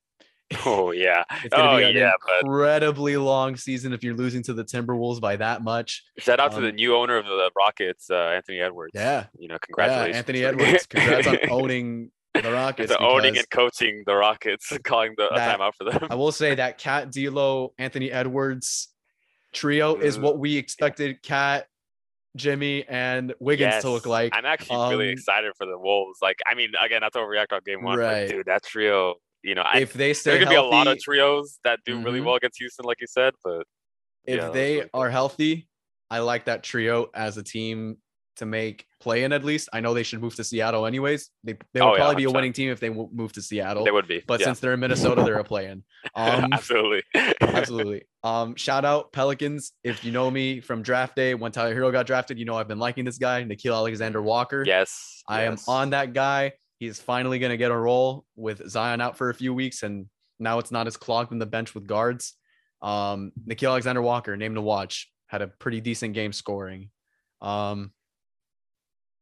oh 0.64 0.91
yeah, 0.91 1.25
It's 1.45 1.55
gonna 1.55 1.71
oh 1.73 1.77
be 1.77 1.85
an 1.85 1.95
yeah. 1.97 2.12
But 2.27 2.43
incredibly 2.47 3.16
long 3.16 3.57
season 3.57 3.93
if 3.93 4.03
you're 4.03 4.16
losing 4.16 4.43
to 4.45 4.53
the 4.55 4.64
Timberwolves 4.64 5.21
by 5.21 5.37
that 5.37 5.62
much. 5.62 6.03
shout 6.18 6.41
out 6.41 6.53
to 6.53 6.57
um, 6.59 6.62
the 6.64 6.73
new 6.73 6.97
owner 6.97 7.16
of 7.18 7.27
the 7.27 7.51
Rockets, 7.57 8.11
uh, 8.11 8.14
Anthony 8.35 8.61
Edwards. 8.61 8.93
Yeah, 8.95 9.27
you 9.39 9.47
know, 9.49 9.55
yeah, 9.55 9.59
congratulations, 9.59 10.16
Anthony 10.16 10.45
Edwards. 10.45 10.87
Congrats 10.87 11.27
on 11.27 11.39
owning 11.51 12.11
the 12.35 12.51
Rockets. 12.51 12.91
to 12.93 12.99
owning 12.99 13.37
and 13.37 13.49
coaching 13.51 14.03
the 14.07 14.14
Rockets, 14.16 14.73
calling 14.83 15.14
the 15.16 15.29
a 15.29 15.37
that- 15.37 15.59
timeout 15.61 15.75
for 15.77 15.85
them. 15.85 16.09
I 16.11 16.14
will 16.14 16.33
say 16.33 16.55
that 16.57 16.79
Cat 16.79 17.12
D'Lo, 17.12 17.75
Anthony 17.79 18.11
Edwards 18.11 18.89
trio 19.53 19.96
is 19.96 20.18
what 20.18 20.38
we 20.38 20.57
expected. 20.57 21.22
Cat, 21.22 21.66
Jimmy, 22.36 22.84
and 22.88 23.34
Wiggins 23.40 23.82
to 23.82 23.90
look 23.90 24.07
like. 24.07 24.34
I'm 24.34 24.46
actually 24.46 24.76
really 24.90 25.09
um, 25.09 25.12
excited 25.12 25.53
for 25.57 25.66
the 25.66 25.78
Wolves. 25.78 26.18
Like, 26.22 26.38
I 26.46 26.55
mean, 26.55 26.72
again, 26.80 27.01
not 27.01 27.12
to 27.14 27.18
overreact 27.18 27.53
on 27.53 27.61
game 27.66 27.82
one, 27.82 27.98
Right. 27.98 28.28
but 28.28 28.34
dude, 28.34 28.46
that 28.46 28.64
trio. 28.64 29.14
You 29.42 29.55
know, 29.55 29.62
I, 29.62 29.78
if 29.78 29.94
they 29.94 30.12
stay 30.12 30.32
there's 30.32 30.44
gonna 30.44 30.55
healthy, 30.57 30.70
be 30.70 30.74
a 30.74 30.78
lot 30.78 30.86
of 30.86 30.98
trios 31.01 31.59
that 31.64 31.80
do 31.86 32.03
really 32.03 32.20
Mhm. 32.20 32.26
well 32.26 32.34
against 32.34 32.59
Houston, 32.59 32.84
like 32.84 33.01
you 33.01 33.07
said. 33.07 33.32
But 33.42 33.66
if 34.26 34.36
yeah, 34.36 34.51
they 34.51 34.76
really 34.76 34.90
cool. 34.92 35.01
are 35.01 35.11
healthy, 35.11 35.68
I 36.11 36.18
like 36.18 36.44
that 36.44 36.62
trio 36.62 37.09
as 37.14 37.38
a 37.38 37.42
team 37.42 37.96
to 38.41 38.47
make 38.47 38.84
play 39.01 39.24
in 39.24 39.32
at 39.32 39.45
least. 39.45 39.68
I 39.72 39.80
know 39.80 39.95
they 39.95 40.03
should 40.03 40.20
move 40.20 40.34
to 40.34 40.45
Seattle 40.45 40.84
anyways. 40.84 41.30
They 41.45 41.55
they 41.72 41.80
will 41.80 41.88
Oh, 41.88 41.93
yeah, 41.93 41.99
probably 42.01 42.16
be 42.16 42.24
a 42.24 42.30
winning 42.30 42.53
team 42.53 42.70
if 42.70 42.80
they 42.80 42.88
w- 42.88 43.09
move 43.12 43.32
to 43.34 43.41
Seattle. 43.43 43.84
they 43.84 43.91
would 43.91 44.07
be. 44.09 44.22
but 44.26 44.41
yeah. 44.41 44.47
since 44.47 44.61
they're 44.61 44.74
in 44.74 44.80
Minnesota, 44.80 45.22
they're 45.22 45.38
a 45.38 45.45
play-in. 45.45 45.84
Um, 46.16 46.53
absolutely, 46.53 47.03
absolutely. 47.41 48.03
Um, 48.24 48.57
shout 48.57 48.84
out 48.84 49.12
Pelicans. 49.12 49.72
If 49.84 50.03
you 50.05 50.12
know 50.12 50.30
me 50.30 50.61
from 50.61 50.82
draft 50.82 51.14
day 51.14 51.34
when 51.34 51.53
Tyler 51.53 51.74
Herro 51.74 51.93
got 51.93 52.07
drafted, 52.07 52.38
you 52.38 52.45
know 52.47 52.57
I've 52.57 52.68
been 52.68 52.78
liking 52.78 53.05
this 53.05 53.18
guy, 53.18 53.43
Nickeil 53.45 53.74
Alexander 53.74 54.20
Walker. 54.22 54.64
yes, 54.66 55.22
I 55.28 55.43
am 55.45 55.57
on 55.68 55.91
that 55.91 56.12
guy. 56.14 56.53
He's 56.78 56.99
finally 56.99 57.38
going 57.38 57.51
to 57.51 57.59
get 57.59 57.70
a 57.70 57.76
role 57.76 58.24
with 58.36 58.66
Zion 58.68 59.01
out 59.03 59.18
for 59.18 59.28
a 59.28 59.34
few 59.34 59.53
weeks, 59.53 59.82
and 59.82 60.07
now 60.38 60.59
it's 60.59 60.70
not 60.70 60.86
as 60.86 60.97
clogged 60.97 61.32
in 61.32 61.38
the 61.38 61.45
bench 61.47 61.74
with 61.74 61.86
guards. 61.86 62.34
Um, 62.80 63.32
Nickeil 63.47 63.68
Alexander 63.68 64.01
Walker, 64.01 64.34
name 64.38 64.55
to 64.55 64.62
watch, 64.62 65.11
had 65.26 65.43
a 65.43 65.49
pretty 65.49 65.82
decent 65.82 66.14
game 66.14 66.32
scoring. 66.32 66.88
Um, 67.43 67.93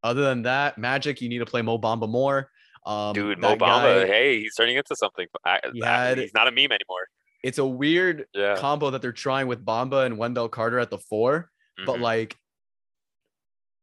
other 0.03 0.23
than 0.23 0.43
that, 0.43 0.79
Magic, 0.79 1.21
you 1.21 1.29
need 1.29 1.39
to 1.39 1.47
play 1.47 1.63
Mo 1.63 1.79
Bamba 1.79 2.09
more. 2.09 2.51
Um, 2.87 3.13
Dude, 3.13 3.39
Mo 3.39 3.55
Bamba, 3.57 4.03
guy- 4.03 4.07
hey, 4.07 4.41
he's 4.41 4.55
turning 4.55 4.77
into 4.77 4.95
something. 4.97 5.27
I, 5.45 5.61
He 5.73 5.81
had- 5.81 6.19
he's 6.19 6.33
not 6.35 6.49
a 6.49 6.51
meme 6.51 6.73
anymore. 6.73 7.07
it's 7.45 7.59
a 7.59 7.67
weird 7.67 8.27
Yeah, 8.35 8.57
combo 8.57 8.91
that 8.91 9.03
they're 9.03 9.13
trying 9.13 9.47
with 9.47 9.65
Bamba 9.65 10.07
and 10.07 10.17
Wendell 10.19 10.49
Carter 10.49 10.79
at 10.79 10.91
the 10.91 10.99
4 10.99 11.51
but 11.87 11.99
mhm. 11.99 12.01
like, 12.01 12.37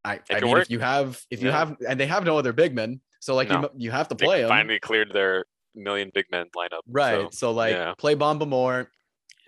I, 0.03 0.19
I 0.29 0.39
mean, 0.41 0.51
work. 0.51 0.63
if 0.63 0.69
you 0.69 0.79
have, 0.79 1.21
if 1.31 1.41
you 1.41 1.47
Yeah. 1.49 1.57
have, 1.59 1.77
and 1.87 1.99
they 1.99 2.05
have 2.07 2.25
no 2.25 2.37
other 2.37 2.53
big 2.53 2.75
men, 2.75 2.99
so 3.19 3.33
like 3.35 3.49
No. 3.49 3.61
you, 3.61 3.69
you 3.85 3.91
have 3.91 4.07
to 4.09 4.15
they 4.15 4.25
play 4.25 4.41
them. 4.41 4.49
finally 4.49 4.79
cleared 4.79 5.11
their 5.13 5.45
million 5.73 6.11
big 6.13 6.25
men 6.31 6.47
lineup. 6.55 6.81
Right. 6.87 7.21
So, 7.23 7.29
So, 7.31 7.51
like 7.51 7.73
yeah. 7.73 7.93
play 7.97 8.15
Bamba 8.15 8.47
more. 8.47 8.91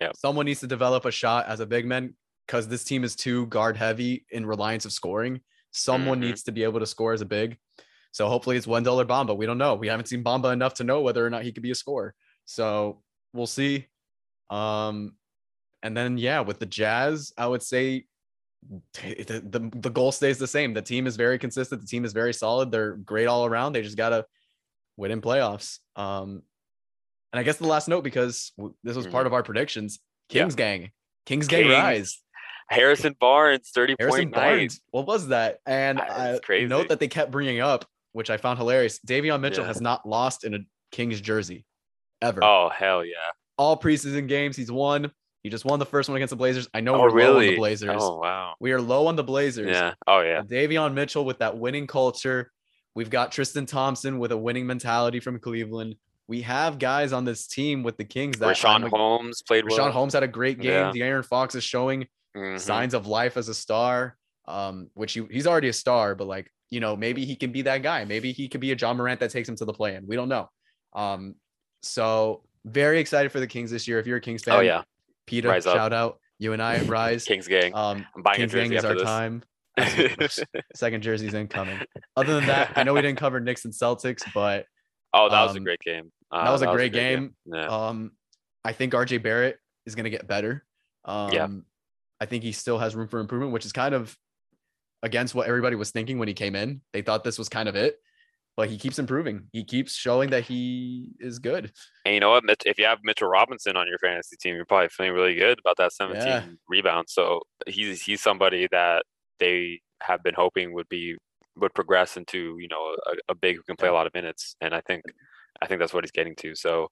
Yep. 0.00 0.16
Someone 0.16 0.46
needs 0.46 0.60
to 0.60 0.66
develop 0.66 1.04
a 1.04 1.10
shot 1.10 1.46
as 1.46 1.60
a 1.60 1.66
big 1.66 1.84
man 1.86 2.14
because 2.46 2.68
this 2.68 2.84
team 2.84 3.04
is 3.04 3.14
too 3.16 3.46
guard 3.46 3.76
heavy 3.76 4.24
in 4.30 4.46
reliance 4.46 4.84
of 4.84 4.92
scoring. 4.92 5.40
Someone 5.70 6.18
Mhm. 6.18 6.26
needs 6.26 6.42
to 6.44 6.52
be 6.52 6.62
able 6.64 6.80
to 6.80 6.86
score 6.86 7.12
as 7.12 7.20
a 7.20 7.26
big. 7.26 7.58
So 8.12 8.28
hopefully 8.28 8.56
it's 8.56 8.66
Wendell 8.66 9.00
or 9.00 9.04
Bamba. 9.04 9.36
We 9.36 9.46
don't 9.46 9.58
know. 9.58 9.74
We 9.74 9.88
haven't 9.88 10.06
seen 10.06 10.24
Bamba 10.24 10.52
enough 10.52 10.74
to 10.74 10.84
know 10.84 11.02
whether 11.02 11.24
or 11.24 11.30
not 11.30 11.42
he 11.42 11.52
could 11.52 11.62
be 11.62 11.70
a 11.70 11.74
scorer. 11.74 12.14
So 12.46 13.02
we'll 13.32 13.46
see. 13.46 13.86
Um, 14.50 15.16
and 15.82 15.96
then 15.96 16.18
yeah, 16.18 16.40
with 16.40 16.58
the 16.58 16.66
Jazz, 16.66 17.32
I 17.36 17.46
would 17.46 17.62
say 17.62 18.06
the, 18.94 19.42
the, 19.46 19.70
the 19.72 19.90
goal 19.90 20.10
stays 20.10 20.38
the 20.38 20.46
same. 20.46 20.74
The 20.74 20.82
team 20.82 21.06
is 21.06 21.16
very 21.16 21.38
consistent. 21.38 21.80
The 21.80 21.86
team 21.86 22.04
is 22.04 22.12
very 22.12 22.32
solid. 22.32 22.72
They're 22.72 22.96
great 22.96 23.26
all 23.26 23.44
around. 23.46 23.72
They 23.74 23.82
just 23.82 23.96
gotta 23.96 24.24
win 24.96 25.10
in 25.12 25.20
playoffs. 25.20 25.78
Um, 25.94 26.42
and 27.32 27.38
I 27.38 27.42
guess 27.42 27.58
the 27.58 27.66
last 27.66 27.88
note 27.88 28.02
because 28.02 28.52
this 28.82 28.96
was 28.96 29.06
part 29.06 29.26
of 29.26 29.32
our 29.34 29.42
predictions. 29.42 29.98
Mm-hmm. 29.98 30.36
Yeah. 30.36 30.42
Kings 30.42 30.54
gang, 30.54 30.90
Kings 31.26 31.46
gang 31.46 31.62
Kings, 31.64 31.72
rise. 31.74 32.22
Harrison 32.68 33.14
Barnes, 33.18 33.70
30 33.74 33.96
Harrison. 33.98 34.30
Barnes. 34.30 34.80
What 34.90 35.06
was 35.06 35.28
that? 35.28 35.58
And 35.66 36.00
I 36.00 36.38
crazy. 36.42 36.66
note 36.66 36.88
that 36.88 37.00
they 37.00 37.08
kept 37.08 37.30
bringing 37.30 37.60
up, 37.60 37.84
which 38.12 38.30
I 38.30 38.36
found 38.36 38.58
hilarious. 38.58 38.98
Davion 39.06 39.40
Mitchell 39.40 39.62
Yeah. 39.64 39.68
has 39.68 39.80
not 39.80 40.06
lost 40.06 40.44
in 40.44 40.54
a 40.54 40.58
Kings 40.92 41.20
jersey 41.20 41.64
ever. 42.22 42.42
Oh, 42.44 42.68
hell 42.74 43.04
yeah. 43.04 43.14
All 43.56 43.76
preseason 43.78 44.28
games 44.28 44.56
he's 44.56 44.70
won. 44.70 45.10
He 45.42 45.50
just 45.50 45.64
won 45.64 45.78
the 45.78 45.86
first 45.86 46.08
one 46.08 46.16
against 46.16 46.30
the 46.30 46.36
Blazers. 46.36 46.68
I 46.74 46.80
know 46.80 46.94
Oh, 46.96 47.00
we're 47.02 47.10
low 47.10 47.36
on 47.36 47.42
the 47.46 47.56
Blazers. 47.56 47.96
Oh, 48.00 48.18
wow. 48.18 48.54
We 48.60 48.72
are 48.72 48.80
low 48.80 49.06
on 49.06 49.16
the 49.16 49.22
Blazers. 49.24 49.70
Yeah. 49.70 49.94
Oh, 50.06 50.20
yeah. 50.20 50.42
Davion 50.42 50.94
Mitchell 50.94 51.24
with 51.24 51.38
that 51.38 51.56
winning 51.56 51.86
culture. 51.86 52.50
We've 52.94 53.08
got 53.10 53.30
Tristan 53.32 53.64
Thompson 53.66 54.18
with 54.18 54.32
a 54.32 54.36
winning 54.36 54.66
mentality 54.66 55.20
from 55.20 55.38
Cleveland. 55.38 55.94
we 56.26 56.42
have 56.42 56.78
guys 56.78 57.14
on 57.14 57.24
this 57.24 57.46
team 57.46 57.82
with 57.82 57.96
the 57.96 58.04
Kings 58.04 58.38
that 58.38 58.54
Richaun 58.54 58.86
Holmes 58.90 59.40
played 59.40 59.64
Richaun 59.64 59.78
well. 59.78 59.92
Holmes 59.92 60.12
had 60.12 60.22
a 60.22 60.28
great 60.28 60.60
game. 60.60 60.70
Yeah. 60.72 60.92
De'Aaron 60.92 61.24
Fox 61.24 61.54
is 61.54 61.64
showing 61.64 62.06
Mhm. 62.36 62.58
signs 62.60 62.94
of 62.94 63.06
life 63.06 63.36
as 63.36 63.48
a 63.48 63.54
star. 63.54 64.16
Um, 64.46 64.88
which 64.94 65.12
he, 65.12 65.26
he's 65.30 65.46
already 65.46 65.68
a 65.68 65.72
star, 65.74 66.14
but 66.14 66.26
like, 66.26 66.50
you 66.70 66.80
know, 66.80 66.96
maybe 66.96 67.26
he 67.26 67.36
can 67.36 67.52
be 67.52 67.60
that 67.62 67.82
guy. 67.82 68.06
Maybe 68.06 68.32
he 68.32 68.48
could 68.48 68.62
be 68.62 68.72
a 68.72 68.74
Ja 68.74 68.94
Morant 68.94 69.20
that 69.20 69.30
takes 69.30 69.46
him 69.46 69.56
to 69.56 69.66
the 69.66 69.74
play 69.74 69.94
in. 69.94 70.06
We 70.06 70.16
don't 70.16 70.30
know. 70.30 70.48
Um, 70.94 71.34
so 71.82 72.44
very 72.64 72.98
excited 72.98 73.30
for 73.30 73.40
the 73.40 73.46
Kings 73.46 73.70
this 73.70 73.86
year. 73.86 73.98
If 73.98 74.06
you're 74.06 74.16
a 74.16 74.20
Kings 74.22 74.42
fan, 74.42 74.54
Oh 74.56 74.60
yeah, 74.60 74.84
Peter, 75.26 75.48
Rise 75.50 75.66
up. 75.66 75.76
shout 75.76 75.92
out. 75.92 76.18
You 76.38 76.54
and 76.54 76.62
I 76.62 76.80
rise. 76.84 77.24
Kings 77.24 77.46
gang. 77.46 77.74
Um, 77.74 78.06
I'm 78.16 78.22
buying 78.22 78.38
Kings 78.38 78.54
a 78.54 78.56
jersey 78.56 78.68
gang 78.70 78.78
is 78.78 78.84
after 78.86 79.06
our 79.06 79.38
this. 79.76 80.36
time. 80.36 80.62
Second 80.74 81.02
jersey's 81.02 81.34
incoming. 81.34 81.80
Other 82.16 82.34
than 82.34 82.46
that, 82.46 82.72
I 82.76 82.82
know 82.84 82.94
we 82.94 83.02
didn't 83.02 83.18
cover 83.18 83.40
Knicks 83.40 83.64
and 83.66 83.74
Celtics, 83.74 84.22
but 84.32 84.64
oh, 85.12 85.28
that 85.28 85.42
was 85.42 85.54
a 85.54 85.58
um, 85.58 85.64
great 85.64 85.80
game. 85.80 86.10
that 86.30 86.38
Uh, 86.38 86.52
was 86.52 86.62
a 86.62 86.66
great 86.66 86.92
game. 86.92 87.34
Yeah. 87.44 87.66
Um, 87.66 88.12
I 88.64 88.72
think 88.72 88.92
RJ 88.94 89.22
Barrett 89.22 89.58
is 89.86 89.94
going 89.94 90.04
to 90.04 90.10
get 90.10 90.26
better. 90.26 90.64
Um, 91.04 91.32
Yeah. 91.32 91.48
I 92.20 92.26
think 92.26 92.42
he 92.42 92.52
still 92.52 92.78
has 92.78 92.94
room 92.96 93.08
for 93.08 93.20
improvement, 93.20 93.52
which 93.52 93.64
is 93.64 93.72
kind 93.72 93.94
of 93.94 94.16
against 95.02 95.34
what 95.34 95.46
everybody 95.46 95.76
was 95.76 95.90
thinking 95.90 96.18
when 96.18 96.28
he 96.28 96.34
came 96.34 96.56
in. 96.56 96.80
They 96.92 97.02
thought 97.02 97.24
this 97.24 97.38
was 97.38 97.48
kind 97.48 97.68
of 97.68 97.76
it, 97.76 97.96
but 98.56 98.68
he 98.68 98.76
keeps 98.76 98.98
improving. 98.98 99.48
He 99.52 99.64
keeps 99.64 99.94
showing 99.94 100.30
that 100.30 100.44
he 100.44 101.10
is 101.20 101.38
good. 101.38 101.72
And 102.04 102.14
you 102.14 102.20
know 102.20 102.30
what? 102.30 102.44
If 102.66 102.78
you 102.78 102.86
have 102.86 102.98
Mitchell 103.04 103.28
Robinson 103.28 103.76
on 103.76 103.86
your 103.86 103.98
fantasy 103.98 104.36
team, 104.36 104.56
you're 104.56 104.64
probably 104.64 104.88
feeling 104.88 105.12
really 105.12 105.34
good 105.34 105.60
about 105.60 105.76
that 105.76 105.92
17 105.92 106.26
Yeah. 106.26 106.44
rebounds. 106.68 107.12
So 107.12 107.42
he's 107.66 108.02
he's 108.02 108.20
somebody 108.20 108.66
that 108.72 109.04
they 109.38 109.80
have 110.02 110.22
been 110.22 110.34
hoping 110.34 110.72
would 110.72 110.88
be 110.88 111.16
would 111.56 111.74
progress 111.74 112.16
into 112.16 112.56
you 112.60 112.68
know 112.68 112.96
a, 113.06 113.32
a 113.32 113.34
big 113.34 113.56
who 113.56 113.62
can 113.62 113.76
play 113.76 113.88
a 113.88 113.92
lot 113.92 114.06
of 114.06 114.14
minutes. 114.14 114.56
And 114.60 114.74
I 114.74 114.80
think 114.80 115.04
I 115.62 115.66
think 115.66 115.80
that's 115.80 115.94
what 115.94 116.04
he's 116.04 116.12
getting 116.12 116.34
to. 116.36 116.54
So 116.54 116.88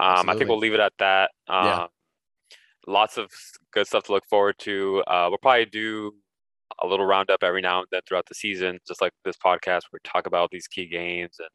um, 0.00 0.28
I 0.28 0.34
think 0.34 0.48
we'll 0.48 0.58
leave 0.58 0.74
it 0.74 0.80
at 0.80 0.92
that. 1.00 1.30
Um, 1.48 1.66
Yeah. 1.66 1.86
Lots 2.88 3.18
of 3.18 3.30
good 3.72 3.86
stuff 3.86 4.04
to 4.04 4.12
look 4.12 4.24
forward 4.28 4.56
to. 4.60 5.02
Uh, 5.06 5.26
we'll 5.28 5.38
probably 5.38 5.66
do 5.66 6.12
a 6.82 6.86
little 6.86 7.04
roundup 7.06 7.42
every 7.42 7.60
now 7.60 7.78
and 7.80 7.86
then 7.92 8.00
throughout 8.08 8.26
the 8.26 8.34
season, 8.34 8.78
just 8.86 9.02
like 9.02 9.12
this 9.24 9.36
podcast. 9.36 9.82
We 9.92 9.98
talk 10.04 10.26
about 10.26 10.50
these 10.50 10.66
key 10.66 10.86
games, 10.86 11.36
and 11.38 11.48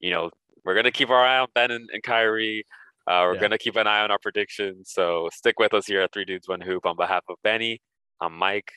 you 0.00 0.10
know 0.10 0.30
we're 0.64 0.74
gonna 0.74 0.90
keep 0.92 1.10
our 1.10 1.24
eye 1.24 1.38
on 1.38 1.48
Ben 1.54 1.70
and, 1.70 1.88
and 1.92 2.02
Kyrie. 2.02 2.64
Uh, 3.06 3.22
we're 3.24 3.34
Yeah. 3.34 3.40
gonna 3.40 3.58
keep 3.58 3.76
an 3.76 3.86
eye 3.86 4.00
on 4.00 4.10
our 4.10 4.18
predictions. 4.18 4.90
So 4.92 5.28
stick 5.32 5.58
with 5.58 5.72
us 5.74 5.86
here 5.86 6.02
at 6.02 6.12
Three 6.12 6.24
Dudes 6.24 6.48
One 6.48 6.60
Hoop. 6.60 6.84
On 6.86 6.96
behalf 6.96 7.22
of 7.28 7.36
Benny, 7.42 7.80
I'm 8.20 8.36
Mike, 8.36 8.70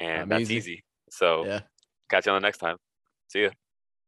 and 0.00 0.22
I'm 0.22 0.28
that's 0.28 0.42
Easy. 0.42 0.56
easy. 0.56 0.84
So 1.10 1.46
Yeah. 1.46 1.60
catch 2.10 2.26
you 2.26 2.32
on 2.32 2.40
the 2.42 2.46
next 2.46 2.58
time. 2.58 2.76
See 3.28 3.42
ya. 3.44 3.50